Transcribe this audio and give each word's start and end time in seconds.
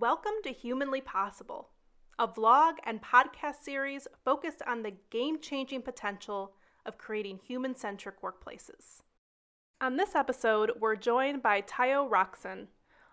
Welcome 0.00 0.34
to 0.44 0.50
Humanly 0.50 1.00
Possible, 1.00 1.70
a 2.20 2.28
vlog 2.28 2.74
and 2.84 3.02
podcast 3.02 3.64
series 3.64 4.06
focused 4.24 4.62
on 4.64 4.84
the 4.84 4.92
game 5.10 5.40
changing 5.40 5.82
potential 5.82 6.52
of 6.86 6.98
creating 6.98 7.40
human 7.44 7.74
centric 7.74 8.22
workplaces. 8.22 9.02
On 9.80 9.96
this 9.96 10.14
episode, 10.14 10.70
we're 10.78 10.94
joined 10.94 11.42
by 11.42 11.62
Tayo 11.62 12.08
Rockson, 12.08 12.68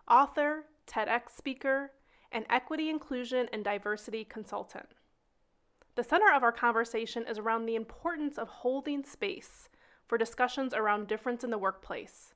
author, 0.07 0.65
TEDx 0.85 1.31
speaker, 1.35 1.93
and 2.31 2.45
equity, 2.51 2.91
inclusion, 2.91 3.47
and 3.51 3.63
diversity 3.63 4.23
consultant. 4.23 4.89
The 5.95 6.03
center 6.03 6.31
of 6.31 6.43
our 6.43 6.51
conversation 6.51 7.25
is 7.27 7.39
around 7.39 7.65
the 7.65 7.75
importance 7.75 8.37
of 8.37 8.47
holding 8.47 9.03
space 9.03 9.69
for 10.05 10.19
discussions 10.19 10.71
around 10.71 11.07
difference 11.07 11.43
in 11.43 11.49
the 11.49 11.57
workplace 11.57 12.34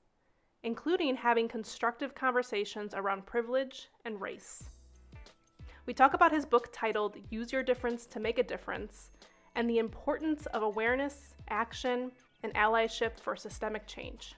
including 0.64 1.16
having 1.16 1.48
constructive 1.48 2.14
conversations 2.14 2.94
around 2.94 3.26
privilege 3.26 3.90
and 4.04 4.20
race. 4.20 4.64
We 5.86 5.94
talk 5.94 6.14
about 6.14 6.34
his 6.34 6.46
book 6.46 6.70
titled 6.74 7.16
Use 7.30 7.54
Your 7.54 7.64
Difference 7.64 8.06
to 8.08 8.20
Make 8.20 8.38
a 8.38 8.44
Difference 8.44 9.12
and 9.56 9.70
the 9.70 9.80
importance 9.80 10.46
of 10.48 10.62
awareness, 10.62 11.34
action, 11.50 12.12
and 12.44 12.54
allyship 12.56 13.20
for 13.20 13.36
systemic 13.36 13.88
change. 13.88 14.36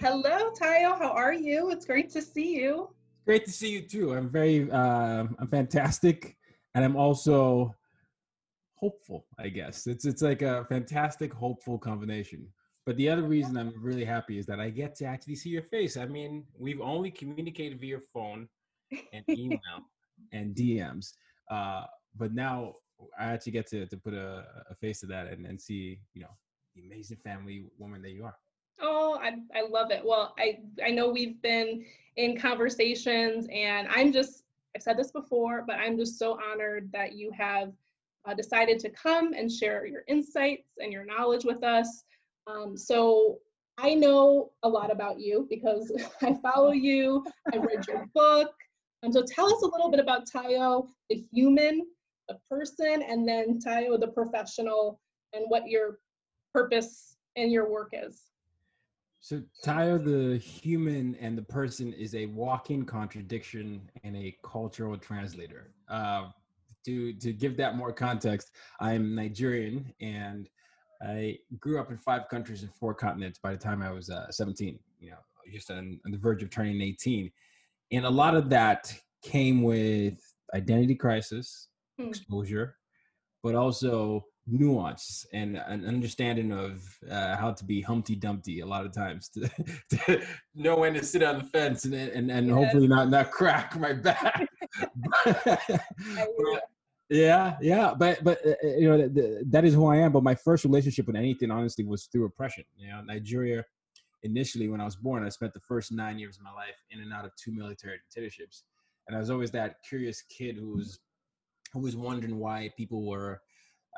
Hello, 0.00 0.50
Tayo. 0.58 0.98
How 0.98 1.10
are 1.10 1.34
you? 1.34 1.70
It's 1.70 1.84
great 1.84 2.08
to 2.12 2.22
see 2.22 2.56
you 2.56 2.88
great 3.30 3.44
to 3.44 3.52
see 3.52 3.70
you 3.70 3.80
too. 3.80 4.12
I'm 4.12 4.28
very, 4.28 4.68
uh, 4.68 5.24
I'm 5.38 5.48
fantastic, 5.48 6.36
and 6.74 6.84
I'm 6.84 6.96
also 6.96 7.72
hopeful. 8.74 9.24
I 9.38 9.48
guess 9.50 9.86
it's 9.86 10.04
it's 10.04 10.20
like 10.20 10.42
a 10.42 10.66
fantastic, 10.68 11.32
hopeful 11.32 11.78
combination. 11.78 12.48
But 12.86 12.96
the 12.96 13.08
other 13.08 13.22
reason 13.22 13.56
I'm 13.56 13.72
really 13.80 14.04
happy 14.04 14.36
is 14.40 14.46
that 14.46 14.58
I 14.58 14.70
get 14.70 14.96
to 14.96 15.04
actually 15.04 15.36
see 15.36 15.50
your 15.50 15.62
face. 15.62 15.96
I 15.96 16.06
mean, 16.06 16.44
we've 16.58 16.80
only 16.80 17.12
communicated 17.12 17.80
via 17.80 18.00
phone 18.12 18.48
and 19.12 19.24
email 19.42 19.78
and 20.32 20.56
DMs, 20.56 21.12
uh, 21.52 21.84
but 22.16 22.34
now 22.34 22.74
I 23.16 23.26
actually 23.26 23.52
get 23.52 23.68
to 23.68 23.86
to 23.86 23.96
put 23.96 24.12
a, 24.12 24.44
a 24.72 24.74
face 24.74 24.98
to 25.02 25.06
that 25.06 25.28
and, 25.28 25.46
and 25.46 25.60
see, 25.60 26.00
you 26.14 26.22
know, 26.22 26.34
the 26.74 26.82
amazing 26.82 27.18
family 27.22 27.66
woman 27.78 28.02
that 28.02 28.10
you 28.10 28.24
are. 28.24 28.34
Oh, 28.80 29.18
I, 29.20 29.38
I 29.56 29.66
love 29.68 29.90
it. 29.90 30.02
Well, 30.04 30.34
I, 30.38 30.58
I 30.84 30.90
know 30.90 31.10
we've 31.10 31.40
been 31.42 31.84
in 32.16 32.38
conversations, 32.38 33.46
and 33.52 33.88
I'm 33.88 34.12
just, 34.12 34.44
I've 34.74 34.82
said 34.82 34.96
this 34.96 35.10
before, 35.10 35.64
but 35.66 35.76
I'm 35.76 35.96
just 35.96 36.18
so 36.18 36.38
honored 36.50 36.90
that 36.92 37.12
you 37.12 37.30
have 37.36 37.72
uh, 38.26 38.34
decided 38.34 38.78
to 38.80 38.90
come 38.90 39.32
and 39.32 39.50
share 39.50 39.86
your 39.86 40.02
insights 40.08 40.68
and 40.78 40.92
your 40.92 41.04
knowledge 41.04 41.44
with 41.44 41.62
us. 41.62 42.04
Um, 42.46 42.76
so 42.76 43.38
I 43.78 43.94
know 43.94 44.52
a 44.62 44.68
lot 44.68 44.90
about 44.90 45.20
you 45.20 45.46
because 45.48 45.92
I 46.22 46.34
follow 46.42 46.72
you, 46.72 47.24
I 47.52 47.58
read 47.58 47.86
your 47.86 48.06
book. 48.14 48.52
And 49.02 49.12
so 49.12 49.22
tell 49.22 49.46
us 49.46 49.62
a 49.62 49.66
little 49.66 49.90
bit 49.90 50.00
about 50.00 50.28
Tayo, 50.28 50.88
the 51.08 51.24
human, 51.32 51.86
the 52.28 52.38
person, 52.50 53.02
and 53.02 53.26
then 53.26 53.58
Tayo, 53.58 53.98
the 53.98 54.08
professional, 54.08 55.00
and 55.32 55.44
what 55.48 55.66
your 55.66 55.98
purpose 56.52 57.16
in 57.36 57.50
your 57.50 57.70
work 57.70 57.92
is. 57.92 58.22
So 59.22 59.42
Tayo, 59.62 60.02
the 60.02 60.38
human 60.38 61.14
and 61.20 61.36
the 61.36 61.42
person, 61.42 61.92
is 61.92 62.14
a 62.14 62.26
walking 62.26 62.86
contradiction 62.86 63.82
and 64.02 64.16
a 64.16 64.34
cultural 64.42 64.96
translator. 64.96 65.72
Uh, 65.88 66.28
to 66.86 67.12
to 67.12 67.32
give 67.34 67.58
that 67.58 67.76
more 67.76 67.92
context, 67.92 68.50
I'm 68.80 69.14
Nigerian 69.14 69.92
and 70.00 70.48
I 71.02 71.38
grew 71.58 71.78
up 71.78 71.90
in 71.90 71.98
five 71.98 72.28
countries 72.28 72.62
and 72.62 72.74
four 72.74 72.94
continents 72.94 73.38
by 73.38 73.52
the 73.52 73.58
time 73.58 73.82
I 73.82 73.90
was 73.90 74.08
uh, 74.08 74.30
17. 74.30 74.78
You 74.98 75.10
know, 75.10 75.16
just 75.52 75.70
on, 75.70 76.00
on 76.06 76.12
the 76.12 76.18
verge 76.18 76.42
of 76.42 76.48
turning 76.48 76.80
18, 76.80 77.30
and 77.92 78.06
a 78.06 78.10
lot 78.10 78.34
of 78.34 78.48
that 78.50 78.94
came 79.22 79.62
with 79.62 80.18
identity 80.54 80.94
crisis, 80.94 81.68
hmm. 81.98 82.08
exposure, 82.08 82.76
but 83.42 83.54
also 83.54 84.24
nuance 84.50 85.26
and 85.32 85.56
an 85.56 85.86
understanding 85.86 86.52
of 86.52 86.82
uh, 87.10 87.36
how 87.36 87.52
to 87.52 87.64
be 87.64 87.80
Humpty 87.80 88.14
Dumpty 88.16 88.60
a 88.60 88.66
lot 88.66 88.84
of 88.84 88.92
times 88.92 89.28
to, 89.30 89.50
to 89.90 90.22
know 90.54 90.76
when 90.76 90.94
to 90.94 91.04
sit 91.04 91.22
on 91.22 91.38
the 91.38 91.44
fence 91.44 91.84
and 91.84 91.94
and, 91.94 92.30
and 92.30 92.46
yes. 92.48 92.54
hopefully 92.54 92.88
not 92.88 93.08
not 93.08 93.30
crack 93.30 93.78
my 93.78 93.92
back. 93.92 94.46
yeah, 97.10 97.56
yeah, 97.60 97.94
but 97.96 98.22
but 98.22 98.44
uh, 98.46 98.50
uh, 98.50 98.76
you 98.76 98.88
know 98.88 98.98
that, 98.98 99.44
that 99.50 99.64
is 99.64 99.74
who 99.74 99.86
I 99.86 99.96
am. 99.96 100.12
But 100.12 100.22
my 100.22 100.34
first 100.34 100.64
relationship 100.64 101.06
with 101.06 101.16
anything, 101.16 101.50
honestly, 101.50 101.84
was 101.84 102.06
through 102.06 102.24
oppression. 102.26 102.64
You 102.76 102.90
know, 102.90 103.02
Nigeria. 103.02 103.64
Initially, 104.22 104.68
when 104.68 104.82
I 104.82 104.84
was 104.84 104.96
born, 104.96 105.24
I 105.24 105.30
spent 105.30 105.54
the 105.54 105.60
first 105.60 105.92
nine 105.92 106.18
years 106.18 106.36
of 106.36 106.42
my 106.42 106.52
life 106.52 106.76
in 106.90 107.00
and 107.00 107.10
out 107.10 107.24
of 107.24 107.30
two 107.42 107.52
military 107.52 107.96
dictatorships, 107.96 108.64
and 109.08 109.16
I 109.16 109.18
was 109.18 109.30
always 109.30 109.50
that 109.52 109.76
curious 109.88 110.22
kid 110.22 110.56
who 110.56 110.74
was 110.74 111.00
who 111.72 111.80
was 111.80 111.96
wondering 111.96 112.38
why 112.38 112.70
people 112.76 113.06
were 113.06 113.40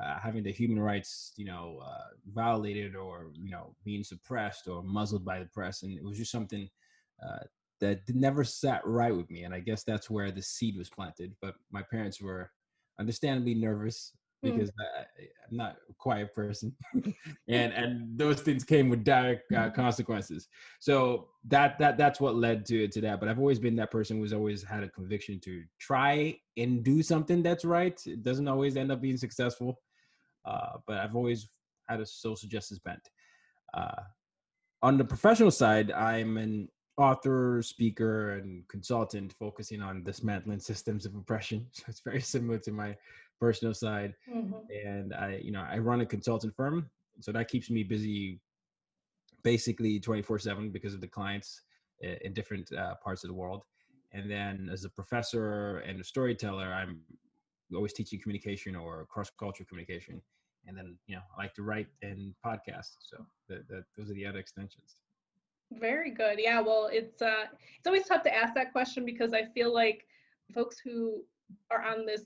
uh, 0.03 0.19
having 0.19 0.43
the 0.43 0.53
human 0.53 0.81
rights, 0.81 1.33
you 1.37 1.45
know, 1.45 1.81
uh, 1.85 2.15
violated 2.33 2.95
or 2.97 3.33
you 3.35 3.51
know 3.51 3.75
being 3.85 4.05
suppressed 4.05 4.69
or 4.69 4.83
muzzled 4.83 5.25
by 5.25 5.39
the 5.39 5.47
press, 5.47 5.83
and 5.83 5.93
it 5.97 6.05
was 6.05 6.17
just 6.19 6.31
something 6.33 6.69
uh, 7.27 7.45
that 7.81 8.01
never 8.09 8.45
sat 8.45 8.81
right 8.87 9.15
with 9.15 9.31
me. 9.31 9.43
And 9.43 9.55
I 9.55 9.61
guess 9.61 9.85
that's 9.85 10.09
where 10.09 10.31
the 10.31 10.43
seed 10.43 10.77
was 10.79 10.89
planted. 10.89 11.35
But 11.43 11.55
my 11.71 11.83
parents 11.83 12.21
were 12.21 12.51
understandably 12.99 13.55
nervous. 13.55 14.13
Because 14.43 14.71
mm. 14.71 14.75
I, 14.81 15.23
am 15.51 15.57
not 15.57 15.77
a 15.89 15.95
quiet 15.95 16.35
person, 16.35 16.75
and 17.49 17.73
and 17.73 18.19
those 18.19 18.41
things 18.41 18.65
came 18.65 18.89
with 18.89 19.05
direct 19.05 19.53
uh, 19.53 19.71
consequences. 19.71 20.49
So 20.81 21.29
that 21.49 21.79
that 21.79 21.97
that's 21.97 22.21
what 22.21 22.37
led 22.37 22.67
to 22.67 22.89
to 22.89 23.01
that. 23.03 23.21
But 23.21 23.29
I've 23.29 23.39
always 23.39 23.59
been 23.59 23.77
that 23.77 23.91
person 23.91 24.19
who's 24.19 24.33
always 24.33 24.63
had 24.63 24.83
a 24.83 24.89
conviction 24.89 25.41
to 25.41 25.63
try 25.79 26.37
and 26.57 26.83
do 26.83 27.03
something 27.03 27.43
that's 27.43 27.65
right. 27.65 28.01
It 28.07 28.23
doesn't 28.23 28.49
always 28.49 28.77
end 28.77 28.91
up 28.91 29.01
being 29.01 29.17
successful, 29.17 29.79
uh, 30.45 30.79
but 30.87 30.99
I've 30.99 31.17
always 31.17 31.49
had 31.89 32.01
a 32.01 32.07
social 32.07 32.49
justice 32.49 32.79
bent. 32.79 33.09
Uh, 33.75 34.03
on 34.83 34.99
the 34.99 35.05
professional 35.05 35.51
side, 35.51 35.93
I'm 35.93 36.37
an 36.37 36.69
author, 36.97 37.63
speaker, 37.63 38.33
and 38.33 38.67
consultant 38.69 39.33
focusing 39.39 39.81
on 39.81 40.05
dismantling 40.05 40.61
systems 40.61 41.07
of 41.07 41.15
oppression. 41.15 41.67
So 41.73 41.85
it's 41.89 42.01
very 42.01 42.21
similar 42.21 42.59
to 42.59 42.73
my 42.73 42.97
personal 43.47 43.75
side. 43.75 44.15
Mm-hmm. 44.33 44.61
And 44.87 45.13
I, 45.13 45.41
you 45.43 45.51
know, 45.51 45.65
I 45.75 45.79
run 45.79 46.01
a 46.01 46.07
consultant 46.07 46.55
firm, 46.55 46.89
so 47.21 47.33
that 47.33 47.49
keeps 47.49 47.69
me 47.71 47.83
busy 47.83 48.41
basically 49.43 49.99
24 49.99 50.39
7 50.39 50.71
because 50.71 50.95
of 50.95 51.01
the 51.01 51.09
clients 51.09 51.63
in 52.01 52.33
different 52.33 52.73
uh, 52.73 52.95
parts 53.05 53.25
of 53.25 53.29
the 53.29 53.35
world. 53.35 53.63
And 54.13 54.31
then 54.31 54.69
as 54.73 54.85
a 54.85 54.91
professor 54.91 55.79
and 55.79 56.01
a 56.01 56.05
storyteller, 56.05 56.73
I'm 56.73 57.01
always 57.75 57.93
teaching 57.93 58.21
communication 58.21 58.77
or 58.77 59.07
cross 59.11 59.31
cultural 59.39 59.67
communication. 59.69 60.21
And 60.67 60.77
then, 60.77 60.97
you 61.09 61.17
know, 61.17 61.23
I 61.37 61.43
like 61.43 61.55
to 61.55 61.63
write 61.63 61.89
and 62.03 62.35
podcast. 62.47 62.93
So 63.01 63.17
that, 63.49 63.67
that 63.69 63.85
those 63.97 64.11
are 64.11 64.15
the 64.15 64.27
other 64.27 64.39
extensions. 64.39 64.97
Very 65.73 66.11
good. 66.11 66.39
Yeah. 66.39 66.61
Well, 66.61 66.91
it's 66.93 67.21
uh, 67.23 67.47
it's 67.79 67.87
always 67.87 68.07
tough 68.07 68.23
to 68.25 68.35
ask 68.35 68.55
that 68.55 68.73
question 68.73 69.05
because 69.05 69.33
I 69.33 69.45
feel 69.55 69.73
like 69.73 70.07
folks 70.55 70.77
who 70.85 71.23
are 71.71 71.83
on 71.83 72.07
this 72.07 72.25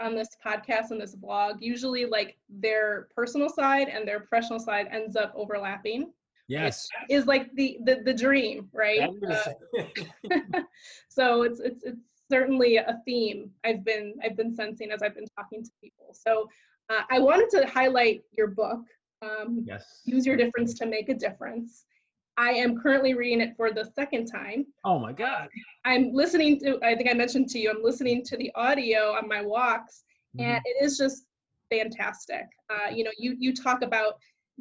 on 0.00 0.14
this 0.14 0.28
podcast 0.44 0.90
and 0.90 1.00
this 1.00 1.14
blog 1.14 1.56
usually 1.60 2.04
like 2.04 2.36
their 2.48 3.08
personal 3.14 3.48
side 3.48 3.88
and 3.88 4.06
their 4.06 4.20
professional 4.20 4.58
side 4.58 4.88
ends 4.90 5.16
up 5.16 5.32
overlapping. 5.36 6.12
Yes. 6.48 6.86
Is 7.08 7.26
like 7.26 7.54
the 7.54 7.78
the, 7.84 8.02
the 8.04 8.12
dream 8.14 8.68
right? 8.72 9.08
Uh, 9.28 10.60
so 11.08 11.42
it's 11.42 11.60
it's 11.60 11.84
it's 11.84 12.00
certainly 12.30 12.76
a 12.76 13.02
theme 13.04 13.50
i've 13.64 13.84
been 13.84 14.14
i've 14.24 14.34
been 14.34 14.54
sensing 14.54 14.90
as 14.90 15.02
i've 15.02 15.14
been 15.14 15.26
talking 15.36 15.62
to 15.62 15.70
people. 15.82 16.06
So 16.12 16.48
uh, 16.90 17.02
i 17.10 17.18
wanted 17.18 17.50
to 17.50 17.66
highlight 17.66 18.22
your 18.32 18.48
book 18.48 18.80
um, 19.24 19.64
yes. 19.66 20.02
Use 20.04 20.26
your 20.26 20.36
difference 20.36 20.74
to 20.74 20.86
make 20.86 21.08
a 21.08 21.14
difference 21.14 21.86
I 22.36 22.50
am 22.50 22.80
currently 22.80 23.14
reading 23.14 23.40
it 23.40 23.54
for 23.56 23.72
the 23.72 23.84
second 23.94 24.26
time. 24.26 24.66
Oh 24.84 24.98
my 24.98 25.12
God. 25.12 25.48
I'm 25.84 26.12
listening 26.12 26.58
to, 26.60 26.78
I 26.82 26.94
think 26.94 27.08
I 27.08 27.14
mentioned 27.14 27.48
to 27.50 27.58
you, 27.58 27.70
I'm 27.70 27.82
listening 27.82 28.24
to 28.24 28.36
the 28.36 28.50
audio 28.54 29.12
on 29.12 29.28
my 29.28 29.42
walks, 29.42 30.04
mm-hmm. 30.36 30.50
and 30.50 30.62
it 30.64 30.84
is 30.84 30.98
just 30.98 31.26
fantastic. 31.70 32.46
Uh, 32.70 32.90
you 32.92 33.04
know, 33.04 33.12
you, 33.18 33.36
you 33.38 33.54
talk 33.54 33.82
about 33.82 34.14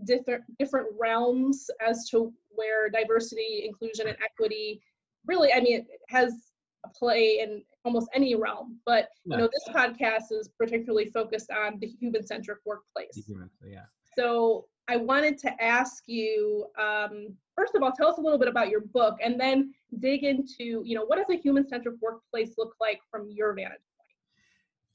different, 0.05 0.43
different 0.59 0.87
realms 0.99 1.69
as 1.85 2.07
to 2.09 2.31
where 2.49 2.89
diversity, 2.89 3.63
inclusion, 3.65 4.07
and 4.07 4.17
equity 4.23 4.81
really, 5.25 5.53
I 5.53 5.59
mean, 5.61 5.79
it 5.79 5.87
has 6.09 6.33
a 6.85 6.89
play 6.89 7.39
in 7.39 7.63
almost 7.85 8.09
any 8.13 8.35
realm. 8.35 8.77
But, 8.85 9.07
you 9.25 9.37
know, 9.37 9.47
this 9.51 9.73
podcast 9.73 10.31
is 10.31 10.49
particularly 10.59 11.09
focused 11.09 11.49
on 11.49 11.79
the 11.79 11.87
human 11.87 12.25
centric 12.25 12.59
workplace. 12.65 13.29
Yeah. 13.65 13.85
So 14.17 14.65
I 14.87 14.97
wanted 14.97 15.37
to 15.39 15.63
ask 15.63 16.03
you, 16.07 16.65
um, 16.77 17.35
first 17.55 17.75
of 17.75 17.83
all, 17.83 17.91
tell 17.91 18.09
us 18.09 18.17
a 18.17 18.21
little 18.21 18.39
bit 18.39 18.47
about 18.47 18.69
your 18.69 18.81
book 18.81 19.17
and 19.23 19.39
then 19.39 19.73
dig 19.99 20.23
into, 20.23 20.83
you 20.85 20.95
know, 20.95 21.05
what 21.05 21.17
does 21.17 21.29
a 21.29 21.39
human 21.39 21.67
centric 21.67 21.95
workplace 22.01 22.55
look 22.57 22.75
like 22.81 22.99
from 23.09 23.29
your 23.31 23.53
vantage 23.53 23.79
point? 23.97 24.03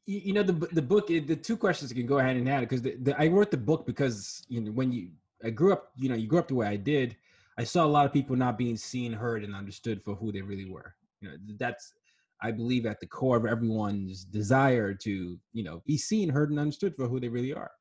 you 0.09 0.33
know 0.33 0.43
the 0.43 0.55
the 0.73 0.81
book 0.81 1.09
the 1.09 1.37
two 1.37 1.57
questions 1.57 1.93
can 1.93 2.07
go 2.07 2.19
ahead 2.19 2.35
and 2.35 2.49
hand 2.49 2.67
because 2.67 2.83
I 3.19 3.29
wrote 3.29 3.51
the 3.51 3.59
book 3.59 3.85
because 3.87 4.43
you 4.49 4.63
know 4.63 4.73
when 4.73 4.91
you 4.91 5.11
I 5.45 5.51
grew 5.51 5.71
up 5.71 5.93
you 5.99 6.09
know 6.09 6.15
you 6.15 6.27
grew 6.27 6.39
up 6.39 6.49
the 6.49 6.55
way 6.55 6.67
I 6.67 6.77
did 6.77 7.15
I 7.59 7.65
saw 7.65 7.85
a 7.85 7.87
lot 7.87 8.07
of 8.07 8.13
people 8.13 8.35
not 8.35 8.57
being 8.57 8.79
seen 8.79 9.13
heard 9.13 9.45
and 9.45 9.55
understood 9.55 10.03
for 10.03 10.15
who 10.15 10.33
they 10.33 10.41
really 10.41 10.65
were 10.65 10.95
you 11.21 11.29
know 11.29 11.35
that's 11.59 11.93
I 12.41 12.53
believe 12.53 12.87
at 12.87 13.01
the 13.01 13.07
core 13.07 13.37
of 13.37 13.45
everyone's 13.45 14.25
desire 14.25 14.95
to 14.95 15.39
you 15.53 15.63
know 15.63 15.83
be 15.85 15.99
seen 15.99 16.31
heard 16.31 16.49
and 16.49 16.59
understood 16.59 16.97
for 16.97 17.07
who 17.07 17.21
they 17.21 17.29
really 17.29 17.53
are 17.53 17.73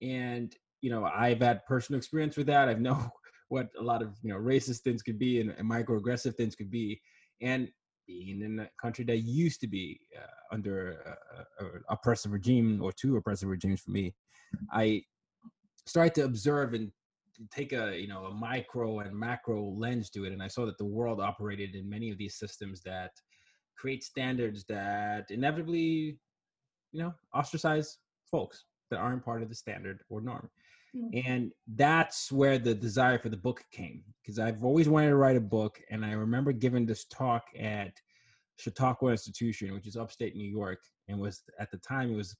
and 0.00 0.56
you 0.80 0.90
know 0.90 1.04
I've 1.04 1.40
had 1.40 1.64
personal 1.66 1.98
experience 1.98 2.36
with 2.36 2.46
that. 2.46 2.68
I've 2.68 2.80
know 2.80 3.10
what 3.48 3.68
a 3.78 3.82
lot 3.82 4.02
of 4.02 4.16
you 4.22 4.32
know 4.32 4.38
racist 4.38 4.80
things 4.80 5.02
could 5.02 5.18
be 5.18 5.40
and, 5.40 5.50
and 5.50 5.70
microaggressive 5.70 6.34
things 6.34 6.54
could 6.54 6.70
be. 6.70 7.00
And 7.40 7.68
being 8.06 8.42
in 8.42 8.58
a 8.60 8.68
country 8.80 9.04
that 9.04 9.18
used 9.18 9.60
to 9.60 9.68
be 9.68 10.00
uh, 10.16 10.54
under 10.54 11.16
a, 11.60 11.64
oppressive 11.90 12.32
regime 12.32 12.80
or 12.82 12.90
two 12.92 13.16
oppressive 13.16 13.48
regimes 13.48 13.80
for 13.80 13.90
me, 13.90 14.14
I 14.72 15.02
started 15.86 16.14
to 16.16 16.24
observe 16.24 16.74
and 16.74 16.90
take 17.50 17.72
a 17.72 17.98
you 17.98 18.08
know 18.08 18.24
a 18.24 18.34
micro 18.34 19.00
and 19.00 19.16
macro 19.16 19.62
lens 19.62 20.10
to 20.10 20.24
it, 20.24 20.32
and 20.32 20.42
I 20.42 20.48
saw 20.48 20.66
that 20.66 20.78
the 20.78 20.84
world 20.84 21.20
operated 21.20 21.74
in 21.74 21.88
many 21.88 22.10
of 22.10 22.18
these 22.18 22.36
systems 22.36 22.80
that 22.82 23.10
create 23.76 24.02
standards 24.02 24.64
that 24.68 25.30
inevitably, 25.30 26.18
you 26.92 27.02
know, 27.02 27.14
ostracize 27.34 27.98
folks 28.30 28.64
that 28.90 28.98
aren't 28.98 29.24
part 29.24 29.42
of 29.42 29.48
the 29.48 29.54
standard 29.54 30.00
or 30.10 30.20
norm. 30.20 30.48
Mm-hmm. 30.96 31.30
And 31.30 31.52
that's 31.74 32.32
where 32.32 32.58
the 32.58 32.74
desire 32.74 33.18
for 33.18 33.28
the 33.28 33.36
book 33.36 33.64
came 33.72 34.02
because 34.22 34.38
I've 34.38 34.64
always 34.64 34.88
wanted 34.88 35.08
to 35.10 35.16
write 35.16 35.36
a 35.36 35.40
book. 35.40 35.80
And 35.90 36.04
I 36.04 36.12
remember 36.12 36.52
giving 36.52 36.86
this 36.86 37.04
talk 37.04 37.44
at 37.58 37.92
Chautauqua 38.58 39.10
Institution, 39.10 39.72
which 39.74 39.86
is 39.86 39.96
upstate 39.96 40.36
New 40.36 40.48
York, 40.48 40.80
and 41.08 41.18
was 41.18 41.42
at 41.58 41.70
the 41.70 41.78
time, 41.78 42.12
it 42.12 42.16
was, 42.16 42.36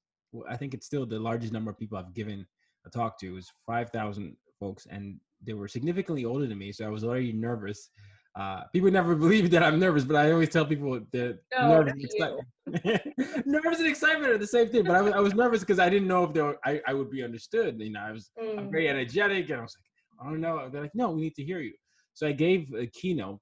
I 0.49 0.57
think 0.57 0.75
it's 0.75 0.87
still 0.87 1.07
the 1.07 1.19
largest 1.19 1.53
number 1.53 1.71
of 1.71 1.79
people 1.79 1.99
I've 1.99 2.15
given 2.15 2.47
a 2.87 2.91
talk 2.91 3.19
to. 3.21 3.29
It 3.29 3.33
was 3.35 3.51
5,000 3.67 4.37
folks, 4.59 4.87
and 4.91 5.19
they 5.45 5.55
were 5.55 5.69
significantly 5.69 6.25
older 6.25 6.47
than 6.47 6.59
me. 6.59 6.73
So 6.73 6.85
I 6.85 6.91
was 6.91 7.05
already 7.05 7.33
nervous. 7.33 7.91
Uh, 8.39 8.63
people 8.73 8.89
never 8.89 9.17
believe 9.17 9.51
that 9.51 9.65
I'm 9.65 9.81
nervous, 9.81 10.05
but 10.05 10.15
I 10.15 10.31
always 10.31 10.49
tell 10.51 10.65
people 10.65 11.01
that 11.13 11.39
no, 11.59 11.83
nervous, 11.83 11.93
and 11.93 12.05
excitement. 12.05 13.47
nervous 13.47 13.79
and 13.81 13.89
excitement 13.89 14.33
are 14.33 14.39
the 14.39 14.47
same 14.47 14.69
thing. 14.69 14.85
But 14.85 14.95
I 14.95 15.03
was, 15.03 15.13
I 15.13 15.19
was 15.19 15.35
nervous 15.35 15.61
because 15.61 15.81
I 15.81 15.89
didn't 15.89 16.07
know 16.07 16.23
if 16.23 16.33
were, 16.37 16.57
I, 16.65 16.81
I 16.87 16.95
would 16.95 17.11
be 17.11 17.25
understood. 17.25 17.81
You 17.81 17.91
know, 17.91 18.01
I 18.01 18.13
was 18.13 18.31
mm. 18.41 18.57
I'm 18.57 18.71
very 18.71 18.89
energetic, 18.89 19.51
and 19.51 19.59
I 19.59 19.63
was 19.63 19.77
like, 19.77 20.25
I 20.27 20.31
don't 20.31 20.41
know. 20.41 20.69
They're 20.71 20.83
like, 20.83 20.95
no, 20.95 21.11
we 21.11 21.23
need 21.23 21.35
to 21.35 21.45
hear 21.45 21.59
you. 21.59 21.73
So 22.15 22.29
I 22.29 22.33
gave 22.33 22.73
a 22.75 22.87
keynote 22.87 23.41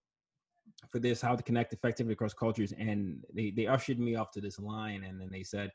for 0.91 0.99
this, 0.99 1.21
how 1.21 1.37
to 1.37 1.43
connect 1.43 1.75
effectively 1.75 2.15
across 2.15 2.33
cultures, 2.33 2.73
and 2.79 3.23
they 3.35 3.51
they 3.51 3.67
ushered 3.67 3.99
me 3.99 4.17
off 4.17 4.31
to 4.31 4.41
this 4.41 4.59
line, 4.59 5.05
and 5.05 5.21
then 5.21 5.29
they 5.31 5.43
said, 5.43 5.71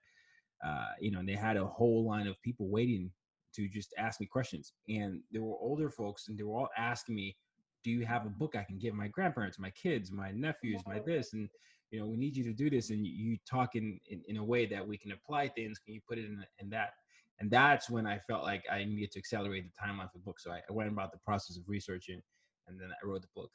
uh, 0.66 0.88
you 1.00 1.12
know, 1.12 1.20
and 1.20 1.30
they 1.30 1.36
had 1.36 1.58
a 1.58 1.66
whole 1.66 2.08
line 2.08 2.26
of 2.26 2.42
people 2.42 2.70
waiting 2.70 3.12
to 3.54 3.68
just 3.68 3.94
ask 4.00 4.20
me 4.20 4.26
questions, 4.26 4.74
and 4.90 5.20
there 5.32 5.44
were 5.44 5.58
older 5.60 5.92
folks, 5.92 6.28
and 6.28 6.40
they 6.40 6.44
were 6.44 6.58
all 6.58 6.70
asking 6.76 7.14
me 7.14 7.36
do 7.84 7.92
you 7.92 8.06
have 8.06 8.26
a 8.26 8.30
book 8.30 8.56
I 8.56 8.64
can 8.64 8.78
give 8.78 8.94
my 8.94 9.08
grandparents, 9.08 9.60
my 9.60 9.72
kids, 9.72 10.12
my 10.12 10.32
nephews, 10.32 10.82
my 10.86 11.00
this? 11.00 11.34
And, 11.34 11.50
you 11.90 12.00
know, 12.00 12.08
we 12.08 12.18
need 12.18 12.36
you 12.36 12.44
to 12.46 12.54
do 12.54 12.70
this. 12.70 12.90
And 12.90 13.06
you, 13.06 13.38
talk 13.50 13.76
in, 13.76 14.00
in, 14.10 14.22
in, 14.28 14.38
a 14.38 14.44
way 14.44 14.66
that 14.66 14.88
we 14.88 14.98
can 14.98 15.12
apply 15.12 15.50
things. 15.50 15.80
Can 15.80 15.94
you 15.94 16.02
put 16.08 16.18
it 16.18 16.26
in, 16.26 16.44
in 16.60 16.70
that? 16.70 16.92
And 17.40 17.50
that's 17.50 17.90
when 17.90 18.06
I 18.06 18.20
felt 18.20 18.44
like 18.44 18.64
I 18.72 18.84
needed 18.84 19.12
to 19.14 19.20
accelerate 19.20 19.66
the 19.66 19.72
timeline 19.82 20.12
for 20.12 20.20
the 20.20 20.24
book. 20.24 20.40
So 20.40 20.52
I, 20.52 20.58
I 20.70 20.74
went 20.74 20.92
about 20.92 21.12
the 21.12 21.18
process 21.26 21.58
of 21.58 21.64
researching 21.68 22.22
and 22.68 22.80
then 22.80 22.90
I 22.92 23.08
wrote 23.08 23.24
the 23.24 23.28
book. 23.36 23.52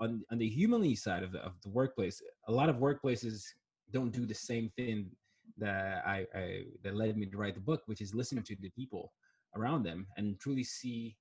On, 0.00 0.22
on 0.30 0.38
the 0.38 0.48
humanly 0.48 0.94
side 0.94 1.22
of 1.22 1.32
the, 1.32 1.40
of 1.40 1.52
the 1.62 1.68
workplace, 1.68 2.22
a 2.46 2.52
lot 2.52 2.68
of 2.68 2.76
workplaces 2.76 3.42
don't 3.92 4.12
do 4.12 4.24
the 4.26 4.34
same 4.34 4.70
thing 4.76 5.10
that 5.56 6.02
I, 6.06 6.26
I 6.34 6.62
that 6.82 6.94
led 6.94 7.16
me 7.16 7.26
to 7.26 7.36
write 7.36 7.54
the 7.54 7.60
book, 7.60 7.82
which 7.86 8.00
is 8.00 8.14
listening 8.14 8.42
mm. 8.42 8.46
to 8.48 8.56
the 8.60 8.70
people 8.70 9.12
around 9.56 9.82
them 9.82 10.06
and 10.16 10.38
truly 10.38 10.64
see 10.64 11.16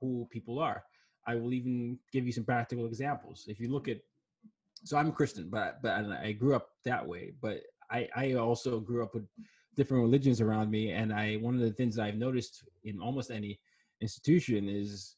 who 0.00 0.26
people 0.30 0.58
are. 0.58 0.82
I 1.26 1.36
will 1.36 1.52
even 1.52 1.98
give 2.12 2.26
you 2.26 2.32
some 2.32 2.44
practical 2.44 2.86
examples. 2.86 3.44
If 3.46 3.60
you 3.60 3.70
look 3.70 3.88
at, 3.88 3.98
so 4.84 4.96
I'm 4.96 5.12
Christian, 5.12 5.48
but 5.48 5.80
but 5.82 5.92
I 5.92 6.32
grew 6.32 6.54
up 6.54 6.70
that 6.84 7.06
way. 7.06 7.32
But 7.40 7.62
I 7.90 8.08
I 8.16 8.32
also 8.34 8.80
grew 8.80 9.02
up 9.02 9.14
with 9.14 9.26
different 9.76 10.02
religions 10.02 10.40
around 10.40 10.70
me, 10.70 10.90
and 10.90 11.12
I 11.12 11.36
one 11.36 11.54
of 11.54 11.60
the 11.60 11.72
things 11.72 11.98
I've 11.98 12.16
noticed 12.16 12.64
in 12.84 13.00
almost 13.00 13.30
any 13.30 13.60
institution 14.00 14.68
is 14.68 15.16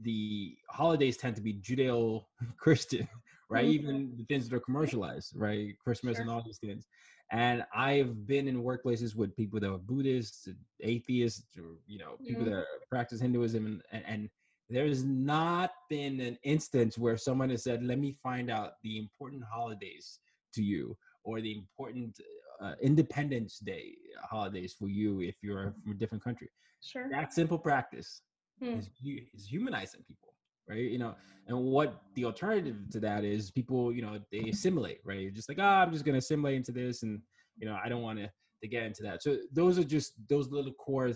the 0.00 0.56
holidays 0.70 1.16
tend 1.16 1.34
to 1.36 1.42
be 1.42 1.54
Judeo 1.54 2.24
Christian, 2.58 3.08
right? 3.50 3.64
Mm-hmm. 3.64 3.88
Even 3.88 4.14
the 4.16 4.24
things 4.24 4.48
that 4.48 4.56
are 4.56 4.60
commercialized, 4.60 5.32
right? 5.34 5.74
Christmas 5.82 6.16
sure. 6.16 6.22
and 6.22 6.30
all 6.30 6.42
these 6.44 6.58
things. 6.58 6.86
And 7.30 7.64
I've 7.74 8.26
been 8.26 8.48
in 8.48 8.62
workplaces 8.62 9.14
with 9.14 9.36
people 9.36 9.60
that 9.60 9.70
are 9.70 9.76
Buddhists, 9.76 10.48
atheists, 10.80 11.58
or 11.58 11.76
you 11.86 11.98
know, 11.98 12.16
people 12.26 12.44
mm-hmm. 12.44 12.54
that 12.54 12.64
practice 12.88 13.20
Hinduism, 13.20 13.82
and, 13.92 14.04
and 14.06 14.30
there's 14.70 15.04
not 15.04 15.70
been 15.88 16.20
an 16.20 16.38
instance 16.42 16.98
where 16.98 17.16
someone 17.16 17.50
has 17.50 17.64
said, 17.64 17.82
"Let 17.82 17.98
me 17.98 18.12
find 18.22 18.50
out 18.50 18.72
the 18.82 18.98
important 18.98 19.42
holidays 19.50 20.20
to 20.54 20.62
you, 20.62 20.96
or 21.24 21.40
the 21.40 21.52
important 21.52 22.20
uh, 22.60 22.74
Independence 22.82 23.58
Day 23.58 23.94
holidays 24.22 24.74
for 24.78 24.88
you 24.88 25.20
if 25.20 25.36
you're 25.42 25.74
from 25.82 25.92
a 25.92 25.94
different 25.94 26.22
country." 26.22 26.48
Sure. 26.82 27.08
That 27.10 27.32
simple 27.32 27.58
practice 27.58 28.22
hmm. 28.60 28.78
is, 28.78 28.90
is 29.34 29.46
humanizing 29.46 30.04
people, 30.06 30.34
right? 30.68 30.90
You 30.90 30.98
know, 30.98 31.14
and 31.46 31.58
what 31.58 32.02
the 32.14 32.24
alternative 32.24 32.76
to 32.92 33.00
that 33.00 33.24
is, 33.24 33.50
people, 33.50 33.92
you 33.92 34.02
know, 34.02 34.20
they 34.30 34.50
assimilate, 34.50 35.00
right? 35.04 35.20
You're 35.20 35.30
just 35.30 35.48
like, 35.48 35.58
ah, 35.60 35.80
oh, 35.80 35.82
I'm 35.82 35.92
just 35.92 36.04
gonna 36.04 36.18
assimilate 36.18 36.56
into 36.56 36.72
this, 36.72 37.02
and 37.02 37.20
you 37.56 37.66
know, 37.66 37.78
I 37.82 37.88
don't 37.88 38.02
want 38.02 38.18
to 38.18 38.30
to 38.62 38.68
get 38.68 38.84
into 38.84 39.02
that. 39.04 39.22
So 39.22 39.38
those 39.52 39.78
are 39.78 39.84
just 39.84 40.12
those 40.28 40.50
little 40.50 40.72
core 40.72 41.12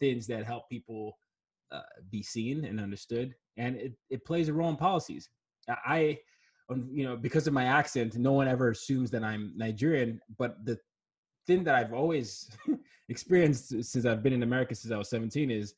things 0.00 0.26
that 0.26 0.44
help 0.44 0.68
people 0.70 1.16
uh, 1.72 1.80
be 2.10 2.22
seen 2.22 2.64
and 2.64 2.80
understood, 2.80 3.34
and 3.56 3.76
it, 3.76 3.92
it 4.10 4.24
plays 4.24 4.48
a 4.48 4.52
role 4.52 4.70
in 4.70 4.76
policies. 4.76 5.28
I, 5.68 6.18
you 6.92 7.04
know, 7.04 7.16
because 7.16 7.46
of 7.46 7.52
my 7.52 7.64
accent, 7.64 8.16
no 8.16 8.32
one 8.32 8.48
ever 8.48 8.70
assumes 8.70 9.10
that 9.10 9.24
I'm 9.24 9.52
Nigerian, 9.56 10.20
but 10.38 10.64
the 10.64 10.78
thing 11.46 11.64
that 11.64 11.74
I've 11.74 11.92
always 11.92 12.50
experienced 13.08 13.68
since 13.84 14.04
I've 14.04 14.22
been 14.22 14.32
in 14.32 14.42
America 14.42 14.74
since 14.74 14.92
I 14.92 14.98
was 14.98 15.10
17 15.10 15.50
is 15.50 15.74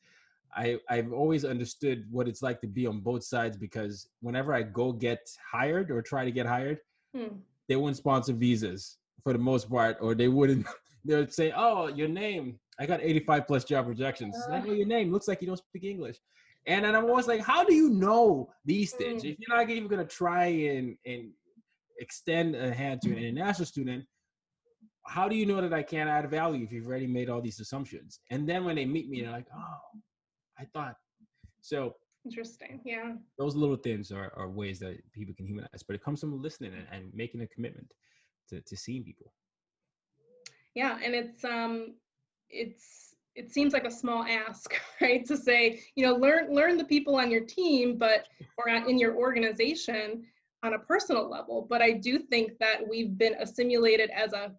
I, 0.55 0.77
I've 0.89 1.13
always 1.13 1.45
understood 1.45 2.05
what 2.09 2.27
it's 2.27 2.41
like 2.41 2.59
to 2.61 2.67
be 2.67 2.87
on 2.87 3.01
both 3.01 3.23
sides 3.23 3.55
because 3.57 4.07
whenever 4.21 4.53
I 4.53 4.63
go 4.63 4.91
get 4.91 5.19
hired 5.51 5.91
or 5.91 6.01
try 6.01 6.25
to 6.25 6.31
get 6.31 6.45
hired, 6.45 6.79
hmm. 7.15 7.35
they 7.67 7.75
wouldn't 7.75 7.97
sponsor 7.97 8.33
visas 8.33 8.97
for 9.23 9.33
the 9.33 9.39
most 9.39 9.69
part, 9.69 9.97
or 10.01 10.15
they 10.15 10.27
wouldn't. 10.27 10.65
They 11.05 11.15
would 11.15 11.33
say, 11.33 11.53
"Oh, 11.55 11.87
your 11.87 12.09
name 12.09 12.59
I 12.79 12.85
got 12.85 13.01
85 13.01 13.47
plus 13.47 13.63
job 13.63 13.87
rejections. 13.87 14.35
Uh, 14.47 14.53
I 14.53 14.59
know 14.61 14.73
your 14.73 14.87
name. 14.87 15.11
Looks 15.11 15.27
like 15.27 15.41
you 15.41 15.47
don't 15.47 15.57
speak 15.57 15.83
English. 15.83 16.17
And 16.65 16.85
then 16.85 16.95
I'm 16.95 17.05
always 17.05 17.27
like, 17.27 17.41
how 17.41 17.63
do 17.63 17.73
you 17.73 17.89
know 17.89 18.49
these 18.65 18.93
things? 18.93 19.23
Mm. 19.23 19.31
If 19.31 19.37
you're 19.39 19.57
not 19.57 19.69
even 19.69 19.87
gonna 19.87 20.05
try 20.05 20.45
and 20.45 20.95
and 21.05 21.31
extend 21.99 22.55
a 22.55 22.73
hand 22.73 23.01
to 23.01 23.11
an 23.11 23.17
international 23.17 23.65
student, 23.65 24.05
how 25.05 25.27
do 25.27 25.35
you 25.35 25.45
know 25.45 25.59
that 25.61 25.73
I 25.73 25.83
can't 25.83 26.09
add 26.09 26.29
value 26.29 26.63
if 26.63 26.71
you've 26.71 26.87
already 26.87 27.07
made 27.07 27.29
all 27.29 27.41
these 27.41 27.59
assumptions? 27.59 28.19
And 28.29 28.47
then 28.47 28.63
when 28.63 28.75
they 28.75 28.85
meet 28.85 29.09
me, 29.09 29.21
they're 29.21 29.31
like, 29.31 29.47
oh, 29.55 29.99
I 30.59 30.65
thought. 30.73 30.95
So 31.61 31.95
interesting. 32.25 32.81
Yeah. 32.85 33.13
Those 33.37 33.55
little 33.55 33.75
things 33.75 34.11
are, 34.11 34.31
are 34.37 34.49
ways 34.49 34.79
that 34.79 34.97
people 35.13 35.33
can 35.35 35.47
humanize, 35.47 35.83
but 35.85 35.95
it 35.95 36.03
comes 36.03 36.19
from 36.19 36.41
listening 36.41 36.73
and, 36.73 36.87
and 36.91 37.13
making 37.13 37.41
a 37.41 37.47
commitment 37.47 37.91
to, 38.49 38.61
to 38.61 38.77
seeing 38.77 39.03
people. 39.03 39.33
Yeah. 40.75 40.99
And 41.03 41.15
it's 41.15 41.43
um 41.43 41.95
it's 42.49 43.15
it 43.35 43.51
seems 43.51 43.73
like 43.73 43.85
a 43.85 43.91
small 43.91 44.23
ask 44.23 44.73
right 45.01 45.25
to 45.25 45.37
say 45.37 45.81
you 45.95 46.05
know 46.05 46.15
learn 46.15 46.53
learn 46.53 46.77
the 46.77 46.83
people 46.83 47.15
on 47.15 47.31
your 47.31 47.41
team 47.41 47.97
but 47.97 48.27
or 48.57 48.69
in 48.69 48.97
your 48.97 49.15
organization 49.15 50.23
on 50.61 50.73
a 50.73 50.79
personal 50.79 51.29
level. 51.29 51.65
But 51.69 51.81
i 51.81 51.91
do 51.91 52.19
think 52.19 52.57
that 52.59 52.87
we've 52.87 53.17
been 53.17 53.35
assimilated 53.39 54.09
as 54.09 54.33
a 54.33 54.51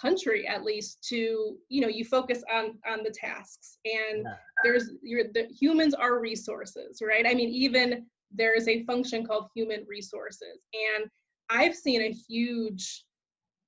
country 0.00 0.46
at 0.48 0.64
least 0.64 1.00
to 1.08 1.56
you 1.68 1.80
know 1.80 1.88
you 1.88 2.04
focus 2.04 2.42
on 2.52 2.78
on 2.90 3.02
the 3.04 3.10
tasks. 3.10 3.78
And 3.84 4.26
there's 4.64 4.90
your 5.02 5.24
the 5.32 5.46
humans 5.46 5.94
are 5.94 6.18
resources 6.20 7.00
right? 7.06 7.26
I 7.26 7.34
mean 7.34 7.50
even 7.50 8.06
there 8.36 8.56
is 8.56 8.66
a 8.66 8.82
function 8.84 9.24
called 9.24 9.48
human 9.54 9.84
resources. 9.88 10.58
And 10.96 11.08
i've 11.50 11.74
seen 11.74 12.00
a 12.00 12.10
huge 12.10 13.04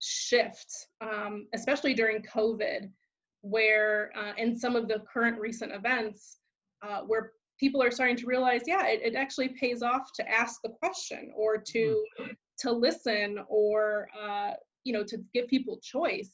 shift 0.00 0.88
um, 1.02 1.46
especially 1.54 1.92
during 1.94 2.22
covid 2.22 2.90
where 3.50 4.10
uh, 4.16 4.32
in 4.36 4.56
some 4.56 4.74
of 4.74 4.88
the 4.88 5.02
current 5.12 5.38
recent 5.38 5.72
events 5.72 6.38
uh, 6.82 7.00
where 7.00 7.32
people 7.58 7.82
are 7.82 7.90
starting 7.90 8.16
to 8.16 8.26
realize 8.26 8.62
yeah 8.66 8.86
it, 8.86 9.00
it, 9.02 9.14
actually 9.14 9.48
pays 9.48 9.82
off 9.82 10.12
to 10.14 10.28
ask 10.28 10.60
the 10.62 10.70
question 10.80 11.30
or 11.34 11.56
to 11.56 12.02
mm-hmm. 12.20 12.32
to 12.58 12.72
listen 12.72 13.38
or 13.48 14.08
uh, 14.20 14.50
you 14.84 14.92
know 14.92 15.04
to 15.04 15.18
give 15.32 15.46
people 15.48 15.78
choice 15.82 16.32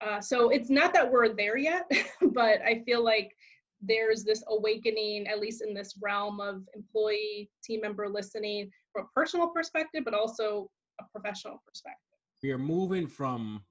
uh, 0.00 0.20
so 0.20 0.50
it's 0.50 0.70
not 0.70 0.92
that 0.92 1.10
we're 1.10 1.34
there 1.34 1.56
yet 1.56 1.90
but 2.32 2.60
i 2.62 2.82
feel 2.84 3.02
like 3.02 3.34
there's 3.80 4.24
this 4.24 4.42
awakening 4.48 5.26
at 5.28 5.38
least 5.38 5.62
in 5.66 5.72
this 5.72 5.94
realm 6.02 6.40
of 6.40 6.62
employee 6.74 7.48
team 7.64 7.80
member 7.80 8.08
listening 8.08 8.70
from 8.92 9.04
a 9.04 9.08
personal 9.14 9.48
perspective 9.48 10.02
but 10.04 10.14
also 10.14 10.68
a 11.00 11.04
professional 11.12 11.62
perspective 11.66 12.18
we 12.42 12.52
are 12.52 12.58
moving 12.58 13.06
from 13.06 13.62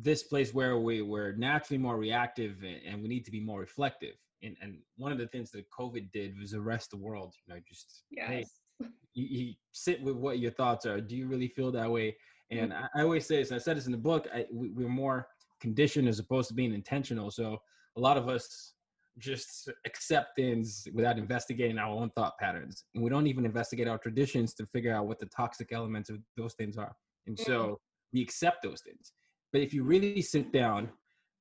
this 0.00 0.22
place 0.22 0.54
where 0.54 0.78
we 0.78 1.02
we're 1.02 1.32
naturally 1.32 1.78
more 1.78 1.96
reactive 1.96 2.56
and, 2.62 3.02
we 3.02 3.08
need 3.08 3.24
to 3.24 3.30
be 3.30 3.40
more 3.40 3.60
reflective. 3.60 4.14
And 4.42 4.56
and 4.62 4.78
one 4.96 5.12
of 5.12 5.18
the 5.18 5.26
things 5.26 5.50
that 5.52 5.64
COVID 5.70 6.12
did 6.12 6.38
was 6.38 6.54
arrest 6.54 6.90
the 6.90 6.96
world. 6.96 7.34
You 7.46 7.54
know, 7.54 7.60
just 7.68 8.04
yes. 8.10 8.28
hey, 8.28 8.44
you, 9.14 9.26
you 9.26 9.54
sit 9.72 10.00
with 10.02 10.16
what 10.16 10.38
your 10.38 10.52
thoughts 10.52 10.86
are. 10.86 11.00
Do 11.00 11.16
you 11.16 11.26
really 11.26 11.48
feel 11.48 11.72
that 11.72 11.90
way? 11.90 12.16
And 12.50 12.72
mm-hmm. 12.72 12.84
I, 12.94 13.00
I, 13.00 13.02
always 13.02 13.26
say 13.26 13.36
this, 13.36 13.52
I 13.52 13.58
said 13.58 13.76
this 13.76 13.86
in 13.86 13.92
the 13.92 13.98
book. 13.98 14.26
I, 14.32 14.46
we, 14.52 14.70
we're 14.70 14.88
more 14.88 15.26
conditioned 15.60 16.08
as 16.08 16.18
opposed 16.18 16.48
to 16.48 16.54
being 16.54 16.72
intentional. 16.72 17.30
So 17.30 17.58
a 17.96 18.00
lot 18.00 18.16
of 18.16 18.28
us 18.28 18.74
just 19.18 19.68
accept 19.84 20.36
things 20.36 20.86
without 20.94 21.18
investigating 21.18 21.78
our 21.78 21.88
own 21.88 22.10
thought 22.10 22.38
patterns. 22.38 22.84
And 22.94 23.02
we 23.02 23.10
don't 23.10 23.26
even 23.26 23.44
investigate 23.44 23.88
our 23.88 23.98
traditions 23.98 24.54
to 24.54 24.66
figure 24.66 24.94
out 24.94 25.06
what 25.06 25.18
the 25.18 25.26
toxic 25.26 25.72
elements 25.72 26.08
of 26.08 26.18
those 26.36 26.54
things 26.54 26.76
are. 26.76 26.94
And 27.26 27.36
mm. 27.36 27.44
so 27.44 27.80
we 28.12 28.22
accept 28.22 28.62
those 28.62 28.80
things. 28.80 29.12
But 29.52 29.62
if 29.62 29.72
you 29.72 29.82
really 29.82 30.22
sit 30.22 30.52
down, 30.52 30.90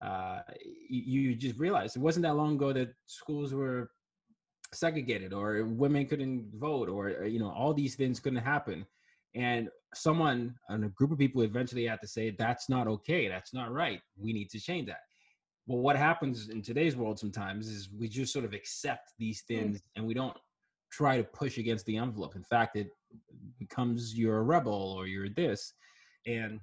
uh, 0.01 0.41
you, 0.89 1.21
you 1.21 1.35
just 1.35 1.59
realize 1.59 1.95
it 1.95 2.01
wasn't 2.01 2.23
that 2.23 2.35
long 2.35 2.55
ago 2.55 2.71
that 2.73 2.93
schools 3.05 3.53
were 3.53 3.89
segregated 4.73 5.33
or 5.33 5.65
women 5.65 6.05
couldn't 6.05 6.49
vote 6.55 6.89
or, 6.89 7.25
you 7.25 7.39
know, 7.39 7.51
all 7.51 7.73
these 7.73 7.95
things 7.95 8.19
couldn't 8.19 8.43
happen. 8.43 8.85
And 9.35 9.69
someone 9.93 10.55
and 10.69 10.85
a 10.85 10.89
group 10.89 11.11
of 11.11 11.17
people 11.17 11.41
eventually 11.41 11.85
had 11.85 12.01
to 12.01 12.07
say, 12.07 12.35
that's 12.37 12.69
not 12.69 12.87
okay. 12.87 13.27
That's 13.27 13.53
not 13.53 13.71
right. 13.71 14.01
We 14.17 14.33
need 14.33 14.49
to 14.51 14.59
change 14.59 14.87
that 14.87 14.99
well 15.67 15.79
what 15.79 15.95
happens 15.95 16.49
in 16.49 16.61
today's 16.61 16.95
world 16.95 17.19
sometimes 17.19 17.67
is 17.67 17.89
we 17.97 18.07
just 18.07 18.33
sort 18.33 18.45
of 18.45 18.53
accept 18.53 19.13
these 19.19 19.43
mm. 19.43 19.47
things 19.47 19.81
and 19.95 20.05
we 20.05 20.13
don't 20.13 20.35
try 20.91 21.17
to 21.17 21.23
push 21.23 21.57
against 21.57 21.85
the 21.85 21.97
envelope 21.97 22.35
in 22.35 22.43
fact 22.43 22.75
it 22.75 22.89
becomes 23.59 24.17
you're 24.17 24.37
a 24.37 24.43
rebel 24.43 24.95
or 24.97 25.05
you're 25.05 25.29
this 25.29 25.73
and 26.25 26.59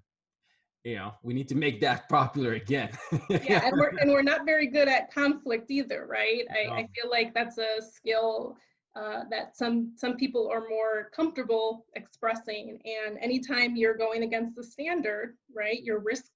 you 0.84 0.96
know 0.96 1.12
we 1.22 1.34
need 1.34 1.48
to 1.48 1.54
make 1.54 1.80
that 1.80 2.08
popular 2.10 2.52
again 2.52 2.90
yeah 3.28 3.66
and 3.66 3.72
we're 3.76 3.92
and 4.00 4.10
we're 4.10 4.22
not 4.22 4.44
very 4.44 4.66
good 4.66 4.88
at 4.88 5.12
conflict 5.12 5.70
either 5.70 6.06
right 6.06 6.44
i, 6.50 6.66
no. 6.66 6.74
I 6.74 6.88
feel 6.94 7.10
like 7.10 7.34
that's 7.34 7.58
a 7.58 7.80
skill 7.80 8.56
uh, 8.96 9.24
that 9.28 9.56
some 9.56 9.92
some 9.96 10.16
people 10.16 10.48
are 10.52 10.68
more 10.68 11.10
comfortable 11.16 11.84
expressing 11.96 12.78
and 12.84 13.18
anytime 13.18 13.74
you're 13.74 13.96
going 13.96 14.22
against 14.22 14.54
the 14.54 14.62
standard 14.62 15.36
right 15.52 15.82
you're 15.82 15.98
risk 15.98 16.26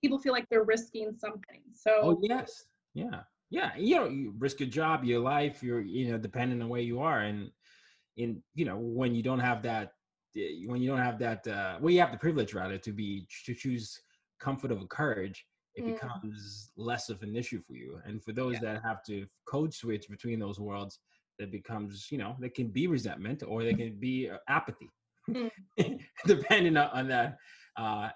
people 0.00 0.18
feel 0.18 0.32
like 0.32 0.48
they're 0.48 0.64
risking 0.64 1.12
something. 1.18 1.60
So 1.74 1.90
Oh 2.02 2.18
yes. 2.22 2.64
Yeah. 2.94 3.22
Yeah. 3.50 3.70
You 3.76 3.96
know, 3.96 4.08
you 4.08 4.34
risk 4.38 4.60
your 4.60 4.68
job, 4.68 5.04
your 5.04 5.20
life, 5.20 5.62
your 5.62 5.80
you 5.80 6.10
know, 6.10 6.18
depending 6.18 6.60
on 6.62 6.68
where 6.68 6.80
you 6.80 7.00
are. 7.00 7.20
And 7.20 7.50
in 8.16 8.42
you 8.54 8.64
know, 8.64 8.76
when 8.76 9.14
you 9.14 9.22
don't 9.22 9.40
have 9.40 9.62
that 9.62 9.92
when 10.66 10.80
you 10.80 10.88
don't 10.88 10.98
have 10.98 11.18
that 11.18 11.46
uh 11.46 11.76
well 11.80 11.90
you 11.90 12.00
have 12.00 12.12
the 12.12 12.18
privilege 12.18 12.54
rather 12.54 12.78
to 12.78 12.92
be 12.92 13.26
to 13.44 13.54
choose 13.54 14.00
comfort 14.40 14.70
over 14.70 14.84
courage 14.86 15.44
it 15.74 15.84
mm. 15.84 15.92
becomes 15.92 16.70
less 16.76 17.08
of 17.08 17.22
an 17.22 17.36
issue 17.36 17.60
for 17.66 17.74
you 17.74 17.98
and 18.04 18.22
for 18.22 18.32
those 18.32 18.54
yeah. 18.54 18.60
that 18.60 18.82
have 18.82 19.02
to 19.02 19.26
code 19.46 19.72
switch 19.72 20.08
between 20.08 20.38
those 20.38 20.58
worlds 20.58 21.00
that 21.38 21.50
becomes 21.50 22.08
you 22.10 22.18
know 22.18 22.36
there 22.38 22.50
can 22.50 22.68
be 22.68 22.86
resentment 22.86 23.42
or 23.46 23.62
there 23.62 23.74
can 23.74 23.94
be 23.98 24.28
uh, 24.28 24.36
apathy 24.48 24.90
mm. 25.30 25.50
depending 26.26 26.76
on 26.76 27.08
that 27.08 27.36
uh, 27.76 28.08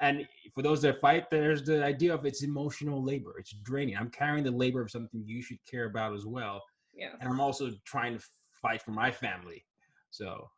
and 0.00 0.26
for 0.54 0.62
those 0.62 0.82
that 0.82 1.00
fight 1.00 1.30
there's 1.30 1.62
the 1.62 1.84
idea 1.84 2.12
of 2.12 2.26
it's 2.26 2.42
emotional 2.42 3.02
labor 3.02 3.36
it's 3.38 3.54
draining 3.62 3.96
i'm 3.96 4.10
carrying 4.10 4.44
the 4.44 4.50
labor 4.50 4.80
of 4.80 4.90
something 4.90 5.22
you 5.24 5.42
should 5.42 5.58
care 5.70 5.86
about 5.86 6.14
as 6.14 6.26
well 6.26 6.62
yeah 6.92 7.10
and 7.20 7.28
i'm 7.28 7.40
also 7.40 7.70
trying 7.84 8.18
to 8.18 8.24
fight 8.60 8.82
for 8.82 8.90
my 8.90 9.10
family 9.10 9.64
so 10.10 10.48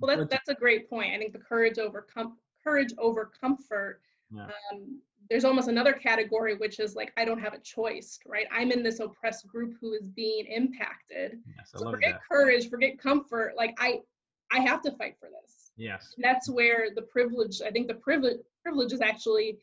well 0.00 0.16
that's 0.16 0.30
that's 0.30 0.48
a 0.48 0.54
great 0.54 0.88
point. 0.88 1.14
I 1.14 1.18
think 1.18 1.32
the 1.32 1.38
courage 1.38 1.78
over 1.78 2.06
com- 2.12 2.38
courage 2.62 2.92
over 2.98 3.30
comfort 3.40 4.00
yeah. 4.30 4.44
um, 4.44 5.00
there's 5.30 5.44
almost 5.44 5.68
another 5.68 5.92
category 5.92 6.54
which 6.56 6.78
is 6.78 6.94
like 6.94 7.12
i 7.16 7.24
don't 7.24 7.40
have 7.40 7.54
a 7.54 7.58
choice 7.60 8.18
right? 8.26 8.46
I'm 8.52 8.70
in 8.72 8.82
this 8.82 9.00
oppressed 9.00 9.46
group 9.46 9.74
who 9.80 9.92
is 9.92 10.08
being 10.08 10.46
impacted. 10.46 11.38
Yes, 11.56 11.70
so 11.74 11.90
forget 11.90 12.12
that. 12.12 12.20
courage 12.28 12.68
forget 12.68 12.98
comfort. 12.98 13.54
Like 13.56 13.74
i 13.78 14.00
i 14.52 14.60
have 14.60 14.82
to 14.82 14.92
fight 14.92 15.16
for 15.18 15.28
this. 15.28 15.72
Yes. 15.76 16.12
And 16.16 16.24
that's 16.24 16.48
where 16.50 16.88
the 16.94 17.02
privilege 17.02 17.62
i 17.66 17.70
think 17.70 17.88
the 17.88 17.94
privilege 17.94 18.38
privilege 18.62 18.92
is 18.92 19.00
actually 19.00 19.58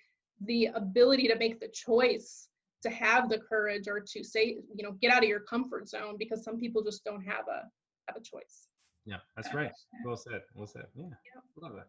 the 0.45 0.67
ability 0.67 1.27
to 1.27 1.35
make 1.37 1.59
the 1.59 1.67
choice 1.67 2.47
to 2.81 2.89
have 2.89 3.27
the 3.29 3.37
courage 3.37 3.87
or 3.87 3.99
to 3.99 4.23
say 4.23 4.57
you 4.73 4.83
know 4.83 4.93
get 5.01 5.11
out 5.11 5.23
of 5.23 5.29
your 5.29 5.41
comfort 5.41 5.87
zone 5.89 6.15
because 6.17 6.43
some 6.43 6.57
people 6.57 6.81
just 6.81 7.03
don't 7.03 7.21
have 7.21 7.47
a 7.47 7.63
have 8.07 8.15
a 8.15 8.21
choice 8.21 8.68
yeah 9.05 9.17
that's 9.35 9.53
right 9.53 9.71
well 10.05 10.17
said 10.17 10.41
well 10.55 10.67
said 10.67 10.85
yeah, 10.97 11.05
love 11.61 11.73
that 11.75 11.87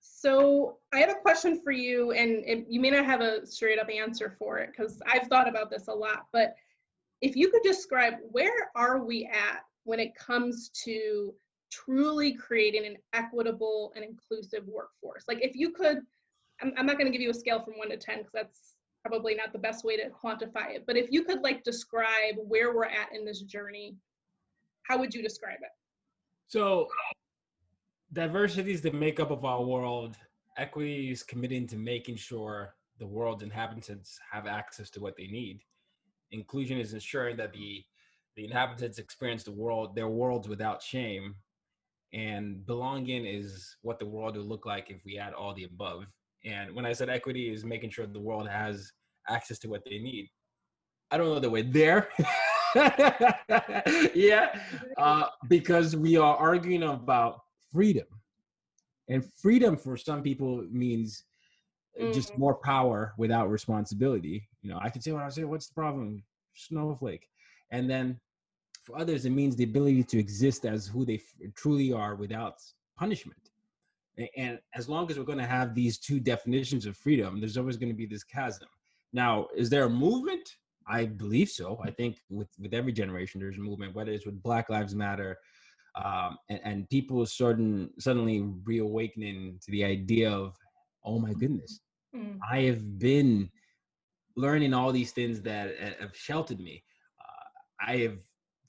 so 0.00 0.78
i 0.92 0.98
have 0.98 1.10
a 1.10 1.14
question 1.14 1.60
for 1.62 1.72
you 1.72 2.12
and 2.12 2.44
it, 2.46 2.66
you 2.68 2.80
may 2.80 2.90
not 2.90 3.04
have 3.04 3.20
a 3.20 3.46
straight 3.46 3.78
up 3.78 3.88
answer 3.90 4.34
for 4.38 4.58
it 4.58 4.70
because 4.70 5.00
i've 5.06 5.26
thought 5.28 5.48
about 5.48 5.70
this 5.70 5.88
a 5.88 5.92
lot 5.92 6.26
but 6.32 6.54
if 7.20 7.36
you 7.36 7.50
could 7.50 7.62
describe 7.62 8.14
where 8.30 8.70
are 8.74 9.04
we 9.04 9.24
at 9.26 9.60
when 9.84 9.98
it 9.98 10.14
comes 10.14 10.70
to 10.70 11.32
truly 11.70 12.32
creating 12.34 12.86
an 12.86 12.96
equitable 13.14 13.92
and 13.96 14.04
inclusive 14.04 14.64
workforce 14.66 15.24
like 15.26 15.42
if 15.42 15.56
you 15.56 15.70
could 15.70 16.02
I'm, 16.60 16.72
I'm 16.76 16.86
not 16.86 16.98
going 16.98 17.06
to 17.06 17.12
give 17.12 17.20
you 17.20 17.30
a 17.30 17.34
scale 17.34 17.60
from 17.60 17.74
one 17.74 17.90
to 17.90 17.96
10 17.96 18.18
because 18.18 18.32
that's 18.32 18.74
probably 19.04 19.34
not 19.34 19.52
the 19.52 19.58
best 19.58 19.84
way 19.84 19.96
to 19.96 20.08
quantify 20.10 20.74
it. 20.74 20.84
But 20.86 20.96
if 20.96 21.10
you 21.10 21.24
could 21.24 21.42
like 21.42 21.62
describe 21.64 22.36
where 22.36 22.74
we're 22.74 22.84
at 22.84 23.14
in 23.14 23.24
this 23.24 23.40
journey, 23.42 23.96
how 24.84 24.98
would 24.98 25.14
you 25.14 25.22
describe 25.22 25.58
it? 25.62 25.70
So, 26.46 26.88
diversity 28.12 28.72
is 28.72 28.82
the 28.82 28.92
makeup 28.92 29.30
of 29.30 29.44
our 29.44 29.62
world. 29.62 30.16
Equity 30.56 31.10
is 31.10 31.22
committing 31.22 31.66
to 31.68 31.76
making 31.76 32.16
sure 32.16 32.74
the 32.98 33.06
world's 33.06 33.42
inhabitants 33.42 34.18
have 34.30 34.46
access 34.46 34.90
to 34.90 35.00
what 35.00 35.16
they 35.16 35.26
need. 35.26 35.60
Inclusion 36.30 36.78
is 36.78 36.94
ensuring 36.94 37.36
that 37.38 37.52
the 37.52 37.84
the 38.36 38.44
inhabitants 38.44 38.98
experience 38.98 39.44
the 39.44 39.52
world 39.52 39.94
their 39.94 40.08
worlds 40.08 40.48
without 40.48 40.82
shame. 40.82 41.34
And 42.12 42.64
belonging 42.66 43.26
is 43.26 43.76
what 43.82 43.98
the 43.98 44.06
world 44.06 44.36
would 44.36 44.46
look 44.46 44.66
like 44.66 44.90
if 44.90 45.04
we 45.04 45.16
had 45.16 45.32
all 45.32 45.54
the 45.54 45.64
above. 45.64 46.04
And 46.44 46.74
when 46.74 46.86
I 46.86 46.92
said 46.92 47.08
equity 47.08 47.52
is 47.52 47.64
making 47.64 47.90
sure 47.90 48.06
the 48.06 48.20
world 48.20 48.48
has 48.48 48.92
access 49.28 49.58
to 49.60 49.68
what 49.68 49.82
they 49.84 49.98
need. 49.98 50.28
I 51.10 51.16
don't 51.16 51.28
know 51.28 51.40
that 51.40 51.50
we're 51.50 51.62
there. 51.62 52.08
yeah, 54.14 54.58
uh, 54.96 55.24
because 55.48 55.96
we 55.96 56.16
are 56.16 56.36
arguing 56.36 56.82
about 56.82 57.40
freedom, 57.72 58.06
and 59.08 59.24
freedom 59.40 59.76
for 59.76 59.96
some 59.96 60.22
people 60.22 60.66
means 60.70 61.24
mm. 62.00 62.12
just 62.12 62.36
more 62.38 62.54
power 62.54 63.14
without 63.18 63.50
responsibility. 63.50 64.48
You 64.62 64.70
know, 64.70 64.78
I 64.82 64.90
can 64.90 65.02
say 65.02 65.12
what 65.12 65.22
I 65.22 65.28
say. 65.28 65.44
What's 65.44 65.68
the 65.68 65.74
problem? 65.74 66.22
Snowflake, 66.54 67.28
and 67.70 67.88
then 67.88 68.20
for 68.84 68.98
others, 68.98 69.24
it 69.24 69.30
means 69.30 69.56
the 69.56 69.64
ability 69.64 70.04
to 70.04 70.18
exist 70.18 70.66
as 70.66 70.86
who 70.86 71.04
they 71.04 71.14
f- 71.14 71.52
truly 71.54 71.92
are 71.92 72.14
without 72.14 72.56
punishment. 72.98 73.38
And 74.36 74.60
as 74.74 74.88
long 74.88 75.10
as 75.10 75.18
we're 75.18 75.24
going 75.24 75.38
to 75.38 75.46
have 75.46 75.74
these 75.74 75.98
two 75.98 76.20
definitions 76.20 76.86
of 76.86 76.96
freedom, 76.96 77.40
there's 77.40 77.56
always 77.56 77.76
going 77.76 77.88
to 77.88 77.96
be 77.96 78.06
this 78.06 78.22
chasm. 78.22 78.68
Now, 79.12 79.48
is 79.56 79.70
there 79.70 79.84
a 79.84 79.90
movement? 79.90 80.48
I 80.86 81.06
believe 81.06 81.48
so. 81.48 81.80
I 81.82 81.90
think 81.90 82.18
with 82.30 82.48
with 82.58 82.74
every 82.74 82.92
generation, 82.92 83.40
there's 83.40 83.58
a 83.58 83.60
movement, 83.60 83.94
whether 83.94 84.12
it's 84.12 84.26
with 84.26 84.42
Black 84.42 84.68
Lives 84.70 84.94
Matter, 84.94 85.38
um, 86.02 86.38
and, 86.48 86.60
and 86.64 86.90
people 86.90 87.24
certain 87.26 87.90
suddenly 87.98 88.42
reawakening 88.64 89.58
to 89.64 89.70
the 89.70 89.84
idea 89.84 90.30
of, 90.30 90.56
oh 91.04 91.18
my 91.18 91.32
goodness, 91.34 91.80
mm. 92.14 92.38
I 92.50 92.62
have 92.62 92.98
been 92.98 93.50
learning 94.36 94.74
all 94.74 94.92
these 94.92 95.12
things 95.12 95.40
that 95.42 95.76
have 96.00 96.16
sheltered 96.16 96.60
me. 96.60 96.82
Uh, 97.20 97.90
I 97.92 97.96
have 97.98 98.18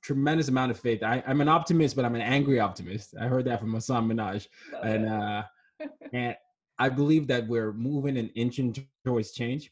tremendous 0.04 0.50
amount 0.50 0.70
of 0.70 0.80
faith. 0.80 1.02
I, 1.02 1.24
am 1.26 1.42
an 1.42 1.50
optimist, 1.50 1.96
but 1.96 2.06
I'm 2.06 2.14
an 2.14 2.22
angry 2.22 2.60
optimist. 2.60 3.16
I 3.20 3.26
heard 3.26 3.46
that 3.46 3.60
from 3.60 3.74
Hasan 3.74 4.08
Minhaj, 4.08 4.48
and 4.84 5.10
uh, 5.10 5.44
and 6.14 6.36
I 6.78 6.90
believe 6.90 7.28
that 7.28 7.48
we're 7.48 7.74
moving 7.74 8.18
an 8.18 8.30
inch 8.36 8.60
towards 9.04 9.32
change. 9.32 9.72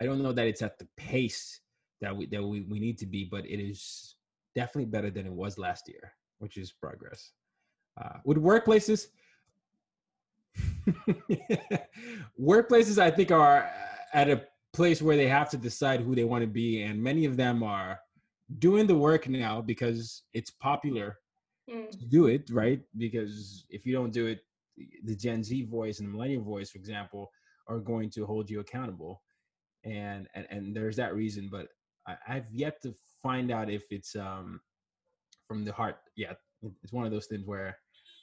I 0.00 0.04
don't 0.04 0.22
know 0.22 0.32
that 0.32 0.46
it's 0.46 0.62
at 0.62 0.78
the 0.78 0.86
pace 0.96 1.60
that 2.00 2.16
we 2.16 2.26
that 2.26 2.42
we, 2.42 2.62
we 2.62 2.78
need 2.80 2.98
to 2.98 3.06
be, 3.06 3.24
but 3.24 3.44
it 3.46 3.60
is 3.60 4.16
definitely 4.54 4.86
better 4.86 5.10
than 5.10 5.26
it 5.26 5.32
was 5.32 5.58
last 5.58 5.88
year, 5.88 6.12
which 6.38 6.56
is 6.56 6.72
progress. 6.72 7.32
Uh, 8.00 8.18
with 8.24 8.38
workplaces, 8.38 9.06
workplaces 12.40 12.98
I 12.98 13.10
think 13.10 13.30
are 13.30 13.70
at 14.12 14.28
a 14.28 14.44
place 14.72 15.00
where 15.00 15.16
they 15.16 15.28
have 15.28 15.48
to 15.50 15.56
decide 15.56 16.00
who 16.00 16.14
they 16.14 16.24
want 16.24 16.42
to 16.42 16.48
be, 16.48 16.82
and 16.82 17.02
many 17.02 17.24
of 17.24 17.36
them 17.36 17.62
are 17.62 17.98
doing 18.58 18.86
the 18.86 18.94
work 18.94 19.28
now 19.28 19.60
because 19.60 20.22
it's 20.32 20.50
popular 20.50 21.18
mm. 21.70 21.90
to 21.90 22.04
do 22.06 22.26
it, 22.26 22.50
right? 22.50 22.80
Because 22.96 23.64
if 23.70 23.86
you 23.86 23.92
don't 23.92 24.12
do 24.12 24.26
it, 24.26 24.40
the 25.04 25.14
Gen 25.14 25.42
Z 25.42 25.64
voice 25.64 26.00
and 26.00 26.08
the 26.08 26.12
millennial 26.12 26.42
voice, 26.42 26.70
for 26.70 26.78
example, 26.78 27.30
are 27.68 27.78
going 27.78 28.10
to 28.10 28.26
hold 28.26 28.50
you 28.50 28.60
accountable. 28.60 29.22
And 29.84 30.28
and, 30.34 30.46
and 30.50 30.76
there's 30.76 30.96
that 30.96 31.14
reason, 31.14 31.48
but 31.50 31.68
I, 32.06 32.16
I've 32.28 32.52
yet 32.52 32.82
to 32.82 32.94
find 33.22 33.50
out 33.50 33.70
if 33.70 33.84
it's 33.90 34.14
um 34.16 34.60
from 35.46 35.64
the 35.64 35.72
heart 35.72 35.96
yet. 36.16 36.38
It's 36.82 36.92
one 36.92 37.04
of 37.04 37.12
those 37.12 37.26
things 37.26 37.46
where 37.46 37.76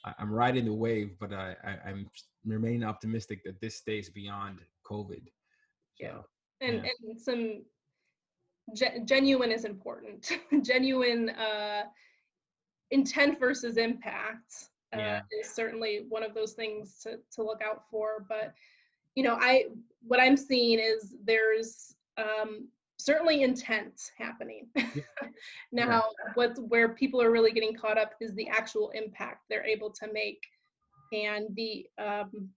I, 0.04 0.14
am 0.18 0.32
riding 0.32 0.64
the 0.64 0.72
wave, 0.72 1.16
but 1.20 1.32
I, 1.32 1.54
I 1.64 1.88
I'm 1.88 2.10
remaining 2.44 2.84
optimistic 2.84 3.44
that 3.44 3.60
this 3.60 3.76
stays 3.76 4.10
beyond 4.10 4.58
COVID. 4.90 5.22
So, 6.00 6.24
and 6.60 6.84
yeah. 6.84 6.90
and 7.08 7.20
some 7.20 7.62
ge- 8.74 9.04
genuine 9.04 9.52
is 9.52 9.64
important. 9.64 10.32
genuine 10.62 11.30
uh, 11.30 11.84
intent 12.90 13.38
versus 13.38 13.76
impact 13.76 14.68
uh, 14.94 14.98
yeah. 14.98 15.20
is 15.40 15.50
certainly 15.50 16.06
one 16.08 16.22
of 16.22 16.34
those 16.34 16.52
things 16.52 16.98
to 17.02 17.18
to 17.34 17.42
look 17.42 17.60
out 17.62 17.84
for. 17.90 18.26
But 18.28 18.54
you 19.14 19.22
know, 19.22 19.36
I 19.40 19.66
what 20.06 20.20
I'm 20.20 20.36
seeing 20.36 20.78
is 20.78 21.14
there's 21.24 21.94
um, 22.18 22.68
certainly 23.04 23.42
intent 23.42 24.10
happening. 24.18 24.66
now, 24.76 24.84
yeah. 25.72 26.00
what's 26.34 26.60
where 26.60 26.90
people 26.90 27.20
are 27.20 27.30
really 27.30 27.52
getting 27.52 27.74
caught 27.74 27.98
up 27.98 28.12
is 28.20 28.34
the 28.34 28.48
actual 28.48 28.90
impact 28.90 29.44
they're 29.48 29.64
able 29.64 29.90
to 29.90 30.12
make, 30.12 30.40
and 31.12 31.48
the 31.56 31.86
um, 31.98 32.48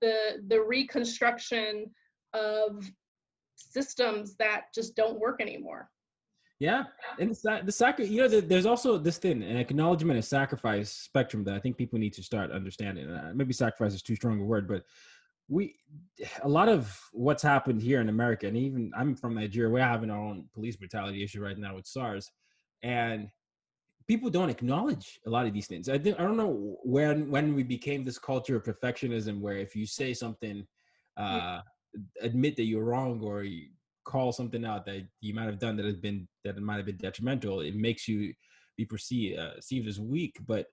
the 0.00 0.42
the 0.48 0.60
reconstruction 0.60 1.90
of 2.32 2.90
systems 3.56 4.36
that 4.36 4.66
just 4.74 4.96
don't 4.96 5.18
work 5.20 5.40
anymore. 5.40 5.90
Yeah, 6.58 6.84
and 7.18 7.30
the, 7.30 7.60
the 7.64 7.72
sacri- 7.72 8.06
you 8.06 8.20
know, 8.20 8.28
the, 8.28 8.42
there's 8.42 8.66
also 8.66 8.98
this 8.98 9.16
thing, 9.16 9.42
an 9.42 9.56
acknowledgement 9.56 10.18
of 10.18 10.26
sacrifice 10.26 10.92
spectrum 10.92 11.42
that 11.44 11.54
I 11.54 11.58
think 11.58 11.78
people 11.78 11.98
need 11.98 12.12
to 12.12 12.22
start 12.22 12.50
understanding. 12.50 13.08
Uh, 13.10 13.32
maybe 13.34 13.54
sacrifice 13.54 13.94
is 13.94 14.02
too 14.02 14.14
strong 14.14 14.38
a 14.38 14.44
word, 14.44 14.68
but 14.68 14.84
we, 15.50 15.74
a 16.42 16.48
lot 16.48 16.68
of 16.68 16.96
what's 17.12 17.42
happened 17.42 17.82
here 17.82 18.00
in 18.00 18.08
America, 18.08 18.46
and 18.46 18.56
even 18.56 18.92
I'm 18.96 19.16
from 19.16 19.34
Nigeria, 19.34 19.68
we're 19.68 19.80
having 19.80 20.10
our 20.10 20.18
own 20.18 20.44
police 20.54 20.76
brutality 20.76 21.24
issue 21.24 21.42
right 21.42 21.58
now 21.58 21.74
with 21.74 21.86
SARS, 21.86 22.30
and 22.84 23.28
people 24.06 24.30
don't 24.30 24.48
acknowledge 24.48 25.18
a 25.26 25.30
lot 25.30 25.46
of 25.46 25.52
these 25.52 25.66
things. 25.66 25.88
I 25.88 25.98
think 25.98 26.20
I 26.20 26.22
don't 26.22 26.36
know 26.36 26.78
when 26.84 27.28
when 27.30 27.54
we 27.56 27.64
became 27.64 28.04
this 28.04 28.18
culture 28.18 28.56
of 28.56 28.62
perfectionism, 28.62 29.40
where 29.40 29.56
if 29.56 29.74
you 29.74 29.86
say 29.86 30.14
something, 30.14 30.64
uh, 31.16 31.60
admit 32.22 32.54
that 32.56 32.64
you're 32.64 32.84
wrong 32.84 33.20
or 33.20 33.42
you 33.42 33.70
call 34.04 34.32
something 34.32 34.64
out 34.64 34.86
that 34.86 35.06
you 35.20 35.34
might 35.34 35.46
have 35.46 35.58
done 35.58 35.76
that 35.76 35.84
has 35.84 35.96
been 35.96 36.28
that 36.44 36.56
it 36.56 36.62
might 36.62 36.76
have 36.76 36.86
been 36.86 36.96
detrimental, 36.96 37.60
it 37.60 37.74
makes 37.74 38.06
you 38.06 38.32
be 38.76 38.84
perceived 38.84 39.36
uh, 39.36 39.54
perceived 39.56 39.88
as 39.88 39.98
weak. 39.98 40.38
But 40.46 40.66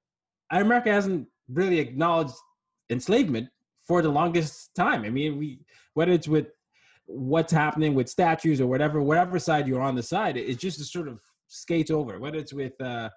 America 0.51 0.91
hasn't 0.91 1.27
really 1.49 1.79
acknowledged 1.79 2.35
enslavement 2.91 3.49
for 3.87 4.01
the 4.01 4.09
longest 4.09 4.71
time. 4.75 5.03
I 5.03 5.09
mean, 5.09 5.37
we 5.37 5.59
whether 5.93 6.11
it's 6.11 6.27
with 6.27 6.47
what's 7.05 7.53
happening 7.53 7.93
with 7.93 8.09
statues 8.09 8.59
or 8.59 8.67
whatever, 8.67 9.01
whatever 9.01 9.39
side 9.39 9.67
you're 9.67 9.81
on 9.81 9.95
the 9.95 10.03
side, 10.03 10.35
it 10.37 10.59
just 10.59 10.83
sort 10.91 11.07
of 11.07 11.19
skates 11.47 11.91
over. 11.91 12.19
Whether 12.19 12.37
it's 12.37 12.53
with 12.53 12.79
uh, 12.81 13.09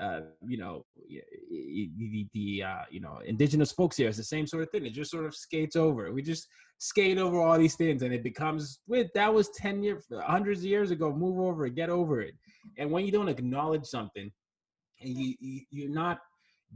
uh, 0.00 0.20
you 0.46 0.58
know, 0.58 0.84
the, 1.08 2.26
the 2.34 2.62
uh, 2.64 2.82
you 2.90 3.00
know, 3.00 3.20
indigenous 3.24 3.70
folks 3.70 3.96
here. 3.96 4.08
It's 4.08 4.18
the 4.18 4.24
same 4.24 4.46
sort 4.46 4.64
of 4.64 4.70
thing. 4.70 4.84
It 4.86 4.92
just 4.92 5.10
sort 5.10 5.24
of 5.24 5.34
skates 5.34 5.76
over. 5.76 6.12
We 6.12 6.22
just 6.22 6.48
skate 6.78 7.18
over 7.18 7.40
all 7.40 7.58
these 7.58 7.76
things, 7.76 8.02
and 8.02 8.12
it 8.12 8.24
becomes 8.24 8.80
with 8.88 9.08
that 9.14 9.32
was 9.32 9.50
ten 9.50 9.82
years, 9.82 10.04
hundreds 10.22 10.60
of 10.60 10.66
years 10.66 10.90
ago. 10.90 11.12
Move 11.12 11.38
over 11.38 11.66
it, 11.66 11.76
get 11.76 11.90
over 11.90 12.20
it. 12.20 12.34
And 12.76 12.90
when 12.90 13.06
you 13.06 13.12
don't 13.12 13.28
acknowledge 13.28 13.84
something, 13.84 14.32
and 15.00 15.10
you, 15.10 15.34
you 15.38 15.60
you're 15.70 15.94
not 15.94 16.18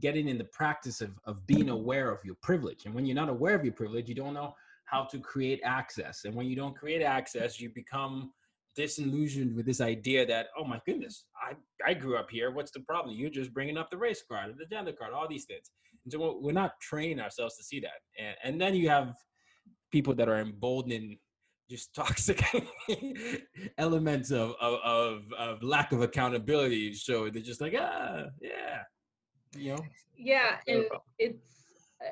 getting 0.01 0.29
in 0.29 0.39
the 0.39 0.45
practice 0.45 1.01
of 1.01 1.11
of 1.25 1.47
being 1.47 1.69
aware 1.69 2.11
of 2.11 2.25
your 2.25 2.37
privilege, 2.43 2.87
and 2.87 2.95
when 2.95 3.07
you're 3.07 3.17
not 3.17 3.29
aware 3.29 3.55
of 3.55 3.65
your 3.65 3.75
privilege, 3.75 4.09
you 4.09 4.15
don't 4.15 4.35
know 4.35 4.55
how 4.85 5.05
to 5.05 5.19
create 5.19 5.61
access. 5.65 6.25
And 6.25 6.35
when 6.35 6.47
you 6.47 6.57
don't 6.57 6.77
create 6.77 7.03
access, 7.03 7.61
you 7.61 7.69
become 7.69 8.33
disillusioned 8.79 9.55
with 9.57 9.67
this 9.67 9.81
idea 9.81 10.25
that 10.25 10.47
oh 10.57 10.63
my 10.63 10.81
goodness 10.87 11.25
i 11.43 11.53
i 11.85 11.93
grew 11.93 12.17
up 12.17 12.31
here. 12.31 12.53
What's 12.53 12.71
the 12.71 12.81
problem? 12.81 13.17
You're 13.17 13.29
just 13.29 13.53
bringing 13.53 13.77
up 13.77 13.91
the 13.91 13.97
race 13.97 14.23
card 14.31 14.55
the 14.57 14.67
gender 14.67 14.93
card 14.93 15.13
all 15.13 15.29
these 15.29 15.47
things. 15.47 15.71
And 16.05 16.13
so 16.13 16.39
we're 16.41 16.53
not 16.53 16.79
training 16.81 17.19
ourselves 17.19 17.57
to 17.57 17.65
see 17.65 17.81
that. 17.81 18.01
And, 18.19 18.37
and 18.45 18.61
then 18.61 18.75
you 18.77 18.89
have 18.89 19.17
people 19.91 20.15
that 20.15 20.29
are 20.29 20.39
emboldened 20.39 21.17
just 21.69 21.95
toxic 21.95 22.43
elements 23.79 24.31
of, 24.31 24.55
of, 24.61 24.79
of 24.85 25.23
of 25.37 25.63
lack 25.63 25.91
of 25.93 26.01
accountability. 26.01 26.95
So 26.95 27.29
they're 27.31 27.43
just 27.43 27.61
like 27.61 27.75
ah 27.77 28.27
yeah 28.41 28.83
you 29.57 29.75
know 29.75 29.85
yeah 30.17 30.57
and 30.67 30.85
it's 31.19 31.59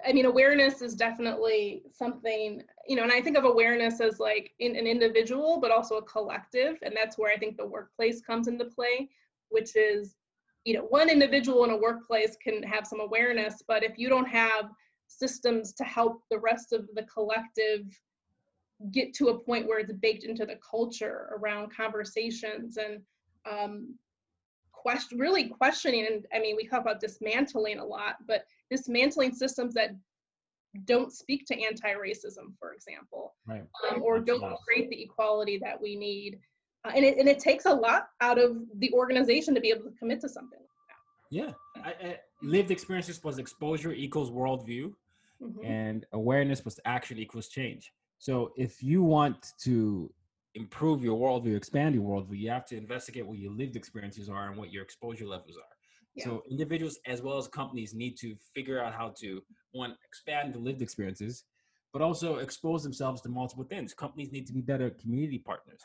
I 0.05 0.13
mean, 0.13 0.27
awareness 0.27 0.83
is 0.83 0.95
definitely 0.95 1.83
something, 1.93 2.63
you 2.89 2.97
know, 2.97 3.05
and 3.05 3.13
I 3.13 3.21
think 3.21 3.37
of 3.37 3.45
awareness 3.45 4.01
as 4.01 4.19
like 4.19 4.53
in 4.59 4.75
an 4.75 4.87
individual, 4.87 5.61
but 5.61 5.71
also 5.71 5.97
a 5.97 6.03
collective. 6.03 6.79
And 6.83 6.95
that's 6.97 7.17
where 7.17 7.33
I 7.33 7.37
think 7.37 7.57
the 7.57 7.67
workplace 7.67 8.21
comes 8.21 8.49
into 8.49 8.65
play, 8.65 9.09
which 9.49 9.77
is, 9.77 10.17
you 10.65 10.75
know, 10.75 10.83
one 10.83 11.09
individual 11.09 11.63
in 11.65 11.71
a 11.71 11.77
workplace 11.77 12.37
can 12.43 12.63
have 12.65 12.87
some 12.87 13.01
awareness, 13.01 13.63
but 13.67 13.85
if 13.85 13.97
you 13.97 14.09
don't 14.09 14.29
have 14.29 14.71
systems 15.07 15.73
to 15.75 15.85
help 15.85 16.23
the 16.31 16.39
rest 16.39 16.73
of 16.73 16.89
the 16.95 17.05
collective 17.05 17.83
get 18.91 19.15
to 19.15 19.29
a 19.29 19.39
point 19.39 19.69
where 19.69 19.79
it's 19.79 19.93
baked 19.93 20.25
into 20.25 20.45
the 20.45 20.59
culture 20.69 21.29
around 21.39 21.75
conversations 21.75 22.77
and 22.77 23.01
um, 23.51 23.95
question, 24.87 25.19
really 25.19 25.49
questioning. 25.49 26.07
And 26.07 26.25
I 26.33 26.39
mean, 26.39 26.55
we 26.55 26.65
talk 26.69 26.81
about 26.81 27.01
dismantling 27.01 27.81
a 27.81 27.85
lot, 27.85 28.17
but 28.29 28.45
dismantling 28.71 29.35
systems 29.35 29.75
that 29.75 29.91
don't 30.85 31.13
speak 31.13 31.45
to 31.47 31.61
anti-racism, 31.61 32.55
for 32.61 32.73
example, 32.73 33.35
right. 33.49 33.65
um, 33.91 34.01
or 34.01 34.21
don't 34.21 34.45
create 34.65 34.89
the 34.91 35.03
equality 35.03 35.59
that 35.59 35.81
we 35.81 35.97
need. 35.97 36.39
Uh, 36.85 36.93
and, 36.95 37.05
it, 37.05 37.19
and 37.19 37.29
it 37.29 37.41
takes 37.41 37.65
a 37.67 37.75
lot 37.75 38.11
out 38.21 38.39
of 38.39 38.59
the 38.79 38.93
organization 38.93 39.57
to 39.57 39.61
be 39.61 39.71
able 39.71 39.91
to 39.91 39.97
commit 39.99 40.21
to 40.21 40.29
something 40.29 40.61
like 40.61 40.69
that. 40.89 41.37
Yeah, 41.37 41.53
I, 41.85 42.09
I, 42.09 42.19
lived 42.41 42.71
experiences 42.71 43.19
plus 43.19 43.39
exposure 43.39 43.93
equals 43.93 44.31
worldview, 44.31 44.93
mm-hmm. 45.43 45.65
and 45.65 46.07
awareness 46.13 46.61
plus 46.61 46.79
action 46.85 47.19
equals 47.19 47.49
change. 47.49 47.93
So 48.19 48.53
if 48.57 48.85
you 48.85 49.03
want 49.03 49.53
to 49.65 50.13
improve 50.57 51.05
your 51.05 51.19
worldview, 51.19 51.57
expand 51.57 51.95
your 51.95 52.05
worldview, 52.05 52.39
you 52.39 52.51
have 52.51 52.67
to 52.67 52.77
investigate 52.77 53.27
what 53.27 53.39
your 53.39 53.53
lived 53.53 53.77
experiences 53.77 54.29
are 54.29 54.49
and 54.49 54.57
what 54.57 54.73
your 54.73 54.83
exposure 54.83 55.27
levels 55.27 55.57
are. 55.57 55.77
So 56.19 56.43
individuals 56.51 56.99
as 57.07 57.21
well 57.21 57.37
as 57.37 57.47
companies 57.47 57.95
need 57.95 58.17
to 58.19 58.35
figure 58.55 58.83
out 58.83 58.95
how 58.95 59.13
to 59.21 59.43
one 59.73 59.95
expand 60.05 60.55
the 60.55 60.59
lived 60.59 60.81
experiences, 60.81 61.45
but 61.93 62.01
also 62.01 62.37
expose 62.37 62.83
themselves 62.83 63.21
to 63.23 63.29
multiple 63.29 63.65
things. 63.65 63.93
Companies 63.93 64.33
need 64.33 64.47
to 64.47 64.55
be 64.55 64.63
better 64.63 64.91
community 64.91 65.39
partners. 65.39 65.81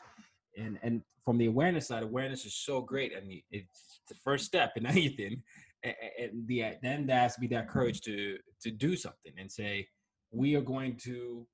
And 0.56 0.78
and 0.82 1.02
from 1.24 1.38
the 1.38 1.46
awareness 1.46 1.88
side, 1.88 2.02
awareness 2.02 2.44
is 2.44 2.54
so 2.54 2.80
great, 2.80 3.12
and 3.14 3.30
it's 3.50 4.00
the 4.08 4.14
first 4.24 4.44
step 4.46 4.72
in 4.76 4.86
anything. 4.96 5.42
And 5.84 6.46
the 6.46 6.76
then 6.82 7.06
there 7.06 7.18
has 7.18 7.34
to 7.34 7.40
be 7.40 7.46
that 7.48 7.68
courage 7.68 8.00
to 8.02 8.38
to 8.62 8.70
do 8.70 8.96
something 8.96 9.32
and 9.38 9.50
say 9.50 9.86
we 10.30 10.54
are 10.54 10.62
going 10.62 10.96
to 11.04 11.46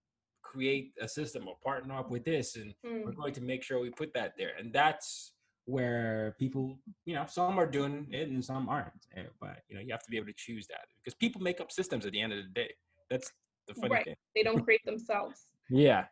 create 0.51 0.93
a 1.01 1.09
system 1.09 1.47
or 1.47 1.57
partner 1.63 1.95
up 1.99 2.11
with 2.11 2.25
this, 2.25 2.57
and 2.57 2.75
mm. 2.85 3.05
we're 3.05 3.13
going 3.13 3.35
to 3.35 3.43
make 3.43 3.63
sure 3.63 3.81
we 3.81 3.91
put 3.91 4.13
that 4.15 4.35
there. 4.39 4.53
And 4.59 4.73
that's 4.73 5.33
where 5.67 6.35
people, 6.39 6.79
you 7.05 7.15
know, 7.15 7.27
some 7.29 7.59
are 7.61 7.67
doing 7.67 8.07
it 8.11 8.29
and 8.29 8.43
some 8.43 8.69
aren't. 8.69 9.07
Eh, 9.17 9.23
but 9.41 9.59
you 9.69 9.77
know, 9.77 9.83
you 9.83 9.93
have 9.93 10.03
to 10.03 10.11
be 10.11 10.17
able 10.17 10.27
to 10.27 10.35
choose 10.37 10.67
that 10.69 10.87
because 10.97 11.15
people 11.15 11.43
make 11.43 11.61
up 11.61 11.71
systems 11.71 12.07
at 12.07 12.13
the 12.13 12.21
end 12.21 12.33
of 12.33 12.39
the 12.39 12.51
day. 12.55 12.71
That's 13.11 13.31
the 13.67 13.75
funny 13.75 13.95
right. 13.95 14.05
thing. 14.05 14.15
They 14.35 14.43
don't 14.43 14.63
create 14.65 14.85
themselves. 14.85 15.47
yeah. 15.69 16.05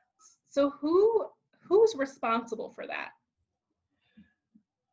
So 0.50 0.70
who 0.80 1.26
who's 1.68 1.94
responsible 1.96 2.70
for 2.70 2.86
that? 2.86 3.10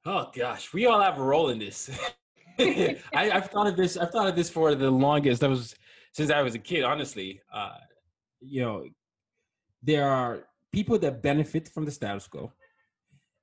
Oh 0.05 0.29
gosh, 0.35 0.73
we 0.73 0.85
all 0.85 1.01
have 1.01 1.17
a 1.19 1.23
role 1.23 1.49
in 1.49 1.59
this. 1.59 1.89
I, 2.59 2.99
have 3.13 3.49
thought 3.49 3.67
of 3.67 3.75
this. 3.75 3.97
I've 3.97 4.11
thought 4.11 4.27
of 4.27 4.35
this 4.35 4.49
for 4.49 4.75
the 4.75 4.91
longest. 4.91 5.41
That 5.41 5.49
was 5.49 5.75
since 6.11 6.29
I 6.29 6.41
was 6.41 6.55
a 6.55 6.59
kid. 6.59 6.83
Honestly, 6.83 7.41
uh, 7.53 7.77
you 8.41 8.61
know, 8.61 8.85
there 9.83 10.07
are 10.07 10.47
people 10.71 10.97
that 10.97 11.21
benefit 11.21 11.67
from 11.67 11.85
the 11.85 11.91
status 11.91 12.27
quo 12.27 12.51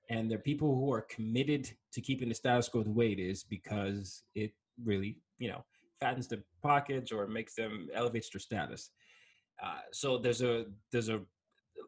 and 0.09 0.29
there 0.29 0.39
are 0.39 0.43
people 0.43 0.75
who 0.75 0.93
are 0.93 1.03
committed 1.03 1.71
to 1.93 2.01
keeping 2.01 2.29
the 2.29 2.35
status 2.35 2.69
quo 2.69 2.83
the 2.83 2.91
way 2.91 3.13
it 3.13 3.19
is 3.19 3.45
because 3.45 4.23
it 4.35 4.53
really 4.85 5.19
you 5.39 5.49
know 5.49 5.65
fattens 6.01 6.27
their 6.27 6.43
pockets 6.63 7.13
or 7.13 7.27
makes 7.27 7.55
them 7.55 7.89
elevates 7.95 8.31
their 8.31 8.41
status 8.41 8.91
uh, 9.63 9.81
so 9.93 10.19
there's 10.19 10.43
a 10.43 10.65
there's 10.91 11.11
a 11.11 11.21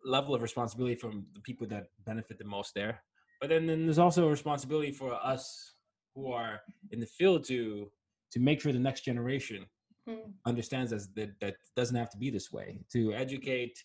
level 0.05 0.35
of 0.35 0.43
responsibility 0.43 0.95
from 0.95 1.25
the 1.35 1.41
people 1.41 1.67
that 1.67 1.87
benefit 2.07 2.39
the 2.39 2.45
most 2.45 2.75
there 2.75 3.03
but 3.41 3.49
then, 3.49 3.67
then 3.67 3.87
there's 3.87 3.99
also 3.99 4.27
a 4.27 4.31
responsibility 4.31 4.93
for 4.93 5.15
us 5.15 5.75
who 6.15 6.31
are 6.31 6.61
in 6.91 7.01
the 7.01 7.07
field 7.07 7.45
to 7.45 7.91
to 8.31 8.41
make 8.41 8.61
sure 8.61 8.73
the 8.73 8.79
next 8.79 9.05
generation 9.05 9.67
mm. 10.09 10.17
understands 10.47 10.91
that 10.91 11.33
that 11.41 11.55
doesn't 11.77 11.97
have 11.97 12.11
to 12.11 12.19
be 12.19 12.31
this 12.31 12.53
way 12.53 12.81
to 12.93 13.13
educate 13.15 13.77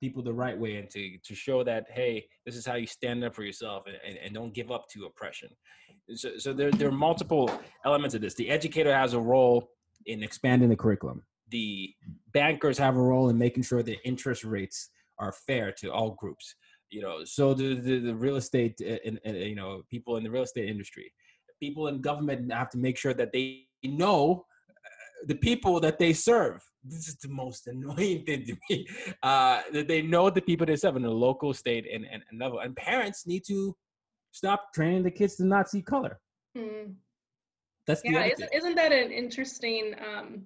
people 0.00 0.22
the 0.22 0.32
right 0.32 0.58
way 0.58 0.76
and 0.76 0.90
to 0.90 1.18
to 1.24 1.34
show 1.34 1.64
that 1.64 1.86
hey 1.92 2.26
this 2.44 2.56
is 2.56 2.66
how 2.66 2.74
you 2.74 2.86
stand 2.86 3.24
up 3.24 3.34
for 3.34 3.42
yourself 3.42 3.84
and, 3.86 3.96
and, 4.06 4.18
and 4.18 4.34
don't 4.34 4.54
give 4.54 4.70
up 4.70 4.88
to 4.88 5.06
oppression. 5.06 5.48
So, 6.14 6.36
so 6.38 6.52
there, 6.52 6.70
there 6.70 6.88
are 6.88 6.92
multiple 6.92 7.50
elements 7.84 8.14
of 8.14 8.20
this. 8.20 8.34
The 8.34 8.50
educator 8.50 8.94
has 8.94 9.14
a 9.14 9.20
role 9.20 9.70
in 10.04 10.22
expanding 10.22 10.68
the 10.68 10.76
curriculum. 10.76 11.22
The 11.48 11.94
bankers 12.32 12.76
have 12.76 12.96
a 12.96 13.00
role 13.00 13.30
in 13.30 13.38
making 13.38 13.62
sure 13.62 13.82
the 13.82 13.98
interest 14.04 14.44
rates 14.44 14.90
are 15.18 15.32
fair 15.46 15.72
to 15.78 15.88
all 15.92 16.10
groups. 16.10 16.54
You 16.90 17.02
know 17.02 17.24
so 17.24 17.54
the 17.54 17.74
the, 17.74 17.98
the 17.98 18.14
real 18.14 18.36
estate 18.36 18.80
and 18.80 19.18
uh, 19.26 19.32
you 19.32 19.54
know 19.54 19.82
people 19.90 20.16
in 20.16 20.24
the 20.24 20.30
real 20.30 20.42
estate 20.42 20.68
industry. 20.68 21.12
People 21.60 21.88
in 21.88 22.00
government 22.00 22.52
have 22.52 22.70
to 22.70 22.78
make 22.78 22.98
sure 22.98 23.14
that 23.14 23.32
they 23.32 23.66
know 23.82 24.44
the 25.26 25.34
people 25.34 25.80
that 25.80 25.98
they 25.98 26.12
serve. 26.12 26.62
This 26.84 27.08
is 27.08 27.16
the 27.16 27.28
most 27.28 27.66
annoying 27.66 28.24
thing 28.24 28.44
to 28.46 28.56
me. 28.68 28.86
Uh, 29.22 29.62
that 29.72 29.88
they 29.88 30.02
know 30.02 30.30
the 30.30 30.42
people 30.42 30.66
they 30.66 30.76
serve 30.76 30.96
in 30.96 31.02
the 31.02 31.10
local, 31.10 31.54
state, 31.54 31.86
and, 31.92 32.04
and, 32.10 32.22
and 32.30 32.40
level. 32.40 32.60
And 32.60 32.76
parents 32.76 33.26
need 33.26 33.44
to 33.48 33.74
stop 34.32 34.72
training 34.74 35.02
the 35.02 35.10
kids 35.10 35.36
to 35.36 35.44
not 35.44 35.68
see 35.68 35.82
color. 35.82 36.18
Hmm. 36.56 36.92
That's 37.86 38.02
yeah. 38.04 38.24
Isn't, 38.24 38.50
isn't 38.54 38.74
that 38.76 38.92
an 38.92 39.10
interesting? 39.12 39.94
Um, 39.98 40.42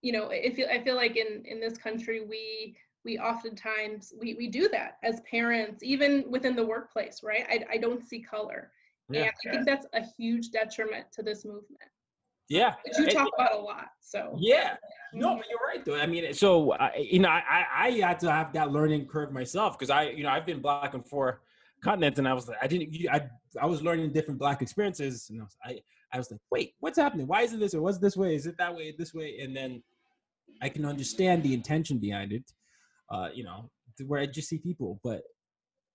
you 0.00 0.12
know, 0.12 0.30
I 0.30 0.52
feel 0.54 0.68
I 0.70 0.82
feel 0.82 0.96
like 0.96 1.16
in 1.16 1.44
in 1.44 1.60
this 1.60 1.76
country 1.76 2.24
we 2.24 2.76
we 3.04 3.18
oftentimes 3.18 4.12
we 4.18 4.34
we 4.34 4.48
do 4.48 4.68
that 4.70 4.96
as 5.02 5.20
parents, 5.30 5.82
even 5.82 6.24
within 6.28 6.56
the 6.56 6.64
workplace, 6.64 7.20
right? 7.22 7.44
I 7.48 7.74
I 7.74 7.76
don't 7.76 8.06
see 8.08 8.20
color, 8.20 8.70
yeah. 9.10 9.22
and 9.22 9.32
I 9.46 9.50
think 9.50 9.66
that's 9.66 9.86
a 9.92 10.02
huge 10.18 10.50
detriment 10.50 11.06
to 11.12 11.22
this 11.22 11.44
movement. 11.44 11.91
Yeah, 12.48 12.74
Which 12.84 12.98
you 12.98 13.06
talk 13.06 13.28
about 13.34 13.54
a 13.54 13.58
lot. 13.58 13.88
So 14.00 14.36
yeah, 14.38 14.76
no, 15.14 15.28
mm-hmm. 15.28 15.36
but 15.38 15.46
you're 15.48 15.58
right 15.66 15.84
though. 15.84 15.96
I 15.96 16.06
mean, 16.06 16.34
so 16.34 16.72
I, 16.72 16.96
you 16.96 17.18
know, 17.18 17.28
I 17.28 17.64
I 17.74 17.90
had 17.92 18.20
to 18.20 18.30
have 18.30 18.52
that 18.52 18.72
learning 18.72 19.06
curve 19.06 19.32
myself 19.32 19.78
because 19.78 19.90
I 19.90 20.10
you 20.10 20.22
know 20.22 20.30
I've 20.30 20.46
been 20.46 20.60
black 20.60 20.94
and 20.94 21.06
four 21.06 21.40
continents 21.82 22.18
and 22.18 22.28
I 22.28 22.32
was 22.32 22.48
like 22.48 22.58
I 22.60 22.66
didn't 22.66 22.94
I 23.10 23.22
I 23.60 23.66
was 23.66 23.82
learning 23.82 24.12
different 24.12 24.38
black 24.38 24.62
experiences 24.62 25.28
and 25.30 25.40
I 25.40 25.44
was, 25.44 25.56
I 25.64 25.80
I 26.12 26.18
was 26.18 26.30
like 26.30 26.40
wait 26.50 26.74
what's 26.78 26.98
happening 26.98 27.26
why 27.26 27.42
is 27.42 27.52
it 27.52 27.58
this 27.58 27.74
or 27.74 27.82
what's 27.82 27.98
this 27.98 28.16
way 28.16 28.36
is 28.36 28.46
it 28.46 28.56
that 28.58 28.72
way 28.72 28.94
this 28.96 29.12
way 29.12 29.38
and 29.40 29.56
then 29.56 29.82
I 30.62 30.68
can 30.68 30.84
understand 30.84 31.42
the 31.42 31.52
intention 31.52 31.98
behind 31.98 32.32
it, 32.32 32.44
uh, 33.10 33.28
you 33.34 33.42
know, 33.42 33.68
where 34.06 34.20
I 34.20 34.26
just 34.26 34.48
see 34.48 34.58
people, 34.58 35.00
but 35.02 35.22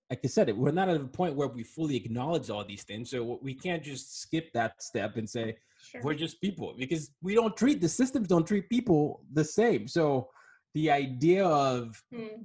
like 0.09 0.21
I 0.23 0.27
said, 0.27 0.55
we're 0.55 0.71
not 0.71 0.89
at 0.89 1.01
a 1.01 1.05
point 1.05 1.35
where 1.35 1.47
we 1.47 1.63
fully 1.63 1.95
acknowledge 1.95 2.49
all 2.49 2.63
these 2.63 2.83
things. 2.83 3.11
So 3.11 3.39
we 3.41 3.53
can't 3.53 3.83
just 3.83 4.21
skip 4.21 4.53
that 4.53 4.81
step 4.81 5.17
and 5.17 5.29
say 5.29 5.57
sure. 5.91 6.01
we're 6.01 6.13
just 6.13 6.39
people 6.39 6.73
because 6.77 7.11
we 7.21 7.35
don't 7.35 7.55
treat 7.57 7.81
the 7.81 7.89
systems 7.89 8.27
don't 8.27 8.47
treat 8.47 8.69
people 8.69 9.21
the 9.33 9.43
same. 9.43 9.87
So 9.87 10.29
the 10.73 10.91
idea 10.91 11.45
of 11.45 12.01
hmm. 12.13 12.43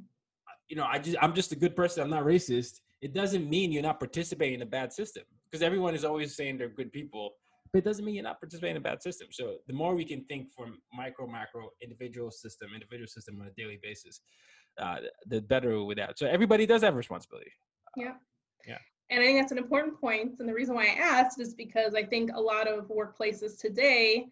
you 0.68 0.77
know, 0.77 0.85
I 0.85 0.98
just 0.98 1.16
I'm 1.20 1.35
just 1.35 1.53
a 1.53 1.57
good 1.57 1.77
person. 1.77 2.03
I'm 2.03 2.11
not 2.11 2.25
racist. 2.25 2.81
It 3.01 3.12
doesn't 3.14 3.48
mean 3.48 3.72
you're 3.72 3.83
not 3.83 3.98
participating 3.98 4.55
in 4.55 4.62
a 4.62 4.66
bad 4.66 4.92
system 4.92 5.25
because 5.51 5.62
everyone 5.62 5.94
is 5.94 6.05
always 6.05 6.35
saying 6.35 6.59
they're 6.59 6.68
good 6.68 6.92
people 6.92 7.35
but 7.72 7.79
it 7.79 7.85
doesn't 7.85 8.05
mean 8.05 8.14
you're 8.14 8.25
not 8.25 8.38
participating 8.38 8.77
in 8.77 8.83
a 8.83 8.85
bad 8.85 9.03
system. 9.03 9.29
So 9.31 9.57
the 9.66 9.72
more 9.72 9.94
we 9.94 10.05
can 10.05 10.25
think 10.25 10.53
from 10.53 10.79
micro, 10.92 11.27
macro, 11.27 11.70
individual 11.81 12.31
system, 12.31 12.68
individual 12.75 13.07
system 13.07 13.40
on 13.40 13.46
a 13.46 13.51
daily 13.53 13.79
basis, 13.83 14.20
uh, 14.78 14.96
the 15.26 15.40
better 15.40 15.82
with 15.85 15.98
that. 15.98 16.18
So 16.18 16.26
everybody 16.26 16.66
does 16.66 16.82
have 16.82 16.96
responsibility. 16.96 17.50
Yeah. 17.96 18.14
Yeah. 18.66 18.78
And 19.11 19.20
I 19.20 19.24
think 19.24 19.38
that's 19.40 19.52
an 19.52 19.58
important 19.58 20.00
point. 20.00 20.32
And 20.38 20.48
the 20.48 20.54
reason 20.54 20.74
why 20.74 20.85
I 20.85 20.98
asked 20.98 21.40
is 21.40 21.54
because 21.54 21.94
I 21.94 22.04
think 22.04 22.30
a 22.35 22.40
lot 22.40 22.66
of 22.66 22.88
workplaces 22.88 23.61
today, 23.61 24.26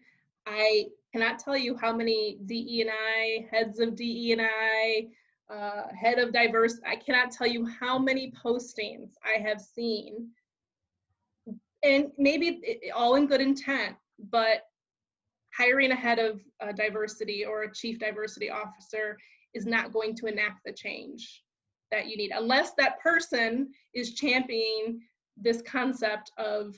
I 0.47 0.85
cannot 1.13 1.39
tell 1.39 1.55
you 1.55 1.77
how 1.77 1.95
many 1.95 2.39
DE 2.45 2.81
and 2.81 2.89
I, 2.89 3.47
heads 3.51 3.79
of 3.79 3.95
DE 3.95 4.31
and 4.31 4.41
I, 4.41 5.07
uh, 5.53 5.93
head 5.93 6.17
of 6.17 6.33
diverse, 6.33 6.79
I 6.87 6.95
cannot 6.95 7.31
tell 7.31 7.47
you 7.47 7.67
how 7.67 7.99
many 7.99 8.33
postings 8.43 9.11
I 9.23 9.39
have 9.41 9.59
seen 9.61 10.29
and 11.83 12.11
maybe 12.17 12.61
all 12.95 13.15
in 13.15 13.27
good 13.27 13.41
intent, 13.41 13.95
but 14.29 14.61
hiring 15.53 15.91
a 15.91 15.95
head 15.95 16.19
of 16.19 16.39
uh, 16.61 16.71
diversity 16.71 17.45
or 17.45 17.63
a 17.63 17.73
chief 17.73 17.99
diversity 17.99 18.49
officer 18.49 19.17
is 19.53 19.65
not 19.65 19.93
going 19.93 20.15
to 20.15 20.25
enact 20.25 20.61
the 20.65 20.73
change 20.73 21.43
that 21.91 22.07
you 22.07 22.17
need 22.17 22.31
unless 22.33 22.73
that 22.77 22.99
person 23.01 23.69
is 23.93 24.13
championing 24.13 25.01
this 25.37 25.61
concept 25.63 26.31
of 26.37 26.75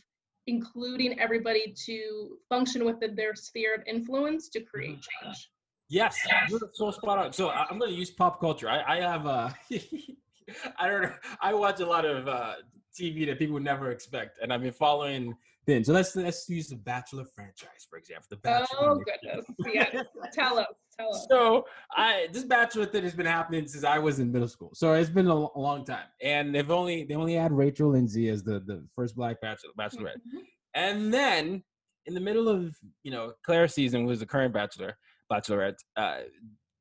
including 0.48 1.20
everybody 1.20 1.74
to 1.86 2.38
function 2.50 2.84
within 2.86 3.16
their 3.16 3.36
sphere 3.36 3.76
of 3.76 3.82
influence 3.88 4.50
to 4.50 4.60
create 4.62 4.98
mm-hmm. 4.98 5.28
change. 5.28 5.50
Yes, 5.90 6.18
you're 6.50 6.60
so 6.74 6.92
spot 6.92 7.18
on. 7.20 7.34
So 7.34 7.50
I'm 7.50 7.78
going 7.78 7.92
to 7.92 7.98
use 7.98 8.10
pop 8.10 8.40
culture. 8.40 8.68
I, 8.68 8.98
I 8.98 9.02
have, 9.02 9.28
uh, 9.28 9.50
I 10.80 10.88
don't 10.88 11.04
know, 11.04 11.14
I 11.42 11.54
watch 11.54 11.80
a 11.82 11.86
lot 11.86 12.06
of 12.06 12.28
uh, 12.28 12.54
TV 13.00 13.26
that 13.28 13.40
people 13.40 13.54
would 13.54 13.64
never 13.64 13.92
expect, 13.92 14.40
and 14.42 14.52
I've 14.54 14.62
been 14.62 14.72
following 14.72 15.36
then. 15.66 15.84
So 15.84 15.94
let's 15.94 16.16
let's 16.16 16.48
use 16.50 16.68
the 16.68 16.76
Bachelor 16.76 17.26
franchise 17.26 17.88
for 17.90 17.98
example. 17.98 18.26
The 18.30 18.38
Bachelor. 18.38 18.80
Oh 18.80 18.96
goodness! 18.96 19.46
Yeah, 19.74 20.04
tell 20.34 20.60
us, 20.60 20.68
tell 20.98 21.14
us. 21.14 21.26
So 21.30 21.66
I 21.96 22.28
this 22.32 22.44
Bachelor 22.44 22.86
thing 22.86 23.04
has 23.04 23.16
been 23.16 23.26
happening 23.26 23.68
since 23.68 23.84
I 23.84 24.00
was 24.00 24.20
in 24.20 24.32
middle 24.32 24.48
school, 24.48 24.72
so 24.74 24.94
it's 24.94 25.10
been 25.10 25.28
a, 25.28 25.34
a 25.34 25.60
long 25.60 25.86
time, 25.86 26.08
and 26.22 26.54
they've 26.54 26.72
only 26.72 27.04
they 27.04 27.16
only 27.16 27.34
had 27.34 27.52
Rachel 27.52 27.90
Lindsay 27.90 28.30
as 28.30 28.44
the 28.44 28.60
the 28.60 28.86
first 28.96 29.16
Black 29.16 29.42
Bachelor 29.42 29.72
Bachelorette, 29.78 30.22
mm-hmm. 30.28 30.40
and 30.74 31.14
then 31.14 31.64
in 32.06 32.14
the 32.14 32.22
middle 32.22 32.50
of 32.50 32.76
you 33.04 33.12
know 33.12 33.34
Clare 33.46 33.68
season 33.68 34.06
was 34.06 34.20
the 34.20 34.26
current 34.26 34.54
Bachelor 34.54 34.98
Bachelorette. 35.32 35.78
Uh, 35.96 36.20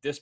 this 0.03 0.21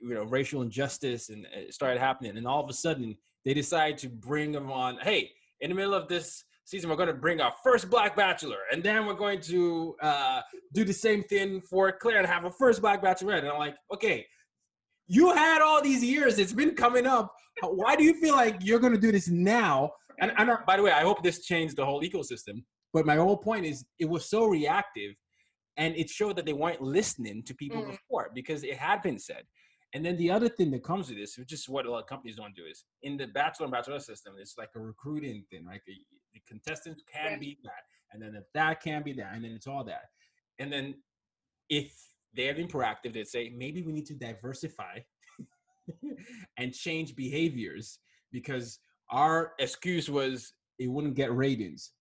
you 0.00 0.14
know 0.14 0.24
racial 0.24 0.62
injustice 0.62 1.30
and 1.30 1.46
it 1.54 1.72
started 1.72 1.98
happening, 1.98 2.36
and 2.36 2.46
all 2.46 2.62
of 2.62 2.70
a 2.70 2.74
sudden 2.74 3.16
they 3.46 3.54
decide 3.54 3.96
to 3.98 4.08
bring 4.08 4.52
them 4.52 4.70
on. 4.70 4.98
Hey, 4.98 5.30
in 5.60 5.70
the 5.70 5.76
middle 5.76 5.94
of 5.94 6.08
this 6.08 6.44
season, 6.64 6.90
we're 6.90 6.96
going 6.96 7.06
to 7.06 7.14
bring 7.14 7.40
our 7.40 7.54
first 7.62 7.88
black 7.88 8.16
bachelor, 8.16 8.58
and 8.72 8.82
then 8.82 9.06
we're 9.06 9.14
going 9.14 9.40
to 9.42 9.94
uh, 10.02 10.40
do 10.74 10.84
the 10.84 10.92
same 10.92 11.22
thing 11.22 11.62
for 11.62 11.92
Clare 11.92 12.18
and 12.18 12.26
have 12.26 12.44
a 12.44 12.50
first 12.50 12.82
black 12.82 13.02
bachelorette. 13.02 13.38
And 13.38 13.48
I'm 13.48 13.58
like, 13.58 13.76
okay, 13.94 14.26
you 15.06 15.32
had 15.32 15.62
all 15.62 15.80
these 15.80 16.02
years; 16.04 16.38
it's 16.40 16.52
been 16.52 16.74
coming 16.74 17.06
up. 17.06 17.32
Why 17.62 17.94
do 17.94 18.02
you 18.02 18.20
feel 18.20 18.34
like 18.34 18.56
you're 18.60 18.80
going 18.80 18.92
to 18.92 19.00
do 19.00 19.12
this 19.12 19.28
now? 19.28 19.92
And, 20.20 20.32
and 20.36 20.50
by 20.66 20.76
the 20.76 20.82
way, 20.82 20.90
I 20.90 21.02
hope 21.02 21.22
this 21.22 21.44
changed 21.46 21.76
the 21.76 21.86
whole 21.86 22.02
ecosystem. 22.02 22.64
But 22.92 23.06
my 23.06 23.16
whole 23.16 23.36
point 23.36 23.64
is, 23.64 23.84
it 24.00 24.08
was 24.08 24.28
so 24.28 24.46
reactive, 24.46 25.14
and 25.76 25.94
it 25.96 26.10
showed 26.10 26.34
that 26.36 26.46
they 26.46 26.52
weren't 26.52 26.82
listening 26.82 27.44
to 27.44 27.54
people 27.54 27.82
mm. 27.82 27.90
before 27.92 28.30
because 28.34 28.64
it 28.64 28.76
had 28.76 29.02
been 29.02 29.20
said. 29.20 29.44
And 29.96 30.04
then 30.04 30.18
the 30.18 30.30
other 30.30 30.50
thing 30.50 30.70
that 30.72 30.84
comes 30.84 31.08
with 31.08 31.16
this, 31.16 31.38
which 31.38 31.54
is 31.54 31.66
what 31.70 31.86
a 31.86 31.90
lot 31.90 32.02
of 32.02 32.06
companies 32.06 32.36
don't 32.36 32.54
do, 32.54 32.66
is 32.70 32.84
in 33.02 33.16
the 33.16 33.28
bachelor 33.28 33.64
and 33.64 33.72
bachelor 33.72 33.98
system, 33.98 34.34
it's 34.38 34.58
like 34.58 34.68
a 34.76 34.78
recruiting 34.78 35.42
thing. 35.50 35.64
Like 35.64 35.80
a, 35.88 35.94
the 36.34 36.42
contestants 36.46 37.02
can 37.10 37.32
right. 37.32 37.40
be 37.40 37.58
that, 37.64 37.80
and 38.12 38.22
then 38.22 38.34
if 38.34 38.44
that 38.52 38.82
can 38.82 39.02
be 39.02 39.14
that, 39.14 39.30
and 39.32 39.42
then 39.42 39.52
it's 39.52 39.66
all 39.66 39.84
that. 39.84 40.02
And 40.58 40.70
then 40.70 40.96
if 41.70 41.94
they 42.36 42.44
have 42.44 42.56
been 42.56 42.68
proactive, 42.68 43.14
they'd 43.14 43.26
say 43.26 43.54
maybe 43.56 43.80
we 43.80 43.90
need 43.90 44.04
to 44.08 44.14
diversify 44.14 44.98
and 46.58 46.74
change 46.74 47.16
behaviors 47.16 47.98
because 48.32 48.80
our 49.10 49.54
excuse 49.58 50.10
was 50.10 50.52
it 50.78 50.90
wouldn't 50.90 51.14
get 51.14 51.34
ratings. 51.34 51.92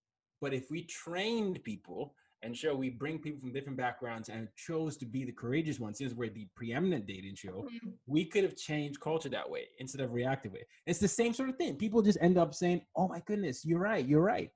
But 0.42 0.54
if 0.54 0.70
we 0.70 0.84
trained 0.84 1.64
people 1.64 2.14
and 2.44 2.56
show 2.56 2.76
we 2.76 2.90
bring 2.90 3.20
people 3.20 3.40
from 3.40 3.54
different 3.54 3.78
backgrounds 3.78 4.30
and 4.30 4.48
chose 4.56 4.98
to 4.98 5.06
be 5.06 5.26
the 5.26 5.32
courageous 5.32 5.80
ones. 5.80 5.98
Since 5.98 6.14
we're 6.14 6.30
the 6.30 6.48
preeminent 6.56 7.08
dating 7.08 7.36
show. 7.36 7.66
Mm-hmm. 7.66 7.90
we 8.08 8.26
could 8.26 8.44
have 8.44 8.56
changed 8.56 9.00
culture 9.00 9.30
that 9.30 9.50
way 9.50 9.68
instead 9.80 10.02
of 10.02 10.14
reactive 10.14 10.54
way 10.54 10.66
it's 10.86 11.00
the 11.00 11.08
same 11.08 11.34
sort 11.34 11.50
of 11.50 11.56
thing. 11.56 11.76
People 11.76 12.02
just 12.02 12.18
end 12.22 12.38
up 12.38 12.54
saying 12.54 12.82
oh 12.96 13.08
my 13.08 13.22
goodness 13.26 13.66
you're 13.66 13.80
right 13.80 14.06
you're 14.06 14.22
right. 14.22 14.50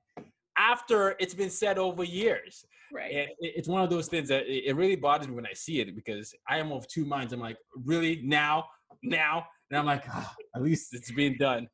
After 0.58 1.16
it's 1.20 1.34
been 1.34 1.50
said 1.50 1.78
over 1.78 2.04
years. 2.04 2.66
Right. 2.92 3.14
And 3.14 3.30
it's 3.40 3.68
one 3.68 3.84
of 3.84 3.90
those 3.90 4.08
things 4.08 4.28
that 4.30 4.44
it 4.48 4.76
really 4.76 4.96
bothers 4.96 5.28
me 5.28 5.36
when 5.36 5.46
i 5.46 5.54
see 5.54 5.80
it 5.80 5.96
because 5.96 6.34
i 6.48 6.58
am 6.58 6.72
of 6.72 6.88
two 6.88 7.06
minds. 7.06 7.34
I'm 7.34 7.40
like 7.40 7.58
really? 7.86 8.22
Now? 8.24 8.66
Now? 9.04 9.46
And 9.72 9.80
i'm 9.80 9.86
like 9.86 10.06
oh, 10.14 10.32
at 10.56 10.62
least 10.62 10.94
it's 10.94 11.12
being 11.12 11.38
done. 11.38 11.68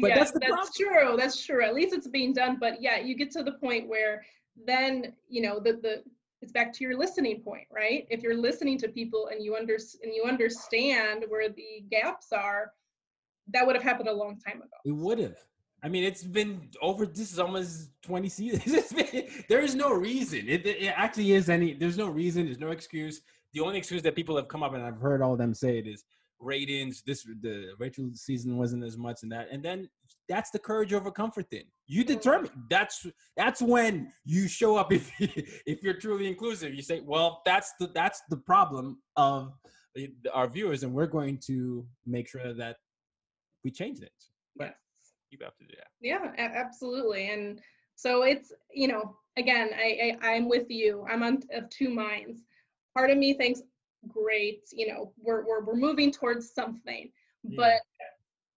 But 0.00 0.10
yeah, 0.10 0.18
that's, 0.18 0.32
that's 0.32 0.76
true. 0.76 1.16
That's 1.16 1.44
true. 1.44 1.64
At 1.64 1.74
least 1.74 1.92
it's 1.92 2.06
being 2.06 2.32
done. 2.32 2.58
But 2.60 2.80
yeah, 2.80 2.98
you 2.98 3.16
get 3.16 3.32
to 3.32 3.42
the 3.42 3.52
point 3.52 3.88
where 3.88 4.22
then 4.66 5.12
you 5.28 5.42
know 5.42 5.58
the 5.58 5.72
the 5.72 6.02
it's 6.42 6.52
back 6.52 6.72
to 6.72 6.84
your 6.84 6.96
listening 6.98 7.40
point 7.42 7.66
right? 7.70 8.06
If 8.10 8.22
you're 8.22 8.36
listening 8.36 8.78
to 8.78 8.88
people 8.88 9.28
and 9.30 9.42
you 9.44 9.56
under 9.56 9.76
and 10.02 10.14
you 10.14 10.24
understand 10.26 11.24
where 11.28 11.48
the 11.48 11.84
gaps 11.90 12.32
are 12.32 12.72
that 13.52 13.66
would 13.66 13.74
have 13.74 13.82
happened 13.82 14.08
a 14.08 14.12
long 14.12 14.38
time 14.38 14.58
ago. 14.58 14.76
It 14.84 14.92
would 14.92 15.18
have. 15.18 15.36
I 15.82 15.88
mean 15.88 16.04
it's 16.04 16.22
been 16.22 16.68
over 16.82 17.06
this 17.06 17.32
is 17.32 17.38
almost 17.38 17.90
20 18.02 18.28
seasons. 18.28 18.92
Been, 18.92 19.28
there 19.48 19.60
is 19.60 19.74
no 19.74 19.92
reason. 19.92 20.48
It, 20.48 20.66
it 20.66 20.92
actually 20.94 21.32
is 21.32 21.48
any 21.48 21.74
there's 21.74 21.98
no 21.98 22.08
reason 22.08 22.46
there's 22.46 22.58
no 22.58 22.70
excuse. 22.70 23.22
The 23.52 23.60
only 23.60 23.78
excuse 23.78 24.02
that 24.02 24.14
people 24.14 24.36
have 24.36 24.46
come 24.46 24.62
up 24.62 24.74
and 24.74 24.82
i've 24.82 25.00
heard 25.00 25.22
all 25.22 25.32
of 25.32 25.38
them 25.38 25.54
say 25.54 25.78
it 25.78 25.86
is 25.86 26.04
ratings. 26.40 27.02
This 27.06 27.24
the 27.42 27.72
Rachel 27.78 28.10
season 28.14 28.56
wasn't 28.56 28.84
as 28.84 28.96
much 28.96 29.22
in 29.22 29.28
that, 29.30 29.48
and 29.50 29.62
then 29.62 29.88
that's 30.28 30.50
the 30.50 30.58
courage 30.58 30.92
over 30.92 31.10
comfort 31.10 31.50
thing. 31.50 31.64
You 31.86 32.04
determine 32.04 32.50
that's 32.68 33.06
that's 33.36 33.60
when 33.60 34.12
you 34.24 34.48
show 34.48 34.76
up 34.76 34.92
if 34.92 35.10
if 35.18 35.82
you're 35.82 35.98
truly 35.98 36.28
inclusive. 36.28 36.74
You 36.74 36.82
say, 36.82 37.00
well, 37.04 37.42
that's 37.44 37.74
the 37.78 37.88
that's 37.88 38.22
the 38.30 38.36
problem 38.36 38.98
of 39.16 39.52
uh, 39.98 40.02
our 40.32 40.48
viewers, 40.48 40.82
and 40.82 40.92
we're 40.92 41.06
going 41.06 41.38
to 41.46 41.86
make 42.06 42.28
sure 42.28 42.54
that 42.54 42.76
we 43.64 43.70
change 43.70 44.00
it. 44.00 44.12
But 44.56 44.68
yes. 44.68 44.74
you 45.30 45.38
have 45.42 45.56
to 45.58 45.64
do 45.64 45.74
that. 45.76 45.88
Yeah, 46.00 46.32
absolutely, 46.36 47.30
and 47.30 47.60
so 47.96 48.22
it's 48.22 48.52
you 48.72 48.88
know 48.88 49.16
again, 49.36 49.70
I, 49.74 50.16
I 50.22 50.32
I'm 50.32 50.48
with 50.48 50.70
you. 50.70 51.06
I'm 51.10 51.22
on 51.22 51.40
of 51.52 51.68
two 51.70 51.90
minds. 51.90 52.42
Part 52.96 53.10
of 53.10 53.18
me 53.18 53.34
thinks 53.34 53.62
great 54.08 54.62
you 54.72 54.88
know 54.88 55.12
we're 55.18 55.46
we're, 55.46 55.64
we're 55.64 55.76
moving 55.76 56.10
towards 56.10 56.52
something. 56.52 57.10
Yeah. 57.42 57.56
but 57.56 57.80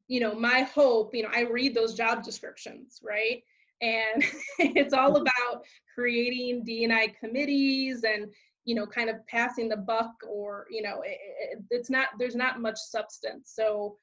you 0.07 0.19
know 0.19 0.35
my 0.35 0.61
hope 0.61 1.15
you 1.15 1.23
know 1.23 1.29
i 1.33 1.41
read 1.41 1.73
those 1.73 1.93
job 1.93 2.23
descriptions 2.23 2.99
right? 3.03 3.43
And 3.81 4.23
it's 4.59 4.93
all 4.93 5.13
mm-hmm. 5.13 5.23
about 5.23 5.63
creating 5.93 6.65
dni 6.65 7.13
committees 7.19 8.03
and 8.03 8.27
you 8.65 8.75
know 8.75 8.85
kind 8.85 9.09
of 9.09 9.25
passing 9.27 9.69
the 9.69 9.77
buck 9.77 10.13
or 10.29 10.65
you 10.69 10.81
know 10.81 11.01
it, 11.01 11.17
it, 11.51 11.59
it's 11.69 11.89
not 11.89 12.07
there's 12.17 12.35
not 12.35 12.61
much 12.61 12.77
substance. 12.77 13.51
So 13.53 13.97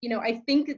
you 0.00 0.08
know 0.08 0.20
i 0.20 0.40
think 0.46 0.70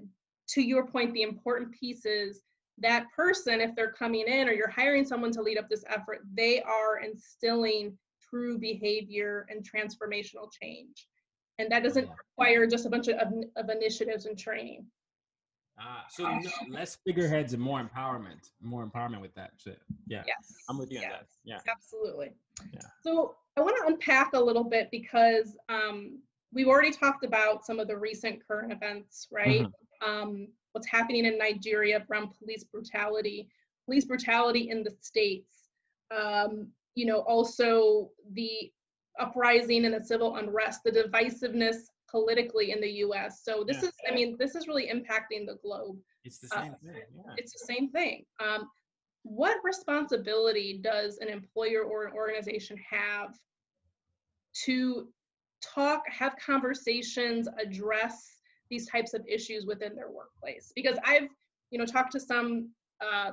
to 0.48 0.62
your 0.62 0.86
point 0.86 1.12
the 1.12 1.22
important 1.22 1.72
piece 1.72 2.04
is 2.04 2.42
that 2.78 3.06
person 3.14 3.60
if 3.60 3.74
they're 3.74 3.92
coming 3.92 4.26
in 4.26 4.48
or 4.48 4.52
you're 4.52 4.70
hiring 4.70 5.04
someone 5.04 5.32
to 5.32 5.42
lead 5.42 5.58
up 5.58 5.68
this 5.68 5.84
effort 5.88 6.20
they 6.34 6.62
are 6.62 7.00
instilling 7.00 7.96
true 8.30 8.58
behavior 8.58 9.46
and 9.50 9.68
transformational 9.68 10.50
change 10.62 11.08
and 11.58 11.70
that 11.70 11.82
doesn't 11.82 12.08
require 12.08 12.66
just 12.66 12.86
a 12.86 12.90
bunch 12.90 13.08
of, 13.08 13.16
of 13.56 13.68
initiatives 13.68 14.26
and 14.26 14.38
training 14.38 14.86
Ah, 15.82 16.04
so 16.10 16.24
no, 16.24 16.40
less 16.68 16.98
figureheads 17.06 17.54
and 17.54 17.62
more 17.62 17.82
empowerment, 17.82 18.50
more 18.60 18.86
empowerment 18.86 19.20
with 19.20 19.34
that 19.34 19.52
shit. 19.56 19.80
Yeah. 20.06 20.22
Yes. 20.26 20.52
I'm 20.68 20.78
with 20.78 20.90
you 20.90 21.00
yes. 21.00 21.04
on 21.04 21.18
that. 21.18 21.26
Yeah. 21.44 21.58
Absolutely. 21.72 22.32
Yeah. 22.72 22.80
So 23.02 23.36
I 23.56 23.62
want 23.62 23.76
to 23.78 23.86
unpack 23.86 24.34
a 24.34 24.40
little 24.40 24.64
bit 24.64 24.88
because 24.90 25.56
um, 25.70 26.18
we've 26.52 26.68
already 26.68 26.90
talked 26.90 27.24
about 27.24 27.64
some 27.64 27.80
of 27.80 27.88
the 27.88 27.96
recent 27.96 28.46
current 28.46 28.72
events, 28.72 29.26
right? 29.30 29.62
Mm-hmm. 29.62 30.08
Um, 30.08 30.48
what's 30.72 30.86
happening 30.86 31.24
in 31.24 31.38
Nigeria 31.38 32.04
around 32.10 32.28
police 32.38 32.64
brutality, 32.64 33.48
police 33.86 34.04
brutality 34.04 34.68
in 34.68 34.82
the 34.82 34.94
states. 35.00 35.70
Um, 36.14 36.68
you 36.94 37.06
know, 37.06 37.20
also 37.20 38.10
the 38.32 38.70
uprising 39.18 39.84
and 39.84 39.94
the 39.94 40.04
civil 40.04 40.36
unrest, 40.36 40.80
the 40.84 40.90
divisiveness 40.90 41.76
politically 42.10 42.72
in 42.72 42.80
the 42.80 42.90
US. 43.04 43.42
So 43.44 43.64
this 43.66 43.78
yeah. 43.82 43.88
is, 43.88 43.94
I 44.08 44.14
mean, 44.14 44.36
this 44.38 44.54
is 44.54 44.66
really 44.66 44.88
impacting 44.88 45.46
the 45.46 45.58
globe. 45.62 45.98
It's 46.24 46.38
the 46.38 46.48
same 46.48 46.72
uh, 46.72 46.92
thing. 46.92 47.02
Yeah. 47.16 47.34
It's 47.36 47.52
the 47.52 47.64
same 47.64 47.90
thing. 47.90 48.24
Um, 48.40 48.68
what 49.22 49.58
responsibility 49.62 50.80
does 50.82 51.18
an 51.18 51.28
employer 51.28 51.82
or 51.82 52.06
an 52.06 52.12
organization 52.14 52.76
have 52.90 53.34
to 54.64 55.08
talk, 55.62 56.02
have 56.08 56.34
conversations, 56.44 57.48
address 57.58 58.36
these 58.70 58.88
types 58.88 59.14
of 59.14 59.24
issues 59.28 59.66
within 59.66 59.94
their 59.94 60.10
workplace? 60.10 60.72
Because 60.74 60.98
I've, 61.04 61.28
you 61.70 61.78
know, 61.78 61.86
talked 61.86 62.12
to 62.12 62.20
some, 62.20 62.70
uh, 63.00 63.32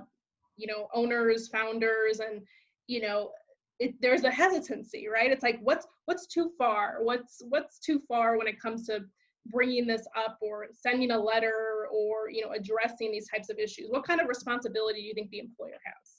you 0.57 0.67
know, 0.67 0.87
owners, 0.93 1.47
founders, 1.47 2.19
and 2.19 2.41
you 2.87 3.01
know, 3.01 3.31
it, 3.79 3.95
there's 4.01 4.23
a 4.23 4.31
hesitancy, 4.31 5.07
right? 5.07 5.31
It's 5.31 5.43
like 5.43 5.59
what's 5.61 5.85
what's 6.05 6.27
too 6.27 6.51
far? 6.57 6.97
What's 7.01 7.41
what's 7.49 7.79
too 7.79 8.01
far 8.07 8.37
when 8.37 8.47
it 8.47 8.59
comes 8.59 8.85
to 8.87 9.01
bringing 9.47 9.87
this 9.87 10.05
up 10.17 10.37
or 10.41 10.67
sending 10.73 11.11
a 11.11 11.19
letter 11.19 11.87
or 11.91 12.29
you 12.29 12.43
know 12.43 12.51
addressing 12.51 13.11
these 13.11 13.27
types 13.29 13.49
of 13.49 13.59
issues? 13.59 13.87
What 13.89 14.05
kind 14.05 14.21
of 14.21 14.27
responsibility 14.27 15.01
do 15.01 15.07
you 15.07 15.13
think 15.13 15.29
the 15.29 15.39
employer 15.39 15.77
has? 15.85 16.17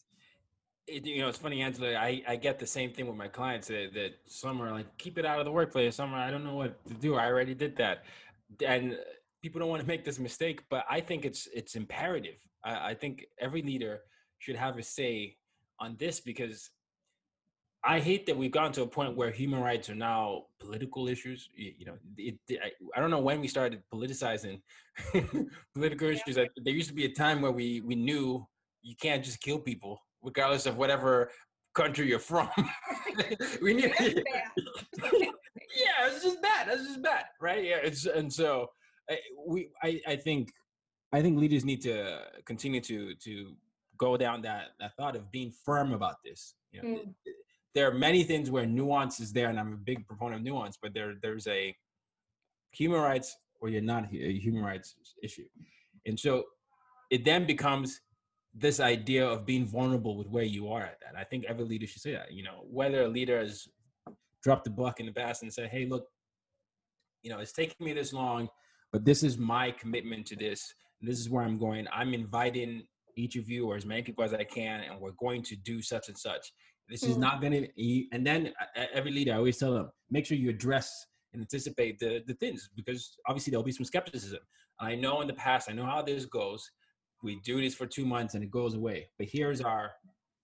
It, 0.87 1.05
you 1.05 1.21
know, 1.21 1.29
it's 1.29 1.39
funny, 1.39 1.61
Angela. 1.61 1.95
I, 1.97 2.23
I 2.27 2.37
get 2.37 2.59
the 2.59 2.67
same 2.67 2.93
thing 2.93 3.07
with 3.07 3.17
my 3.17 3.29
clients 3.29 3.69
that, 3.69 3.91
that 3.93 4.13
some 4.27 4.63
are 4.63 4.73
like, 4.73 4.87
keep 4.97 5.19
it 5.19 5.27
out 5.27 5.39
of 5.39 5.45
the 5.45 5.53
workplace. 5.53 5.97
Some 5.97 6.15
are, 6.15 6.19
I 6.19 6.31
don't 6.31 6.45
know 6.45 6.55
what 6.55 6.83
to 6.87 6.95
do. 6.95 7.15
I 7.17 7.27
already 7.27 7.55
did 7.55 7.77
that. 7.77 8.05
And 8.67 8.97
people 9.43 9.59
don't 9.61 9.69
want 9.69 9.83
to 9.83 9.87
make 9.87 10.03
this 10.03 10.19
mistake, 10.19 10.63
but 10.71 10.87
I 10.89 11.01
think 11.01 11.27
it's 11.27 11.47
it's 11.55 11.75
imperative. 11.75 12.37
I, 12.65 12.91
I 12.91 12.95
think 12.95 13.27
every 13.39 13.63
leader 13.63 14.01
should 14.39 14.57
have 14.57 14.79
a 14.79 14.83
say 14.83 15.37
on 15.81 15.97
this 15.99 16.21
because 16.21 16.71
I 17.85 18.01
hate 18.01 18.27
that 18.27 18.37
we've 18.37 18.51
gotten 18.51 18.73
to 18.73 18.83
a 18.83 18.87
point 18.87 19.17
where 19.17 19.31
human 19.31 19.61
rights 19.61 19.89
are 19.89 19.95
now 19.95 20.45
political 20.59 21.09
issues. 21.09 21.49
You, 21.55 21.73
you 21.79 21.87
know, 21.87 21.95
it, 22.17 22.37
it, 22.49 22.59
I, 22.63 22.71
I, 22.97 23.01
don't 23.01 23.11
know 23.11 23.21
when 23.21 23.41
we 23.41 23.47
started 23.47 23.83
politicizing 23.93 24.61
political 25.75 26.09
issues. 26.09 26.35
there 26.35 26.49
used 26.65 26.89
to 26.89 26.95
be 26.95 27.05
a 27.05 27.13
time 27.13 27.41
where 27.41 27.53
we 27.53 27.81
we 27.83 27.95
knew 27.95 28.47
you 28.83 28.97
can't 29.01 29.25
just 29.25 29.41
kill 29.41 29.61
people, 29.61 30.01
regardless 30.23 30.67
of 30.67 30.77
whatever 30.77 31.31
country 31.75 32.09
you're 32.09 32.19
from. 32.19 32.49
we 33.63 33.75
knew. 33.75 33.93
yeah, 33.99 34.23
it's 36.03 36.25
just 36.25 36.43
bad. 36.43 36.69
That's 36.69 36.83
just 36.83 37.03
bad, 37.03 37.25
right? 37.41 37.63
Yeah, 37.63 37.79
it's 37.83 38.07
and 38.07 38.33
so 38.33 38.71
we. 39.47 39.71
I 39.85 40.01
I 40.07 40.17
think 40.17 40.51
I 41.13 41.23
think 41.23 41.39
leaders 41.39 41.65
need 41.65 41.83
to 41.83 42.23
continue 42.45 42.81
to 42.81 43.15
to 43.15 43.53
go 43.97 44.17
down 44.17 44.43
that 44.43 44.71
that 44.81 44.97
thought 44.97 45.15
of 45.15 45.31
being 45.31 45.53
firm 45.65 45.93
about 45.93 46.17
this. 46.25 46.55
You 46.73 46.83
know, 46.83 46.89
mm 46.89 47.15
there 47.75 47.89
are 47.89 47.95
many 47.95 48.25
things 48.25 48.51
where 48.51 48.67
nuance 48.67 49.21
is 49.21 49.33
there, 49.33 49.49
and 49.49 49.59
I'm 49.59 49.73
a 49.73 49.77
big 49.77 50.07
proponent 50.07 50.41
of 50.41 50.45
nuance, 50.45 50.79
but 50.81 50.95
there 50.95 51.15
there's 51.23 51.47
a 51.47 51.75
human 52.73 53.01
rights 53.01 53.37
or 53.61 53.69
you're 53.69 53.83
not 53.83 54.05
a 54.13 54.39
human 54.39 54.63
rights 54.63 54.95
issue. 55.23 55.45
And 56.07 56.19
so 56.19 56.45
it 57.11 57.25
then 57.25 57.47
becomes 57.47 58.01
this 58.55 58.81
idea 58.81 59.27
of 59.27 59.47
being 59.47 59.67
vulnerable 59.67 60.17
with 60.17 60.29
where 60.29 60.45
you 60.45 60.71
are 60.73 60.83
at 60.83 60.99
that. 61.01 61.19
I 61.19 61.25
think 61.25 61.45
every 61.45 61.65
leader 61.65 61.87
should 61.87 62.03
say 62.03 62.13
that, 62.13 62.33
you 62.33 62.43
know, 62.43 62.65
whether 62.71 63.03
a 63.03 63.09
leader 63.09 63.39
has 63.39 63.69
dropped 64.43 64.65
the 64.65 64.71
buck 64.71 65.01
in 65.01 65.07
the 65.07 65.13
past 65.13 65.43
and 65.43 65.53
said, 65.53 65.69
hey, 65.71 65.87
look, 65.87 66.07
you 67.23 67.31
know, 67.31 67.39
it's 67.39 67.53
taking 67.53 67.85
me 67.85 67.93
this 67.93 68.13
long, 68.13 68.49
but 68.93 69.05
this 69.05 69.23
is 69.23 69.39
my 69.39 69.71
commitment 69.73 70.27
to 70.27 70.37
this. 70.37 70.73
This 71.01 71.19
is 71.19 71.29
where 71.29 71.45
I'm 71.45 71.59
going. 71.59 71.87
I'm 71.93 72.15
inviting 72.15 72.85
each 73.17 73.37
of 73.37 73.49
you 73.49 73.69
or 73.69 73.77
as 73.77 73.87
many 73.87 74.03
people 74.03 74.25
as 74.25 74.35
I 74.35 74.45
can, 74.45 74.81
and 74.81 75.01
we're 75.01 75.13
going 75.13 75.43
to 75.43 75.57
do 75.57 75.83
such 75.83 76.09
and 76.09 76.17
such. 76.17 76.53
This 76.89 77.05
mm. 77.05 77.11
is 77.11 77.17
not 77.17 77.41
going 77.41 77.53
to. 77.53 78.05
And 78.13 78.27
then 78.27 78.53
every 78.93 79.11
leader, 79.11 79.33
I 79.33 79.37
always 79.37 79.59
tell 79.59 79.75
them, 79.75 79.91
make 80.11 80.27
sure 80.27 80.37
you 80.37 80.51
address 80.51 81.07
and 81.33 81.43
anticipate 81.43 81.99
the 81.99 82.23
the 82.27 82.35
things 82.35 82.71
because 82.75 83.19
obviously 83.27 83.51
there'll 83.51 83.65
be 83.65 83.73
some 83.73 83.85
skepticism. 83.85 84.41
I 84.81 84.95
know 84.95 85.21
in 85.21 85.27
the 85.27 85.35
past, 85.35 85.69
I 85.69 85.73
know 85.73 85.85
how 85.85 86.03
this 86.03 86.25
goes. 86.25 86.71
We 87.23 87.41
do 87.45 87.61
this 87.61 87.75
for 87.75 87.87
two 87.87 88.07
months 88.07 88.35
and 88.35 88.45
it 88.45 88.51
goes 88.51 88.75
away. 88.75 89.09
But 89.19 89.29
here's 89.29 89.61
our 89.61 89.91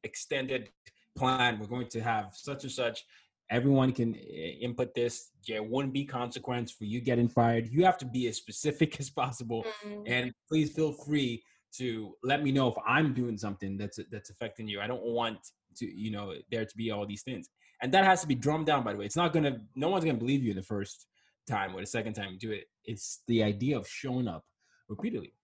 extended 0.03 0.71
plan. 1.17 1.59
We're 1.59 1.67
going 1.67 1.89
to 1.89 2.01
have 2.01 2.33
such 2.35 2.65
and 2.65 2.73
such. 2.73 3.05
Everyone 3.51 3.93
can 3.93 4.15
eh, 4.17 4.57
input 4.61 4.95
this. 4.95 5.31
There 5.47 5.63
wouldn't 5.63 5.95
be 5.95 6.05
consequence 6.05 6.73
for 6.73 6.85
you 6.85 7.01
getting 7.01 7.29
fired. 7.29 7.69
You 7.69 7.85
have 7.85 7.99
to 7.99 8.07
be 8.07 8.27
as 8.27 8.37
specific 8.37 8.99
as 9.01 9.11
possible. 9.11 9.65
Mm. 9.87 10.03
And 10.07 10.33
please 10.49 10.73
feel 10.73 10.93
free 10.93 11.43
to 11.77 12.15
let 12.23 12.43
me 12.43 12.53
know 12.53 12.69
if 12.69 12.75
I'm 12.87 13.13
doing 13.15 13.37
something 13.37 13.77
that's 13.77 13.99
that's 14.11 14.31
affecting 14.31 14.69
you. 14.69 14.81
I 14.81 14.87
don't 14.87 15.05
want 15.05 15.39
to 15.77 15.87
you 15.87 16.11
know 16.11 16.35
there 16.51 16.65
to 16.65 16.77
be 16.77 16.91
all 16.91 17.07
these 17.07 17.23
things, 17.23 17.49
and 17.83 17.93
that 17.93 18.05
has 18.05 18.21
to 18.23 18.27
be 18.27 18.35
drummed 18.35 18.67
down. 18.67 18.85
By 18.85 18.93
the 18.93 18.99
way, 18.99 19.07
it's 19.07 19.17
not 19.17 19.33
gonna. 19.33 19.59
No 19.75 19.89
one's 19.89 20.05
gonna 20.05 20.19
believe 20.19 20.43
you 20.43 20.55
the 20.55 20.63
first 20.63 21.07
time 21.49 21.75
or 21.75 21.81
the 21.81 21.87
second 21.87 22.15
time 22.15 22.33
you 22.33 22.39
do 22.39 22.53
it. 22.53 22.65
It's 22.85 23.23
the 23.27 23.43
idea 23.43 23.77
of 23.77 23.87
showing 23.89 24.29
up 24.29 24.45
repeatedly. 24.89 25.35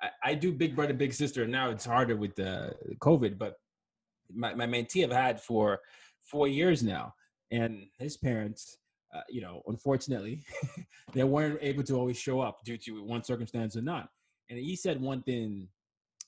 I, 0.00 0.08
I 0.24 0.34
do 0.34 0.52
Big 0.52 0.74
Brother 0.74 0.94
Big 0.94 1.12
Sister 1.12 1.42
and 1.42 1.52
now. 1.52 1.70
It's 1.70 1.84
harder 1.84 2.16
with 2.16 2.34
the 2.36 2.74
COVID, 3.00 3.38
but 3.38 3.56
my 4.32 4.54
my 4.54 4.66
mentee 4.66 5.04
I've 5.04 5.12
had 5.12 5.40
for 5.40 5.80
four 6.20 6.48
years 6.48 6.82
now, 6.82 7.14
and 7.50 7.86
his 7.98 8.16
parents. 8.16 8.78
Uh, 9.14 9.20
you 9.28 9.42
know, 9.42 9.60
unfortunately, 9.66 10.42
they 11.12 11.22
weren't 11.22 11.58
able 11.60 11.82
to 11.82 11.94
always 11.96 12.18
show 12.18 12.40
up 12.40 12.64
due 12.64 12.78
to 12.78 13.04
one 13.04 13.22
circumstance 13.22 13.76
or 13.76 13.82
not 13.82 14.08
and 14.52 14.60
he 14.60 14.76
said 14.76 15.00
one 15.00 15.22
thing 15.22 15.68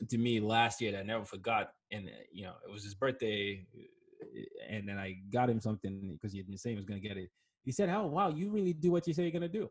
to 0.09 0.19
me 0.19 0.41
last 0.41 0.81
year 0.81 0.93
that 0.93 1.01
I 1.01 1.03
never 1.03 1.25
forgot. 1.25 1.73
And 1.95 2.09
uh, 2.09 2.23
you 2.33 2.45
know, 2.45 2.55
it 2.67 2.73
was 2.73 2.85
his 2.85 2.95
birthday, 2.95 3.65
uh, 3.79 4.75
and 4.75 4.89
then 4.89 4.99
I 4.99 5.17
got 5.33 5.51
him 5.51 5.61
something 5.61 6.13
because 6.15 6.33
he 6.33 6.39
had 6.39 6.47
been 6.47 6.59
saying 6.59 6.77
he 6.77 6.79
was 6.79 6.87
going 6.87 7.01
to 7.01 7.09
get 7.09 7.17
it. 7.17 7.31
He 7.65 7.73
said, 7.73 7.89
"Oh, 7.89 8.07
wow, 8.07 8.31
you 8.31 8.51
really 8.51 8.73
do 8.73 8.91
what 8.91 9.07
you 9.07 9.15
say 9.15 9.23
you're 9.23 9.31
going 9.31 9.43
to 9.43 9.49
do." 9.49 9.71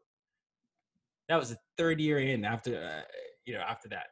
That 1.30 1.40
was 1.40 1.50
the 1.50 1.58
third 1.78 2.00
year 2.00 2.20
in 2.20 2.44
after, 2.44 2.76
uh, 2.76 3.02
you 3.46 3.54
know, 3.54 3.62
after 3.62 3.90
that. 3.90 4.08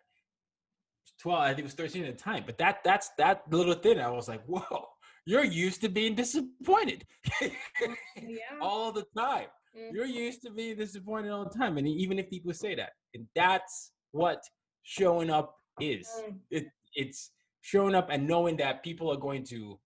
12, 1.21 1.39
I 1.39 1.47
think 1.49 1.59
it 1.59 1.63
was 1.63 1.73
13 1.73 2.05
at 2.05 2.17
the 2.17 2.23
time. 2.23 2.43
But 2.45 2.57
that 2.57 2.79
that's 2.83 3.11
that 3.17 3.43
little 3.51 3.73
thing. 3.73 3.99
I 3.99 4.09
was 4.09 4.27
like, 4.27 4.43
whoa, 4.45 4.85
you're 5.25 5.43
used 5.43 5.81
to 5.81 5.89
being 5.89 6.15
disappointed 6.15 7.05
yeah. 7.41 8.37
all 8.61 8.91
the 8.91 9.05
time. 9.15 9.47
Mm-hmm. 9.77 9.95
You're 9.95 10.05
used 10.05 10.41
to 10.43 10.51
being 10.51 10.77
disappointed 10.77 11.31
all 11.31 11.43
the 11.43 11.57
time. 11.57 11.77
And 11.77 11.87
even 11.87 12.17
if 12.17 12.29
people 12.29 12.53
say 12.53 12.75
that, 12.75 12.91
and 13.13 13.27
that's 13.35 13.91
what 14.11 14.41
showing 14.83 15.29
up 15.29 15.55
is. 15.79 16.09
Mm. 16.25 16.37
It, 16.49 16.65
it's 16.93 17.31
showing 17.61 17.95
up 17.95 18.09
and 18.09 18.27
knowing 18.27 18.57
that 18.57 18.83
people 18.83 19.11
are 19.11 19.17
going 19.17 19.43
to 19.45 19.79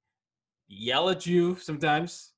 yell 0.68 1.10
at 1.10 1.26
you 1.26 1.56
sometimes, 1.58 2.32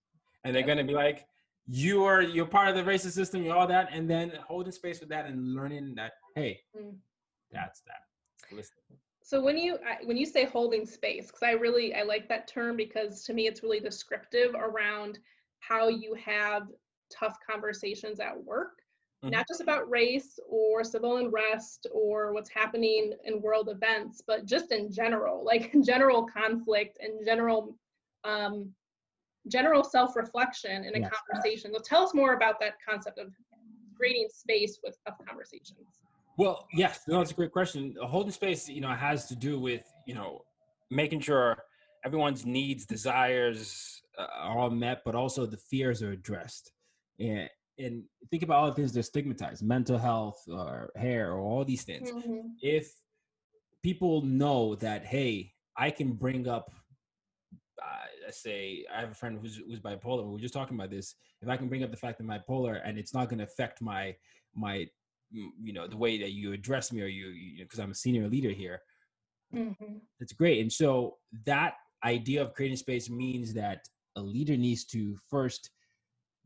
and 0.43 0.55
they're 0.55 0.63
going 0.63 0.77
to 0.77 0.83
be 0.83 0.93
like, 0.93 1.25
"You 1.67 2.03
are 2.03 2.21
you're 2.21 2.45
part 2.45 2.69
of 2.69 2.75
the 2.75 2.89
racist 2.89 3.11
system, 3.11 3.43
you're 3.43 3.55
all 3.55 3.67
that," 3.67 3.89
and 3.91 4.09
then 4.09 4.33
holding 4.47 4.71
space 4.71 4.99
for 4.99 5.05
that 5.05 5.25
and 5.25 5.55
learning 5.55 5.95
that, 5.95 6.13
hey, 6.35 6.59
mm. 6.75 6.95
that's 7.51 7.81
that. 7.81 8.55
Listen. 8.55 8.75
So 9.23 9.41
when 9.41 9.57
you 9.57 9.77
when 10.05 10.15
you 10.15 10.25
say 10.25 10.45
holding 10.45 10.85
space, 10.85 11.27
because 11.27 11.43
I 11.43 11.51
really 11.51 11.93
I 11.93 12.03
like 12.03 12.29
that 12.29 12.47
term 12.47 12.77
because 12.77 13.23
to 13.25 13.33
me 13.33 13.47
it's 13.47 13.61
really 13.61 13.79
descriptive 13.79 14.55
around 14.55 15.19
how 15.59 15.89
you 15.89 16.13
have 16.13 16.67
tough 17.11 17.37
conversations 17.49 18.19
at 18.19 18.41
work 18.43 18.79
mm-hmm. 19.23 19.31
not 19.31 19.47
just 19.47 19.61
about 19.61 19.89
race 19.89 20.39
or 20.49 20.83
civil 20.83 21.17
unrest 21.17 21.87
or 21.91 22.33
what's 22.33 22.49
happening 22.49 23.13
in 23.23 23.41
world 23.41 23.69
events, 23.69 24.21
but 24.25 24.45
just 24.45 24.71
in 24.71 24.91
general, 24.91 25.43
like 25.43 25.73
general 25.85 26.25
conflict 26.25 26.97
and 27.01 27.25
general 27.25 27.75
um, 28.23 28.71
general 29.47 29.83
self-reflection 29.83 30.83
in 30.83 30.95
a 30.95 30.99
yes. 30.99 31.11
conversation. 31.31 31.71
So 31.73 31.79
tell 31.79 32.03
us 32.03 32.13
more 32.13 32.33
about 32.33 32.59
that 32.59 32.73
concept 32.85 33.17
of 33.17 33.31
creating 33.95 34.27
space 34.29 34.79
with 34.83 34.97
tough 35.05 35.17
conversations. 35.25 36.01
Well, 36.37 36.67
yes, 36.73 37.01
no, 37.07 37.19
that's 37.19 37.31
a 37.31 37.33
great 37.33 37.51
question. 37.51 37.95
Holding 38.01 38.31
space, 38.31 38.67
you 38.67 38.81
know, 38.81 38.89
has 38.89 39.27
to 39.27 39.35
do 39.35 39.59
with 39.59 39.83
you 40.05 40.13
know 40.13 40.43
making 40.91 41.21
sure 41.21 41.57
everyone's 42.05 42.45
needs, 42.45 42.85
desires, 42.85 44.01
uh, 44.17 44.27
are 44.39 44.57
all 44.57 44.69
met, 44.69 45.01
but 45.03 45.15
also 45.15 45.45
the 45.45 45.57
fears 45.57 46.03
are 46.03 46.11
addressed. 46.11 46.71
And 47.19 47.49
and 47.79 48.03
think 48.31 48.43
about 48.43 48.57
all 48.57 48.67
the 48.67 48.75
things 48.75 48.93
that 48.93 48.99
are 48.99 49.03
stigmatized, 49.03 49.63
mental 49.63 49.97
health 49.97 50.41
or 50.47 50.91
hair 50.95 51.33
or 51.33 51.39
all 51.39 51.63
these 51.63 51.83
things. 51.83 52.11
Mm-hmm. 52.11 52.47
If 52.61 52.91
people 53.83 54.21
know 54.23 54.75
that, 54.75 55.05
hey, 55.05 55.53
I 55.75 55.91
can 55.91 56.13
bring 56.13 56.47
up 56.47 56.71
uh, 57.81 58.31
say 58.31 58.85
I 58.93 59.01
have 59.01 59.11
a 59.11 59.15
friend 59.15 59.37
who's 59.39 59.57
who's 59.57 59.79
bipolar. 59.79 60.25
We 60.25 60.37
are 60.37 60.41
just 60.41 60.53
talking 60.53 60.75
about 60.75 60.89
this. 60.89 61.15
If 61.41 61.49
I 61.49 61.57
can 61.57 61.67
bring 61.67 61.83
up 61.83 61.91
the 61.91 61.97
fact 61.97 62.17
that 62.17 62.23
I'm 62.23 62.29
bipolar 62.29 62.81
and 62.83 62.97
it's 62.97 63.13
not 63.13 63.29
going 63.29 63.39
to 63.39 63.45
affect 63.45 63.81
my 63.81 64.15
my 64.55 64.87
you 65.29 65.73
know 65.73 65.87
the 65.87 65.97
way 65.97 66.17
that 66.19 66.31
you 66.31 66.53
address 66.53 66.91
me 66.91 67.01
or 67.01 67.07
you 67.07 67.57
because 67.59 67.79
I'm 67.79 67.91
a 67.91 67.95
senior 67.95 68.27
leader 68.27 68.49
here, 68.49 68.81
mm-hmm. 69.53 69.97
it's 70.19 70.33
great. 70.33 70.61
And 70.61 70.71
so 70.71 71.17
that 71.45 71.75
idea 72.03 72.41
of 72.41 72.53
creating 72.53 72.77
space 72.77 73.09
means 73.09 73.53
that 73.53 73.81
a 74.15 74.21
leader 74.21 74.57
needs 74.57 74.85
to 74.85 75.15
first 75.29 75.69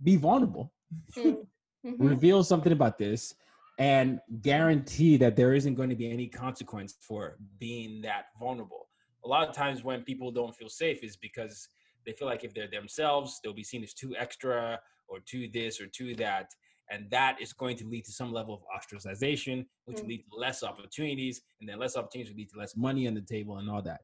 be 0.04 0.16
vulnerable, 0.16 0.74
mm-hmm. 1.18 2.04
reveal 2.04 2.44
something 2.44 2.72
about 2.72 2.98
this, 2.98 3.34
and 3.80 4.20
guarantee 4.42 5.18
that 5.18 5.36
there 5.36 5.54
isn't 5.54 5.76
going 5.76 5.90
to 5.90 5.96
be 5.96 6.12
any 6.12 6.28
consequence 6.28 6.96
for 7.02 7.38
being 7.60 8.02
that 8.02 8.26
vulnerable 8.40 8.88
a 9.24 9.28
lot 9.28 9.48
of 9.48 9.56
times 9.56 9.84
when 9.84 10.02
people 10.02 10.32
don't 10.32 10.56
feel 10.56 10.70
safe 10.70 11.04
is 11.04 11.16
because 11.16 11.70
they 12.06 12.14
feel 12.14 12.28
like 12.28 12.44
if 12.44 12.54
they're 12.54 12.68
themselves, 12.68 13.40
they'll 13.44 13.54
be 13.54 13.64
seen 13.64 13.84
as 13.84 13.94
too 13.94 14.16
extra 14.18 14.80
or 15.08 15.20
too 15.26 15.48
this 15.54 15.80
or 15.80 15.88
too 15.88 16.16
that. 16.16 16.48
And 16.90 17.10
that 17.12 17.38
is 17.40 17.54
going 17.54 17.78
to 17.78 17.88
lead 17.88 18.04
to 18.06 18.12
some 18.12 18.34
level 18.34 18.54
of 18.54 18.62
ostracization, 18.76 19.66
which 19.86 19.98
mm. 19.98 20.02
will 20.02 20.10
lead 20.10 20.26
to 20.30 20.38
less 20.38 20.64
opportunities. 20.64 21.42
And 21.60 21.70
then 21.70 21.80
less 21.80 21.96
opportunities 21.96 22.34
will 22.34 22.40
lead 22.40 22.50
to 22.50 22.60
less 22.60 22.76
money 22.76 23.08
on 23.08 23.14
the 23.14 23.22
table 23.22 23.58
and 23.58 23.70
all 23.70 23.82
that. 23.84 24.02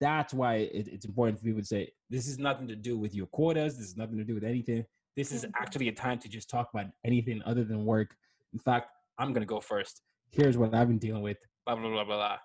That's 0.00 0.32
why 0.32 0.54
it, 0.56 0.88
it's 0.88 1.04
important 1.04 1.38
for 1.38 1.44
people 1.44 1.60
to 1.60 1.66
say, 1.66 1.92
this 2.08 2.28
is 2.28 2.38
nothing 2.38 2.68
to 2.68 2.76
do 2.76 2.96
with 2.96 3.14
your 3.14 3.26
quotas. 3.26 3.76
This 3.76 3.88
is 3.88 3.96
nothing 3.96 4.16
to 4.16 4.24
do 4.24 4.34
with 4.34 4.44
anything. 4.44 4.84
This 5.18 5.32
is 5.32 5.42
mm-hmm. 5.42 5.60
actually 5.60 5.88
a 5.88 5.92
time 5.92 6.20
to 6.20 6.28
just 6.28 6.48
talk 6.48 6.68
about 6.72 6.86
anything 7.04 7.42
other 7.44 7.64
than 7.64 7.84
work. 7.84 8.14
In 8.52 8.60
fact, 8.60 8.92
I'm 9.18 9.32
going 9.32 9.42
to 9.42 9.46
go 9.46 9.60
first. 9.60 10.02
Here's 10.30 10.56
what 10.56 10.72
I've 10.72 10.86
been 10.86 11.00
dealing 11.00 11.22
with. 11.22 11.38
Blah, 11.66 11.74
blah, 11.74 11.90
blah, 11.90 12.04
blah, 12.04 12.38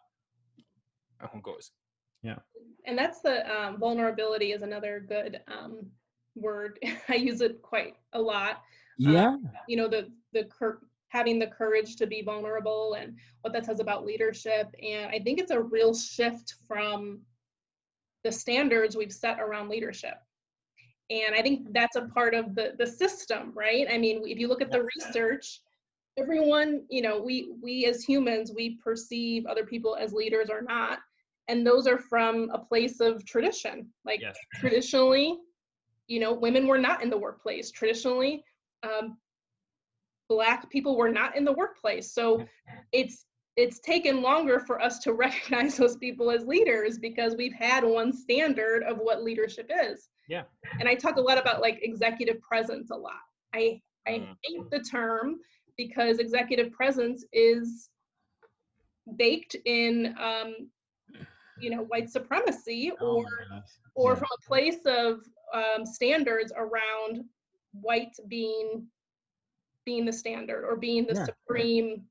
blah. 1.20 1.28
Who 1.32 1.40
goes? 1.42 1.70
Yeah. 2.24 2.38
And 2.88 2.98
that's 2.98 3.22
the 3.22 3.48
um, 3.56 3.78
vulnerability 3.78 4.54
is 4.54 4.64
another 4.64 5.06
good 5.08 5.40
um, 5.48 5.86
word. 6.36 6.80
I 7.10 7.14
use 7.14 7.42
it 7.42 7.62
quite 7.62 7.94
a 8.14 8.20
lot. 8.20 8.64
Yeah. 8.98 9.28
Um, 9.28 9.52
you 9.68 9.78
know, 9.78 9.88
the, 9.88 10.10
the 10.34 10.46
cur- 10.46 10.82
having 11.10 11.38
the 11.38 11.48
courage 11.48 11.96
to 11.98 12.08
be 12.08 12.24
vulnerable 12.24 12.96
and 13.00 13.16
what 13.42 13.54
that 13.54 13.68
says 13.68 13.82
about 13.82 14.04
leadership. 14.04 14.74
And 14.82 15.12
I 15.12 15.20
think 15.20 15.40
it's 15.40 15.52
a 15.52 15.62
real 15.62 15.94
shift 15.94 16.56
from 16.68 17.22
the 18.24 18.32
standards 18.32 18.98
we've 18.98 19.14
set 19.14 19.40
around 19.40 19.70
leadership. 19.70 20.16
And 21.14 21.36
I 21.36 21.42
think 21.42 21.74
that's 21.74 21.96
a 21.96 22.04
part 22.08 22.34
of 22.34 22.56
the, 22.56 22.74
the 22.78 22.88
system, 22.88 23.52
right? 23.54 23.86
I 23.90 23.98
mean, 23.98 24.24
if 24.26 24.40
you 24.40 24.48
look 24.48 24.62
at 24.62 24.72
the 24.72 24.88
research, 24.96 25.62
everyone, 26.18 26.84
you 26.90 27.02
know, 27.02 27.22
we 27.22 27.54
we 27.62 27.86
as 27.86 28.04
humans, 28.04 28.52
we 28.56 28.78
perceive 28.84 29.46
other 29.46 29.66
people 29.66 29.96
as 29.96 30.12
leaders 30.14 30.50
or 30.50 30.62
not. 30.62 31.00
And 31.50 31.68
those 31.68 31.88
are 31.88 31.98
from 31.98 32.50
a 32.54 32.58
place 32.58 33.00
of 33.00 33.26
tradition. 33.26 33.88
Like 34.06 34.22
yes. 34.22 34.36
traditionally 34.56 35.38
you 36.08 36.20
know 36.20 36.34
women 36.34 36.68
were 36.68 36.78
not 36.78 37.02
in 37.04 37.10
the 37.10 37.18
workplace. 37.18 37.72
Traditionally 37.72 38.44
um, 38.84 39.18
black 40.30 40.70
people 40.70 40.98
were 40.98 41.10
not 41.10 41.36
in 41.36 41.46
the 41.46 41.54
workplace. 41.54 42.14
So 42.14 42.46
it's 42.92 43.26
it's 43.56 43.80
taken 43.80 44.22
longer 44.22 44.60
for 44.60 44.82
us 44.82 45.00
to 45.00 45.14
recognize 45.26 45.78
those 45.78 45.98
people 45.98 46.32
as 46.32 46.46
leaders 46.46 46.98
because 46.98 47.36
we've 47.36 47.54
had 47.54 47.84
one 47.84 48.12
standard 48.12 48.84
of 48.84 48.98
what 48.98 49.24
leadership 49.24 49.72
is 49.74 50.10
yeah 50.28 50.44
and 50.80 50.88
i 50.88 50.96
talk 50.96 51.18
a 51.18 51.22
lot 51.22 51.38
about 51.38 51.62
like 51.62 51.80
executive 51.82 52.40
presence 52.42 52.90
a 52.92 52.96
lot 52.96 53.22
i 53.54 53.80
i 54.08 54.12
mm. 54.12 54.36
hate 54.44 54.70
the 54.72 54.80
term 54.80 55.40
because 55.78 56.20
executive 56.20 56.72
presence 56.72 57.26
is 57.34 57.90
baked 59.18 59.56
in 59.66 60.16
um, 60.20 60.56
you 61.60 61.70
know 61.70 61.84
white 61.84 62.10
supremacy 62.10 62.92
oh 63.02 63.18
or 63.18 63.26
or 63.96 64.12
yeah. 64.12 64.16
from 64.16 64.28
a 64.38 64.48
place 64.48 64.86
of 64.86 65.20
um, 65.54 65.86
standards 65.86 66.52
around 66.56 67.24
white 67.82 68.16
being 68.28 68.86
being 69.86 70.06
the 70.06 70.14
standard 70.14 70.64
or 70.64 70.76
being 70.76 71.06
the 71.06 71.16
yeah. 71.16 71.26
supreme 71.26 72.04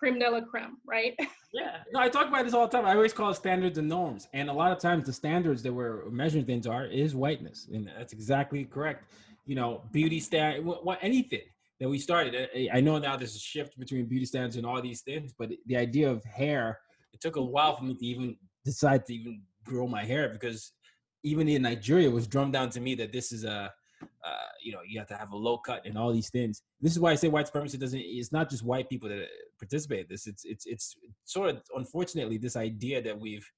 creme 0.00 0.18
de 0.18 0.30
la 0.30 0.40
creme, 0.40 0.78
right? 0.86 1.14
yeah. 1.52 1.78
No, 1.92 2.00
I 2.00 2.08
talk 2.08 2.28
about 2.28 2.44
this 2.44 2.54
all 2.54 2.66
the 2.68 2.76
time. 2.76 2.86
I 2.86 2.94
always 2.94 3.12
call 3.12 3.30
it 3.30 3.34
standards 3.34 3.78
and 3.78 3.88
norms. 3.88 4.28
And 4.32 4.48
a 4.48 4.52
lot 4.52 4.72
of 4.72 4.78
times 4.78 5.06
the 5.06 5.12
standards 5.12 5.62
that 5.64 5.72
we're 5.72 6.08
measuring 6.10 6.44
things 6.44 6.66
are 6.66 6.86
is 6.86 7.14
whiteness. 7.14 7.68
And 7.72 7.90
that's 7.98 8.12
exactly 8.12 8.64
correct. 8.64 9.10
You 9.46 9.56
know, 9.56 9.82
beauty 9.90 10.20
stand 10.20 10.64
what 10.64 10.98
anything 11.02 11.40
that 11.80 11.88
we 11.88 11.98
started. 11.98 12.48
I 12.72 12.80
know 12.80 12.98
now 12.98 13.16
there's 13.16 13.34
a 13.34 13.40
shift 13.40 13.78
between 13.78 14.06
beauty 14.06 14.26
standards 14.26 14.56
and 14.56 14.66
all 14.66 14.80
these 14.80 15.00
things, 15.00 15.32
but 15.36 15.50
the 15.66 15.76
idea 15.76 16.10
of 16.10 16.22
hair, 16.24 16.78
it 17.12 17.20
took 17.20 17.36
a 17.36 17.42
while 17.42 17.74
for 17.74 17.84
me 17.84 17.94
to 17.94 18.06
even 18.06 18.36
decide 18.64 19.06
to 19.06 19.14
even 19.14 19.42
grow 19.64 19.86
my 19.86 20.04
hair 20.04 20.28
because 20.28 20.72
even 21.22 21.48
in 21.48 21.62
Nigeria 21.62 22.08
it 22.08 22.12
was 22.12 22.26
drummed 22.26 22.52
down 22.52 22.70
to 22.70 22.80
me 22.80 22.94
that 22.94 23.12
this 23.12 23.32
is 23.32 23.44
a 23.44 23.72
uh, 24.02 24.50
you 24.62 24.72
know 24.72 24.80
you 24.86 24.98
have 24.98 25.08
to 25.08 25.16
have 25.16 25.32
a 25.32 25.36
low 25.36 25.58
cut 25.58 25.84
and 25.84 25.96
all 25.96 26.12
these 26.12 26.30
things. 26.30 26.62
This 26.80 26.92
is 26.92 27.00
why 27.00 27.12
I 27.12 27.14
say 27.14 27.28
white 27.28 27.46
supremacy 27.46 27.78
doesn't. 27.78 28.00
It's 28.00 28.32
not 28.32 28.50
just 28.50 28.64
white 28.64 28.88
people 28.88 29.08
that 29.08 29.26
participate 29.58 30.00
in 30.00 30.06
this. 30.08 30.26
It's 30.26 30.44
it's 30.44 30.66
it's 30.66 30.96
sort 31.24 31.50
of 31.50 31.62
unfortunately 31.74 32.38
this 32.38 32.56
idea 32.56 33.02
that 33.02 33.18
we've 33.18 33.48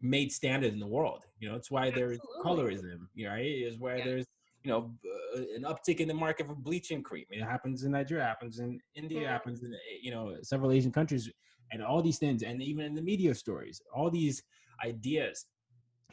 made 0.00 0.32
standard 0.32 0.72
in 0.72 0.80
the 0.80 0.86
world. 0.86 1.24
You 1.38 1.50
know, 1.50 1.56
it's 1.56 1.70
why 1.70 1.90
there's 1.90 2.18
colorism. 2.44 3.06
You 3.14 3.26
know, 3.26 3.32
right? 3.32 3.44
Is 3.44 3.78
why 3.78 3.96
yeah. 3.96 4.04
there's 4.04 4.26
you 4.62 4.70
know 4.70 4.92
uh, 5.36 5.42
an 5.56 5.64
uptick 5.64 6.00
in 6.00 6.08
the 6.08 6.14
market 6.14 6.46
for 6.46 6.54
bleaching 6.54 7.02
cream. 7.02 7.24
It 7.30 7.42
happens 7.42 7.84
in 7.84 7.92
Nigeria, 7.92 8.24
it 8.24 8.28
happens 8.28 8.58
in 8.58 8.80
India, 8.94 9.20
mm-hmm. 9.20 9.28
happens 9.28 9.62
in 9.62 9.74
you 10.02 10.10
know 10.10 10.36
several 10.42 10.72
Asian 10.72 10.92
countries 10.92 11.30
and 11.72 11.82
all 11.82 12.02
these 12.02 12.18
things 12.18 12.42
and 12.42 12.62
even 12.62 12.84
in 12.84 12.94
the 12.94 13.02
media 13.02 13.34
stories 13.34 13.80
all 13.94 14.10
these 14.10 14.42
ideas 14.84 15.46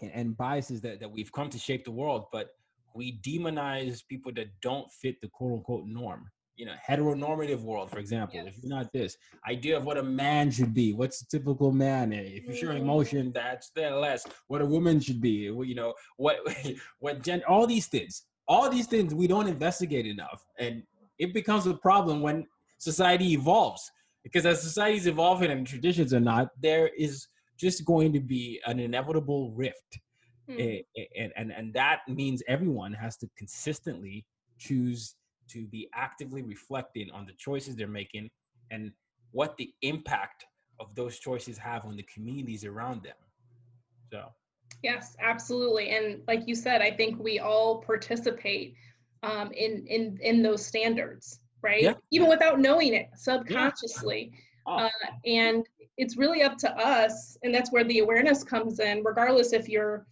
and, 0.02 0.12
and 0.14 0.38
biases 0.38 0.82
that, 0.82 1.00
that 1.00 1.10
we've 1.10 1.32
come 1.32 1.50
to 1.50 1.58
shape 1.58 1.84
the 1.86 1.92
world 1.92 2.26
but 2.32 2.50
we 2.98 3.20
demonize 3.20 4.02
people 4.08 4.32
that 4.34 4.48
don't 4.62 4.92
fit 4.92 5.20
the 5.22 5.28
quote 5.30 5.54
unquote 5.54 5.86
norm 5.86 6.30
you 6.56 6.66
know 6.66 6.74
heteronormative 6.88 7.62
world 7.62 7.90
for 7.90 8.00
example 8.00 8.36
yes. 8.36 8.48
if 8.48 8.64
you're 8.64 8.76
not 8.76 8.92
this 8.92 9.16
idea 9.48 9.78
of 9.78 9.86
what 9.86 9.98
a 9.98 10.04
man 10.04 10.50
should 10.50 10.74
be 10.74 10.94
what's 10.94 11.22
a 11.22 11.28
typical 11.28 11.72
man 11.72 12.12
if 12.12 12.44
you're 12.46 12.56
showing 12.56 12.78
mm-hmm. 12.78 12.90
emotion 12.90 13.32
that's 13.32 13.70
that 13.76 13.94
less 13.94 14.26
what 14.48 14.62
a 14.62 14.66
woman 14.66 15.00
should 15.00 15.22
be 15.22 15.52
you 15.72 15.76
know 15.76 15.94
what 16.18 16.38
what 17.00 17.22
gen 17.22 17.42
all 17.48 17.68
these 17.68 17.88
things 17.88 18.24
all 18.48 18.70
these 18.70 18.88
things 18.88 19.14
we 19.14 19.28
don't 19.28 19.48
investigate 19.48 20.08
enough 20.08 20.44
and 20.60 20.84
it 21.20 21.34
becomes 21.34 21.68
a 21.68 21.74
problem 21.76 22.22
when 22.22 22.46
society 22.80 23.34
evolves 23.34 23.92
because 24.28 24.46
as 24.46 24.62
society's 24.62 25.08
evolving 25.08 25.52
and 25.52 25.66
traditions 25.66 26.14
are 26.14 26.20
not, 26.20 26.50
there 26.62 26.90
is 26.98 27.28
just 27.58 27.86
going 27.86 28.12
to 28.12 28.20
be 28.20 28.60
an 28.66 28.78
inevitable 28.78 29.52
rift. 29.52 30.00
Mm. 30.50 30.84
And, 31.18 31.34
and, 31.36 31.52
and 31.52 31.74
that 31.74 32.02
means 32.08 32.42
everyone 32.48 32.94
has 32.94 33.18
to 33.18 33.30
consistently 33.38 34.26
choose 34.58 35.16
to 35.50 35.66
be 35.68 35.90
actively 35.94 36.42
reflecting 36.42 37.10
on 37.12 37.26
the 37.26 37.34
choices 37.34 37.76
they're 37.76 37.88
making 37.88 38.30
and 38.72 38.92
what 39.32 39.56
the 39.58 39.72
impact 39.82 40.46
of 40.80 40.94
those 40.96 41.20
choices 41.20 41.58
have 41.58 41.86
on 41.86 41.96
the 41.96 42.04
communities 42.04 42.66
around 42.66 43.04
them. 43.04 43.16
So, 44.12 44.26
yes, 44.84 45.16
absolutely. 45.22 45.90
And 45.90 46.22
like 46.28 46.48
you 46.48 46.56
said, 46.56 46.82
I 46.82 46.92
think 46.92 47.20
we 47.22 47.40
all 47.40 47.82
participate 47.82 48.76
um, 49.24 49.52
in 49.52 49.86
in 49.88 50.18
in 50.22 50.42
those 50.44 50.66
standards 50.66 51.40
right? 51.62 51.84
Yeah. 51.84 51.94
Even 52.12 52.30
without 52.30 52.60
knowing 52.60 52.94
it 52.94 53.10
subconsciously. 53.16 54.32
Yeah. 54.34 54.40
Oh. 54.66 54.78
Uh, 54.86 54.90
and 55.26 55.66
it's 55.98 56.18
really 56.18 56.44
up 56.44 56.58
to 56.60 56.78
us, 56.78 57.38
and 57.44 57.54
that's 57.54 57.72
where 57.72 57.84
the 57.86 58.00
awareness 58.00 58.44
comes 58.44 58.80
in, 58.80 59.04
regardless 59.04 59.54
if 59.54 59.70
you're 59.70 60.06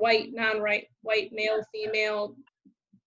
white, 0.00 0.30
non-white, 0.32 0.86
white, 1.02 1.30
male, 1.32 1.62
female. 1.72 2.34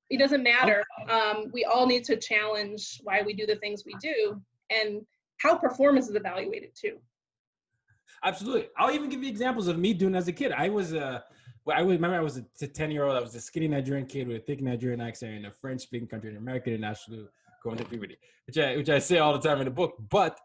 It 0.09 0.17
doesn't 0.19 0.43
matter. 0.43 0.83
Um, 1.09 1.45
we 1.51 1.65
all 1.65 1.87
need 1.87 2.03
to 2.05 2.17
challenge 2.17 3.01
why 3.03 3.21
we 3.23 3.33
do 3.33 3.45
the 3.45 3.55
things 3.57 3.83
we 3.85 3.95
do 4.01 4.39
and 4.69 5.01
how 5.37 5.57
performance 5.57 6.07
is 6.07 6.15
evaluated 6.15 6.69
too. 6.75 6.97
Absolutely. 8.23 8.67
I'll 8.77 8.93
even 8.93 9.09
give 9.09 9.23
you 9.23 9.29
examples 9.29 9.67
of 9.67 9.77
me 9.77 9.93
doing 9.93 10.15
as 10.15 10.27
a 10.27 10.31
kid. 10.31 10.51
I 10.53 10.69
was 10.69 10.93
a, 10.93 11.05
uh, 11.05 11.19
well, 11.65 11.77
I 11.77 11.81
remember 11.81 12.15
I 12.15 12.21
was 12.21 12.37
a 12.37 12.67
10 12.67 12.91
year 12.91 13.03
old. 13.05 13.17
I 13.17 13.21
was 13.21 13.35
a 13.35 13.41
skinny 13.41 13.67
Nigerian 13.67 14.05
kid 14.05 14.27
with 14.27 14.37
a 14.37 14.39
thick 14.41 14.61
Nigerian 14.61 15.01
accent 15.01 15.33
in 15.33 15.45
a 15.45 15.51
French 15.51 15.81
speaking 15.81 16.07
country, 16.07 16.29
in 16.29 16.35
an 16.35 16.41
American 16.41 16.73
international 16.73 17.27
going 17.63 17.77
to 17.77 17.85
puberty, 17.85 18.17
which 18.45 18.57
I 18.57 18.75
which 18.75 18.89
I 18.89 18.99
say 18.99 19.19
all 19.19 19.33
the 19.33 19.47
time 19.47 19.59
in 19.59 19.65
the 19.65 19.71
book. 19.71 19.95
But 20.09 20.37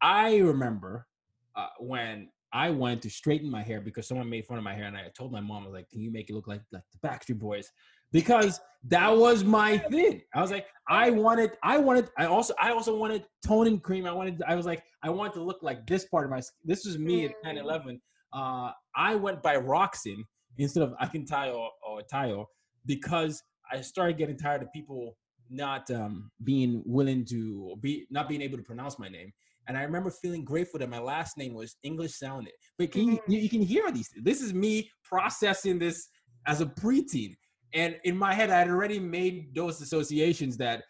I 0.00 0.38
remember 0.38 1.06
uh, 1.54 1.66
when 1.78 2.28
I 2.52 2.70
went 2.70 3.02
to 3.02 3.10
straighten 3.10 3.50
my 3.50 3.62
hair 3.62 3.80
because 3.80 4.06
someone 4.06 4.28
made 4.28 4.46
fun 4.46 4.58
of 4.58 4.64
my 4.64 4.74
hair, 4.74 4.84
and 4.84 4.96
I 4.96 5.10
told 5.16 5.32
my 5.32 5.40
mom, 5.40 5.62
I 5.62 5.66
was 5.66 5.74
like, 5.74 5.90
"Can 5.90 6.00
you 6.00 6.10
make 6.10 6.30
it 6.30 6.34
look 6.34 6.48
like 6.48 6.62
like 6.72 6.82
the 6.92 7.08
Backstreet 7.08 7.38
Boys?" 7.38 7.70
Because 8.12 8.60
that 8.84 9.08
was 9.16 9.42
my 9.42 9.78
thing. 9.78 10.22
I 10.34 10.42
was 10.42 10.50
like, 10.50 10.66
I 10.88 11.10
wanted, 11.10 11.52
I 11.62 11.78
wanted, 11.78 12.10
I 12.18 12.26
also, 12.26 12.52
I 12.60 12.70
also 12.70 12.94
wanted 12.96 13.24
toning 13.46 13.80
cream. 13.80 14.06
I 14.06 14.12
wanted, 14.12 14.42
I 14.46 14.54
was 14.54 14.66
like, 14.66 14.82
I 15.02 15.08
wanted 15.08 15.34
to 15.34 15.42
look 15.42 15.62
like 15.62 15.86
this 15.86 16.04
part 16.06 16.24
of 16.24 16.30
my. 16.30 16.42
This 16.64 16.84
was 16.84 16.98
me 16.98 17.24
at 17.26 17.32
10, 17.42 17.56
11. 17.56 18.00
Uh, 18.34 18.72
I 18.96 19.14
went 19.14 19.42
by 19.42 19.56
Rockson 19.56 20.24
instead 20.58 20.82
of 20.82 20.94
Akintayo 21.02 21.54
or, 21.54 21.70
or 21.88 22.02
Tayo 22.12 22.46
because 22.86 23.42
I 23.70 23.80
started 23.80 24.18
getting 24.18 24.36
tired 24.36 24.62
of 24.62 24.72
people 24.72 25.16
not 25.50 25.90
um, 25.90 26.30
being 26.44 26.82
willing 26.84 27.24
to 27.26 27.76
be 27.80 28.06
not 28.10 28.28
being 28.28 28.42
able 28.42 28.56
to 28.56 28.64
pronounce 28.64 28.98
my 28.98 29.08
name. 29.08 29.32
And 29.68 29.76
I 29.76 29.82
remember 29.82 30.10
feeling 30.10 30.44
grateful 30.44 30.80
that 30.80 30.90
my 30.90 30.98
last 30.98 31.38
name 31.38 31.54
was 31.54 31.76
English 31.82 32.14
sounding. 32.14 32.52
But 32.78 32.92
can 32.92 33.02
you, 33.02 33.12
mm-hmm. 33.14 33.32
you 33.32 33.48
can 33.48 33.62
hear 33.62 33.90
these. 33.92 34.10
This 34.16 34.42
is 34.42 34.52
me 34.52 34.90
processing 35.04 35.78
this 35.78 36.08
as 36.46 36.60
a 36.60 36.66
preteen. 36.66 37.34
And 37.74 37.96
in 38.04 38.16
my 38.16 38.34
head, 38.34 38.50
I 38.50 38.58
had 38.58 38.68
already 38.68 38.98
made 38.98 39.54
those 39.54 39.80
associations 39.80 40.56
that 40.58 40.82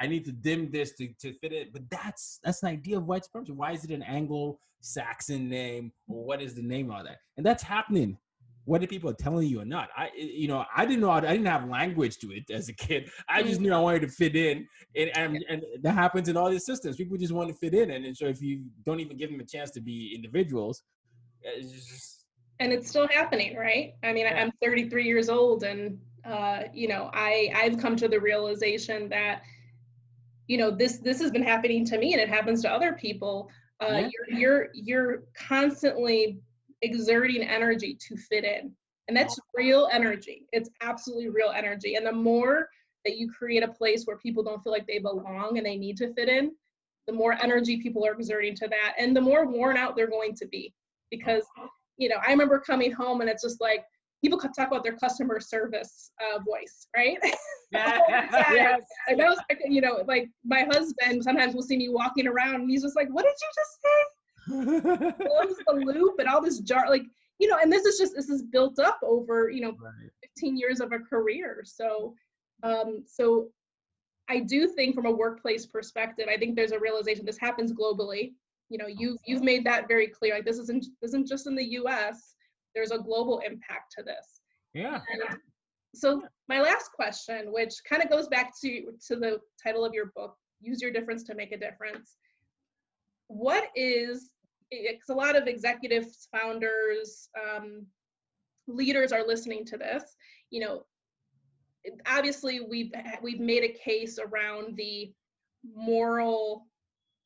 I 0.00 0.06
need 0.06 0.24
to 0.24 0.32
dim 0.32 0.70
this 0.70 0.92
to, 0.96 1.08
to 1.20 1.32
fit 1.34 1.52
it. 1.52 1.72
But 1.72 1.82
that's 1.90 2.40
that's 2.42 2.62
an 2.62 2.70
idea 2.70 2.98
of 2.98 3.06
white 3.06 3.24
supremacy. 3.24 3.52
Why 3.52 3.72
is 3.72 3.84
it 3.84 3.90
an 3.90 4.02
Anglo-Saxon 4.02 5.48
name, 5.48 5.92
or 6.08 6.24
what 6.24 6.42
is 6.42 6.54
the 6.54 6.62
name 6.62 6.90
of 6.90 7.04
that? 7.04 7.18
And 7.36 7.46
that's 7.46 7.62
happening 7.62 8.18
whether 8.66 8.86
people 8.86 9.08
are 9.08 9.14
telling 9.14 9.48
you 9.48 9.60
or 9.60 9.64
not. 9.64 9.88
I, 9.96 10.10
you 10.16 10.48
know, 10.48 10.64
I 10.76 10.84
didn't 10.84 11.00
know, 11.00 11.10
I 11.10 11.20
didn't 11.20 11.46
have 11.46 11.68
language 11.68 12.18
to 12.18 12.32
it 12.32 12.50
as 12.50 12.68
a 12.68 12.72
kid. 12.74 13.10
I 13.28 13.42
just 13.42 13.60
knew 13.60 13.72
I 13.72 13.78
wanted 13.78 14.02
to 14.02 14.08
fit 14.08 14.36
in, 14.36 14.66
and 14.94 15.10
and, 15.16 15.44
and 15.48 15.62
that 15.82 15.94
happens 15.94 16.28
in 16.28 16.36
all 16.36 16.50
these 16.50 16.66
systems. 16.66 16.96
People 16.96 17.16
just 17.16 17.32
want 17.32 17.48
to 17.48 17.54
fit 17.54 17.74
in, 17.74 17.90
and, 17.90 18.16
so 18.16 18.26
if 18.26 18.42
you 18.42 18.64
don't 18.84 19.00
even 19.00 19.16
give 19.16 19.30
them 19.30 19.40
a 19.40 19.44
chance 19.44 19.70
to 19.72 19.80
be 19.80 20.12
individuals, 20.14 20.82
it's 21.42 21.72
just. 21.72 22.12
And 22.58 22.72
it's 22.72 22.88
still 22.88 23.06
happening, 23.08 23.54
right? 23.54 23.92
I 24.02 24.14
mean, 24.14 24.24
yeah. 24.24 24.42
I'm 24.42 24.50
33 24.62 25.04
years 25.04 25.28
old, 25.28 25.62
and 25.62 25.98
uh, 26.24 26.62
you 26.72 26.88
know, 26.88 27.10
I 27.12 27.52
I've 27.54 27.78
come 27.78 27.96
to 27.96 28.08
the 28.08 28.18
realization 28.18 29.08
that, 29.10 29.42
you 30.48 30.58
know, 30.58 30.70
this 30.70 30.98
this 30.98 31.20
has 31.20 31.30
been 31.30 31.42
happening 31.42 31.84
to 31.84 31.98
me, 31.98 32.14
and 32.14 32.20
it 32.20 32.28
happens 32.28 32.62
to 32.62 32.70
other 32.70 32.94
people. 32.94 33.48
Uh, 33.80 33.88
yeah. 33.88 34.08
you're, 34.10 34.38
you're 34.38 34.68
you're 34.72 35.22
constantly 35.34 36.40
exerting 36.82 37.42
energy 37.42 37.96
to 38.08 38.16
fit 38.16 38.44
in. 38.44 38.72
And 39.08 39.16
that's 39.16 39.38
real 39.54 39.88
energy. 39.92 40.46
It's 40.52 40.70
absolutely 40.82 41.28
real 41.28 41.52
energy. 41.54 41.94
And 41.94 42.06
the 42.06 42.12
more 42.12 42.68
that 43.04 43.16
you 43.16 43.30
create 43.30 43.62
a 43.62 43.68
place 43.68 44.04
where 44.04 44.18
people 44.18 44.42
don't 44.42 44.62
feel 44.62 44.72
like 44.72 44.86
they 44.86 44.98
belong 44.98 45.58
and 45.58 45.66
they 45.66 45.76
need 45.76 45.96
to 45.98 46.12
fit 46.14 46.28
in, 46.28 46.52
the 47.06 47.12
more 47.12 47.34
energy 47.40 47.80
people 47.80 48.04
are 48.04 48.12
exerting 48.12 48.54
to 48.56 48.68
that 48.68 48.94
and 48.98 49.16
the 49.16 49.20
more 49.20 49.46
worn 49.46 49.76
out 49.76 49.94
they're 49.94 50.10
going 50.10 50.34
to 50.34 50.46
be. 50.46 50.74
Because, 51.10 51.44
you 51.98 52.08
know, 52.08 52.16
I 52.26 52.32
remember 52.32 52.58
coming 52.58 52.90
home 52.90 53.20
and 53.20 53.30
it's 53.30 53.44
just 53.44 53.60
like 53.60 53.84
people 54.24 54.38
talk 54.38 54.68
about 54.68 54.82
their 54.82 54.96
customer 54.96 55.38
service 55.38 56.10
uh, 56.20 56.38
voice, 56.40 56.88
right? 56.96 57.18
Yeah. 57.72 57.98
yes. 58.08 58.80
Like 59.08 59.18
that 59.18 59.28
was, 59.28 59.40
you 59.64 59.80
know, 59.80 60.04
like 60.06 60.28
my 60.44 60.62
husband 60.70 61.24
sometimes 61.24 61.52
will 61.52 61.64
see 61.64 61.76
me 61.76 61.88
walking 61.88 62.28
around 62.28 62.54
and 62.54 62.70
he's 62.70 62.82
just 62.82 62.94
like, 62.94 63.08
what 63.08 63.24
did 63.24 63.34
you 63.42 63.48
just 63.56 63.82
say? 63.82 64.15
Close 64.46 65.56
the 65.66 65.72
loop 65.72 66.14
and 66.18 66.28
all 66.28 66.40
this 66.40 66.60
jar 66.60 66.88
like 66.88 67.04
you 67.38 67.48
know 67.48 67.58
and 67.60 67.72
this 67.72 67.84
is 67.84 67.98
just 67.98 68.14
this 68.14 68.28
is 68.28 68.42
built 68.42 68.78
up 68.78 68.98
over 69.02 69.50
you 69.50 69.60
know 69.60 69.74
right. 69.80 70.10
15 70.36 70.56
years 70.56 70.80
of 70.80 70.92
a 70.92 70.98
career. 70.98 71.62
So 71.64 72.14
um 72.62 73.04
so 73.06 73.48
i 74.28 74.40
do 74.40 74.66
think 74.68 74.94
from 74.94 75.06
a 75.06 75.10
workplace 75.10 75.66
perspective 75.66 76.26
i 76.32 76.36
think 76.36 76.56
there's 76.56 76.72
a 76.72 76.78
realization 76.78 77.24
this 77.24 77.38
happens 77.38 77.72
globally. 77.72 78.32
You 78.68 78.78
know 78.78 78.86
you've 78.88 79.18
you've 79.26 79.44
made 79.44 79.64
that 79.64 79.86
very 79.88 80.08
clear. 80.08 80.34
Like 80.34 80.44
this 80.44 80.58
isn't 80.58 80.86
this 81.00 81.10
isn't 81.10 81.28
just 81.28 81.46
in 81.46 81.54
the 81.54 81.64
us 81.64 82.34
there's 82.74 82.90
a 82.90 82.98
global 82.98 83.38
impact 83.38 83.94
to 83.96 84.02
this. 84.02 84.40
Yeah. 84.74 85.00
And 85.12 85.38
so 85.94 86.22
my 86.48 86.60
last 86.60 86.92
question 86.92 87.52
which 87.52 87.74
kind 87.88 88.02
of 88.02 88.10
goes 88.10 88.28
back 88.28 88.52
to 88.62 88.92
to 89.06 89.16
the 89.16 89.40
title 89.62 89.84
of 89.84 89.94
your 89.94 90.12
book 90.14 90.36
use 90.60 90.80
your 90.82 90.90
difference 90.90 91.22
to 91.24 91.34
make 91.34 91.52
a 91.52 91.58
difference. 91.58 92.16
What 93.28 93.68
is 93.74 94.30
because 94.70 95.08
a 95.08 95.14
lot 95.14 95.36
of 95.36 95.46
executives, 95.46 96.28
founders, 96.32 97.28
um, 97.40 97.86
leaders 98.66 99.12
are 99.12 99.26
listening 99.26 99.64
to 99.66 99.76
this. 99.76 100.02
You 100.50 100.60
know, 100.60 100.82
obviously 102.06 102.60
we've 102.60 102.92
we've 103.22 103.40
made 103.40 103.64
a 103.64 103.72
case 103.72 104.18
around 104.18 104.76
the 104.76 105.12
moral 105.74 106.66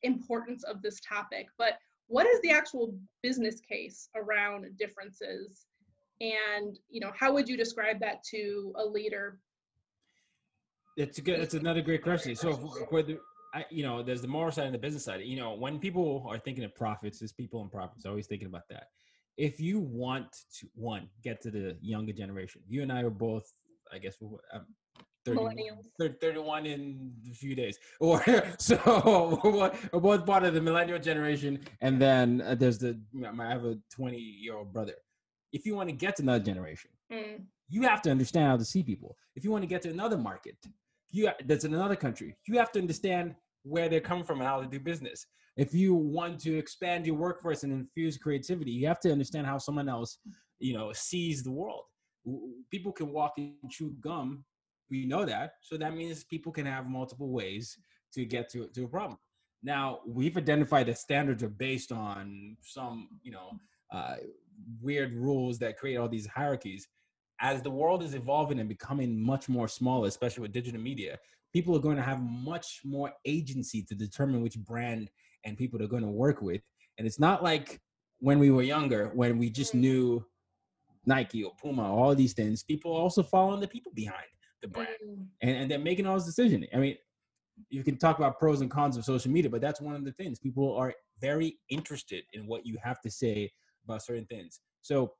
importance 0.03 0.63
of 0.63 0.81
this 0.81 0.99
topic, 1.07 1.47
but 1.57 1.77
what 2.07 2.25
is 2.27 2.41
the 2.41 2.51
actual 2.51 2.97
business 3.23 3.61
case 3.61 4.09
around 4.15 4.65
differences? 4.77 5.65
And 6.19 6.77
you 6.89 6.99
know, 6.99 7.11
how 7.17 7.33
would 7.33 7.47
you 7.47 7.57
describe 7.57 7.99
that 8.01 8.23
to 8.31 8.73
a 8.77 8.85
leader? 8.85 9.39
It's 10.97 11.17
a 11.17 11.21
good. 11.21 11.39
It's 11.39 11.53
another 11.53 11.81
great 11.81 12.03
question. 12.03 12.35
So, 12.35 12.51
I, 13.53 13.65
you 13.69 13.83
know, 13.83 14.01
there's 14.01 14.21
the 14.21 14.27
moral 14.27 14.51
side 14.51 14.65
and 14.65 14.73
the 14.73 14.79
business 14.79 15.03
side. 15.03 15.21
You 15.21 15.37
know, 15.37 15.53
when 15.53 15.79
people 15.79 16.25
are 16.29 16.37
thinking 16.37 16.63
of 16.63 16.73
profits, 16.75 17.19
there's 17.19 17.33
people 17.33 17.61
in 17.61 17.69
profits 17.69 18.05
always 18.05 18.27
thinking 18.27 18.47
about 18.47 18.67
that. 18.69 18.85
If 19.37 19.59
you 19.59 19.79
want 19.79 20.31
to 20.59 20.67
one 20.75 21.09
get 21.23 21.41
to 21.41 21.51
the 21.51 21.77
younger 21.81 22.13
generation, 22.13 22.61
you 22.67 22.81
and 22.81 22.91
I 22.91 23.01
are 23.01 23.09
both, 23.09 23.51
I 23.91 23.97
guess, 23.97 24.15
um, 24.53 24.65
31, 25.25 25.55
31 26.19 26.65
in 26.65 27.13
a 27.29 27.33
few 27.33 27.55
days, 27.55 27.77
or 27.99 28.23
so 28.57 29.39
we're 29.93 29.99
both 29.99 30.25
part 30.25 30.43
of 30.43 30.53
the 30.53 30.61
millennial 30.61 30.99
generation. 30.99 31.59
And 31.81 32.01
then 32.01 32.41
uh, 32.41 32.55
there's 32.55 32.79
the 32.79 32.99
I 33.23 33.49
have 33.49 33.65
a 33.65 33.77
20 33.91 34.17
year 34.17 34.55
old 34.55 34.73
brother. 34.73 34.93
If 35.53 35.65
you 35.65 35.75
want 35.75 35.89
to 35.89 35.95
get 35.95 36.15
to 36.15 36.23
another 36.23 36.43
generation, 36.43 36.91
mm. 37.11 37.43
you 37.69 37.83
have 37.83 38.01
to 38.03 38.11
understand 38.11 38.47
how 38.47 38.57
to 38.57 38.65
see 38.65 38.83
people. 38.83 39.15
If 39.35 39.43
you 39.43 39.51
want 39.51 39.63
to 39.63 39.67
get 39.67 39.81
to 39.83 39.89
another 39.89 40.17
market, 40.17 40.57
you 41.11 41.29
that's 41.45 41.65
in 41.65 41.73
another 41.73 41.95
country. 41.95 42.35
You 42.47 42.57
have 42.57 42.71
to 42.73 42.79
understand 42.79 43.35
where 43.63 43.89
they're 43.89 44.01
coming 44.01 44.23
from 44.23 44.39
and 44.39 44.47
how 44.47 44.61
they 44.61 44.67
do 44.67 44.79
business. 44.79 45.25
If 45.57 45.73
you 45.73 45.93
want 45.93 46.39
to 46.41 46.57
expand 46.57 47.05
your 47.05 47.15
workforce 47.15 47.63
and 47.63 47.73
infuse 47.73 48.17
creativity, 48.17 48.71
you 48.71 48.87
have 48.87 48.99
to 49.01 49.11
understand 49.11 49.45
how 49.45 49.57
someone 49.57 49.89
else, 49.89 50.17
you 50.59 50.73
know, 50.73 50.91
sees 50.93 51.43
the 51.43 51.51
world. 51.51 51.83
People 52.71 52.91
can 52.91 53.11
walk 53.11 53.33
and 53.37 53.55
chew 53.69 53.93
gum. 53.99 54.45
We 54.89 55.05
know 55.05 55.25
that. 55.25 55.53
So 55.61 55.77
that 55.77 55.93
means 55.93 56.23
people 56.23 56.51
can 56.51 56.65
have 56.65 56.87
multiple 56.87 57.29
ways 57.29 57.77
to 58.13 58.25
get 58.25 58.49
to, 58.51 58.67
to 58.67 58.85
a 58.85 58.87
problem. 58.87 59.17
Now, 59.63 59.99
we've 60.07 60.37
identified 60.37 60.87
that 60.87 60.97
standards 60.97 61.43
are 61.43 61.49
based 61.49 61.91
on 61.91 62.57
some, 62.61 63.09
you 63.21 63.31
know, 63.31 63.51
uh, 63.93 64.15
weird 64.81 65.13
rules 65.13 65.59
that 65.59 65.77
create 65.77 65.97
all 65.97 66.09
these 66.09 66.27
hierarchies 66.27 66.87
as 67.41 67.61
the 67.61 67.71
world 67.71 68.03
is 68.03 68.13
evolving 68.13 68.59
and 68.59 68.69
becoming 68.69 69.19
much 69.19 69.49
more 69.49 69.67
small, 69.67 70.05
especially 70.05 70.43
with 70.43 70.53
digital 70.53 70.79
media, 70.79 71.17
people 71.53 71.75
are 71.75 71.79
going 71.79 71.97
to 71.97 72.03
have 72.03 72.21
much 72.21 72.81
more 72.85 73.11
agency 73.25 73.83
to 73.83 73.95
determine 73.95 74.41
which 74.41 74.57
brand 74.59 75.09
and 75.43 75.57
people 75.57 75.79
they're 75.79 75.87
going 75.87 76.03
to 76.03 76.09
work 76.09 76.41
with. 76.41 76.61
And 76.97 77.07
it's 77.07 77.19
not 77.19 77.43
like 77.43 77.81
when 78.19 78.37
we 78.37 78.51
were 78.51 78.61
younger, 78.61 79.11
when 79.13 79.37
we 79.37 79.49
just 79.49 79.73
knew 79.73 80.23
Nike 81.05 81.43
or 81.43 81.51
Puma, 81.59 81.93
all 81.93 82.13
these 82.13 82.33
things. 82.33 82.63
People 82.63 82.95
also 82.95 83.23
following 83.23 83.59
the 83.59 83.67
people 83.67 83.91
behind 83.95 84.27
the 84.61 84.67
brand, 84.67 84.89
mm. 85.05 85.25
and, 85.41 85.57
and 85.57 85.71
they're 85.71 85.79
making 85.79 86.05
all 86.05 86.15
this 86.15 86.25
decision. 86.25 86.65
I 86.73 86.77
mean, 86.77 86.97
you 87.69 87.83
can 87.83 87.97
talk 87.97 88.17
about 88.17 88.39
pros 88.39 88.61
and 88.61 88.69
cons 88.69 88.97
of 88.97 89.05
social 89.05 89.31
media, 89.31 89.49
but 89.49 89.61
that's 89.61 89.81
one 89.81 89.95
of 89.95 90.05
the 90.05 90.11
things. 90.11 90.39
People 90.39 90.75
are 90.77 90.93
very 91.19 91.57
interested 91.69 92.23
in 92.33 92.45
what 92.47 92.65
you 92.65 92.77
have 92.83 93.01
to 93.01 93.09
say 93.09 93.51
about 93.83 94.03
certain 94.03 94.25
things. 94.25 94.59
So 94.83 95.13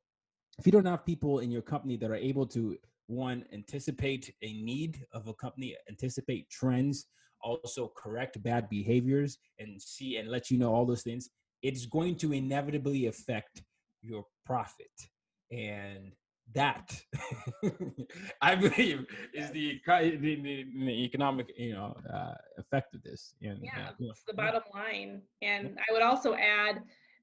if 0.60 0.66
you 0.66 0.72
don't 0.72 0.86
have 0.86 1.06
people 1.06 1.40
in 1.40 1.52
your 1.52 1.62
company 1.62 1.98
that 1.98 2.12
are 2.12 2.16
able 2.16 2.46
to 2.46 2.78
one 3.08 3.44
anticipate 3.54 4.34
a 4.42 4.54
need 4.54 5.06
of 5.14 5.28
a 5.28 5.34
company 5.34 5.76
anticipate 5.90 6.50
trends 6.50 7.08
also 7.42 7.92
correct 7.98 8.42
bad 8.44 8.70
behaviors 8.70 9.40
and 9.60 9.82
see 9.82 10.18
and 10.18 10.30
let 10.30 10.52
you 10.52 10.58
know 10.58 10.74
all 10.74 10.86
those 10.86 11.04
things 11.04 11.30
it's 11.62 11.86
going 11.86 12.16
to 12.18 12.34
inevitably 12.34 13.08
affect 13.08 13.62
your 14.02 14.26
profit. 14.46 14.92
And 15.52 16.12
that 16.54 17.02
i 18.42 18.56
believe 18.56 19.06
is 19.34 19.52
the, 19.52 19.80
the, 19.88 20.18
the, 20.18 20.66
the 20.76 21.04
economic 21.06 21.48
you 21.56 21.72
know 21.72 21.96
uh, 22.14 22.34
effect 22.58 22.94
of 22.94 23.02
this. 23.04 23.34
And, 23.42 23.60
yeah 23.62 23.90
uh, 23.90 23.92
it's 24.00 24.24
the 24.28 24.34
bottom 24.34 24.64
line. 24.74 25.22
And 25.42 25.78
i 25.78 25.94
would 25.94 26.02
also 26.02 26.34
add 26.36 26.82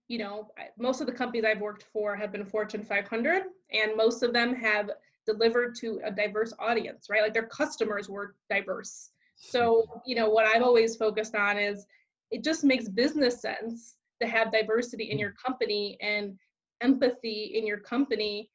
you 0.09 0.19
know, 0.19 0.49
most 0.79 1.01
of 1.01 1.07
the 1.07 1.13
companies 1.13 1.45
I've 1.45 1.61
worked 1.61 1.85
for 1.93 2.17
have 2.17 2.33
been 2.33 2.45
Fortune 2.45 2.83
500, 2.83 3.43
and 3.73 3.97
most 3.97 4.23
of 4.23 4.33
them 4.33 4.55
have 4.55 4.91
delivered 5.27 5.75
to 5.77 6.01
a 6.05 6.11
diverse 6.11 6.55
audience, 6.59 7.09
right? 7.11 7.23
Like 7.23 7.35
their 7.35 7.47
customers 7.47 8.09
were 8.09 8.35
diverse. 8.49 9.11
So, 9.37 10.03
you 10.07 10.17
know, 10.17 10.31
what 10.31 10.47
I've 10.47 10.63
always 10.63 10.97
focused 10.97 11.35
on 11.35 11.59
is 11.59 11.87
it 12.31 12.43
just 12.43 12.65
makes 12.65 12.89
business 12.89 13.41
sense 13.41 13.97
to 14.21 14.27
have 14.27 14.51
diversity 14.51 15.11
in 15.11 15.19
your 15.19 15.33
company 15.33 15.99
and 16.01 16.39
empathy 16.81 17.53
in 17.55 17.67
your 17.67 17.79
company 17.79 18.51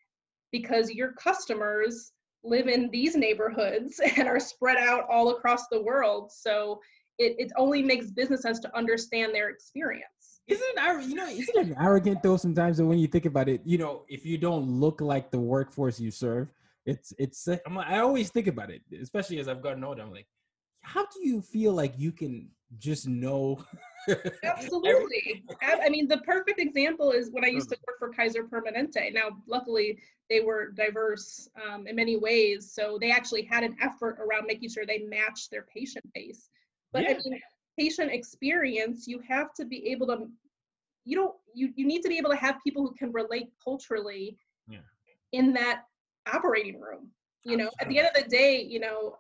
because 0.52 0.90
your 0.90 1.14
customers 1.14 2.12
live 2.44 2.68
in 2.68 2.90
these 2.90 3.16
neighborhoods 3.16 4.00
and 4.18 4.28
are 4.28 4.40
spread 4.40 4.78
out 4.78 5.06
all 5.10 5.30
across 5.30 5.68
the 5.68 5.82
world. 5.82 6.32
So 6.32 6.82
it, 7.20 7.36
it 7.38 7.52
only 7.58 7.84
makes 7.84 8.12
business 8.12 8.42
sense 8.42 8.60
to 8.62 8.76
understand 8.76 9.34
their 9.34 9.50
experience. 9.50 10.23
Isn't 10.48 10.68
it, 10.76 11.10
you 11.10 11.16
know, 11.16 11.28
isn't 11.28 11.72
it 11.72 11.78
arrogant 11.80 12.22
though 12.22 12.38
sometimes 12.38 12.82
when 12.82 13.00
you 13.00 13.08
think 13.08 13.26
about 13.26 13.48
it, 13.48 13.62
you 13.64 13.78
know, 13.78 14.04
if 14.10 14.26
you 14.26 14.38
don't 14.38 14.68
look 14.68 15.00
like 15.00 15.32
the 15.32 15.40
workforce 15.40 16.00
you 16.00 16.12
serve, 16.12 16.50
it's, 16.86 17.14
it's, 17.18 17.48
I'm, 17.66 17.78
I 17.78 18.00
always 18.00 18.30
think 18.30 18.48
about 18.48 18.70
it, 18.70 18.82
especially 19.02 19.40
as 19.40 19.48
I've 19.48 19.64
gotten 19.64 19.84
older. 19.84 20.02
I'm 20.02 20.12
like, 20.12 20.28
how 20.82 21.06
do 21.06 21.26
you 21.26 21.42
feel 21.42 21.74
like 21.74 21.94
you 21.98 22.12
can 22.12 22.50
just 22.80 23.08
know. 23.08 23.64
Absolutely. 24.44 25.44
I 25.62 25.90
mean, 25.90 26.08
the 26.08 26.18
perfect 26.20 26.60
example 26.60 27.12
is 27.12 27.30
when 27.32 27.46
I 27.46 27.48
used 27.48 27.70
to 27.70 27.78
work 27.88 28.00
for 28.00 28.10
Kaiser 28.10 28.44
Permanente. 28.44 29.14
Now, 29.14 29.30
luckily, 29.48 30.00
they 30.30 30.40
were 30.40 30.72
diverse 30.72 31.48
um, 31.62 31.88
in 31.88 31.96
many 31.96 32.18
ways, 32.18 32.72
so 32.74 32.98
they 33.00 33.12
actually 33.12 33.44
had 33.44 33.64
an 33.64 33.76
effort 33.82 34.18
around 34.20 34.46
making 34.48 34.70
sure 34.70 34.86
they 34.86 35.00
matched 35.00 35.52
their 35.52 35.66
patient 35.74 36.06
base. 36.14 36.50
But 36.92 37.04
yeah. 37.04 37.12
I 37.12 37.14
mean, 37.14 37.42
patient 37.78 38.12
experience, 38.12 39.08
you 39.08 39.20
have 39.28 39.54
to 39.56 39.66
be 39.66 39.88
able 39.90 40.08
to. 40.08 40.28
You 41.06 41.18
don't. 41.18 41.36
You 41.54 41.72
you 41.76 41.86
need 41.86 42.02
to 42.02 42.10
be 42.10 42.18
able 42.18 42.32
to 42.32 42.38
have 42.38 42.56
people 42.64 42.84
who 42.84 42.94
can 42.96 43.12
relate 43.12 43.50
culturally 43.64 44.38
yeah. 44.68 44.80
in 45.32 45.54
that 45.54 45.84
operating 46.32 46.80
room. 46.80 47.10
You 47.44 47.58
know, 47.58 47.70
at 47.82 47.90
the 47.90 48.00
end 48.00 48.08
of 48.08 48.24
the 48.24 48.30
day, 48.30 48.62
you 48.62 48.80
know, 48.80 49.18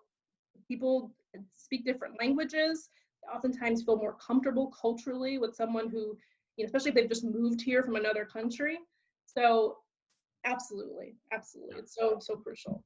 people 0.69 1.11
speak 1.57 1.83
different 1.83 2.15
languages 2.19 2.89
oftentimes 3.33 3.83
feel 3.83 3.97
more 3.97 4.15
comfortable 4.25 4.67
culturally 4.79 5.37
with 5.37 5.55
someone 5.55 5.89
who, 5.89 6.17
you 6.57 6.63
know, 6.63 6.65
especially 6.65 6.89
if 6.89 6.95
they've 6.95 7.09
just 7.09 7.23
moved 7.23 7.61
here 7.61 7.83
from 7.83 7.95
another 7.95 8.25
country. 8.25 8.77
So 9.25 9.77
absolutely, 10.45 11.15
absolutely. 11.31 11.79
It's 11.79 11.95
so, 11.95 12.17
so 12.19 12.35
crucial. 12.35 12.83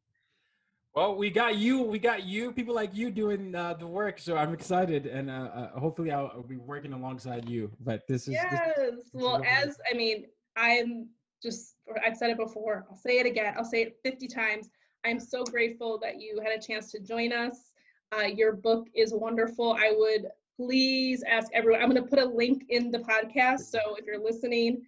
Well, 0.98 1.16
we 1.16 1.30
got 1.30 1.58
you. 1.58 1.84
We 1.84 2.00
got 2.00 2.24
you. 2.24 2.52
People 2.52 2.74
like 2.74 2.96
you 2.96 3.12
doing 3.12 3.54
uh, 3.54 3.76
the 3.76 3.86
work. 3.86 4.18
So 4.18 4.36
I'm 4.36 4.52
excited, 4.52 5.06
and 5.06 5.30
uh, 5.30 5.34
uh, 5.54 5.80
hopefully 5.80 6.12
I'll, 6.12 6.32
I'll, 6.34 6.42
be 6.42 6.58
working 6.58 6.92
alongside 6.92 7.48
you. 7.48 7.70
But 7.82 8.08
this 8.08 8.28
is 8.28 8.34
yes. 8.34 8.50
This, 8.76 8.96
this 8.96 9.06
well, 9.14 9.36
is 9.36 9.46
as 9.48 9.78
I 9.94 9.96
mean, 9.96 10.26
I'm 10.56 11.08
just. 11.44 11.76
I've 12.04 12.18
said 12.18 12.32
it 12.32 12.38
before. 12.38 12.88
I'll 12.90 12.98
say 12.98 13.20
it 13.20 13.28
again. 13.28 13.54
I'll 13.56 13.64
say 13.64 13.84
it 13.84 14.00
50 14.04 14.28
times. 14.28 14.72
I'm 15.06 15.20
so 15.20 15.44
grateful 15.44 16.00
that 16.02 16.20
you 16.20 16.42
had 16.44 16.58
a 16.58 16.60
chance 16.60 16.92
to 16.94 17.00
join 17.00 17.32
us. 17.32 17.74
Uh, 18.12 18.24
your 18.24 18.54
book 18.54 18.88
is 18.96 19.14
wonderful. 19.14 19.74
I 19.74 19.94
would 19.96 20.26
please 20.56 21.24
ask 21.30 21.52
everyone. 21.54 21.80
I'm 21.84 21.92
going 21.92 22.02
to 22.02 22.10
put 22.10 22.18
a 22.18 22.26
link 22.26 22.64
in 22.70 22.90
the 22.90 23.00
podcast. 23.02 23.60
So 23.70 23.78
if 24.00 24.06
you're 24.08 24.18
listening, 24.18 24.82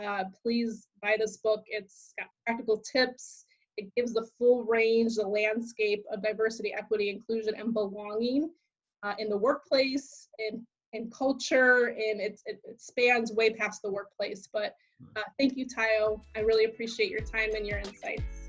uh, 0.00 0.26
please 0.40 0.86
buy 1.02 1.16
this 1.18 1.38
book. 1.38 1.64
It's 1.66 2.12
got 2.16 2.28
practical 2.46 2.78
tips. 2.92 3.45
It 3.76 3.94
gives 3.94 4.14
the 4.14 4.26
full 4.38 4.64
range, 4.64 5.16
the 5.16 5.26
landscape 5.26 6.04
of 6.12 6.22
diversity, 6.22 6.72
equity, 6.72 7.10
inclusion, 7.10 7.54
and 7.56 7.74
belonging 7.74 8.50
uh, 9.02 9.14
in 9.18 9.28
the 9.28 9.36
workplace, 9.36 10.28
in, 10.38 10.66
in 10.92 11.10
culture, 11.10 11.88
and 11.88 12.20
it, 12.20 12.40
it, 12.46 12.60
it 12.64 12.80
spans 12.80 13.32
way 13.32 13.50
past 13.50 13.82
the 13.82 13.90
workplace. 13.90 14.48
But 14.52 14.74
uh, 15.16 15.22
thank 15.38 15.56
you, 15.56 15.66
Tayo. 15.66 16.20
I 16.34 16.40
really 16.40 16.64
appreciate 16.64 17.10
your 17.10 17.20
time 17.20 17.50
and 17.54 17.66
your 17.66 17.78
insights. 17.78 18.45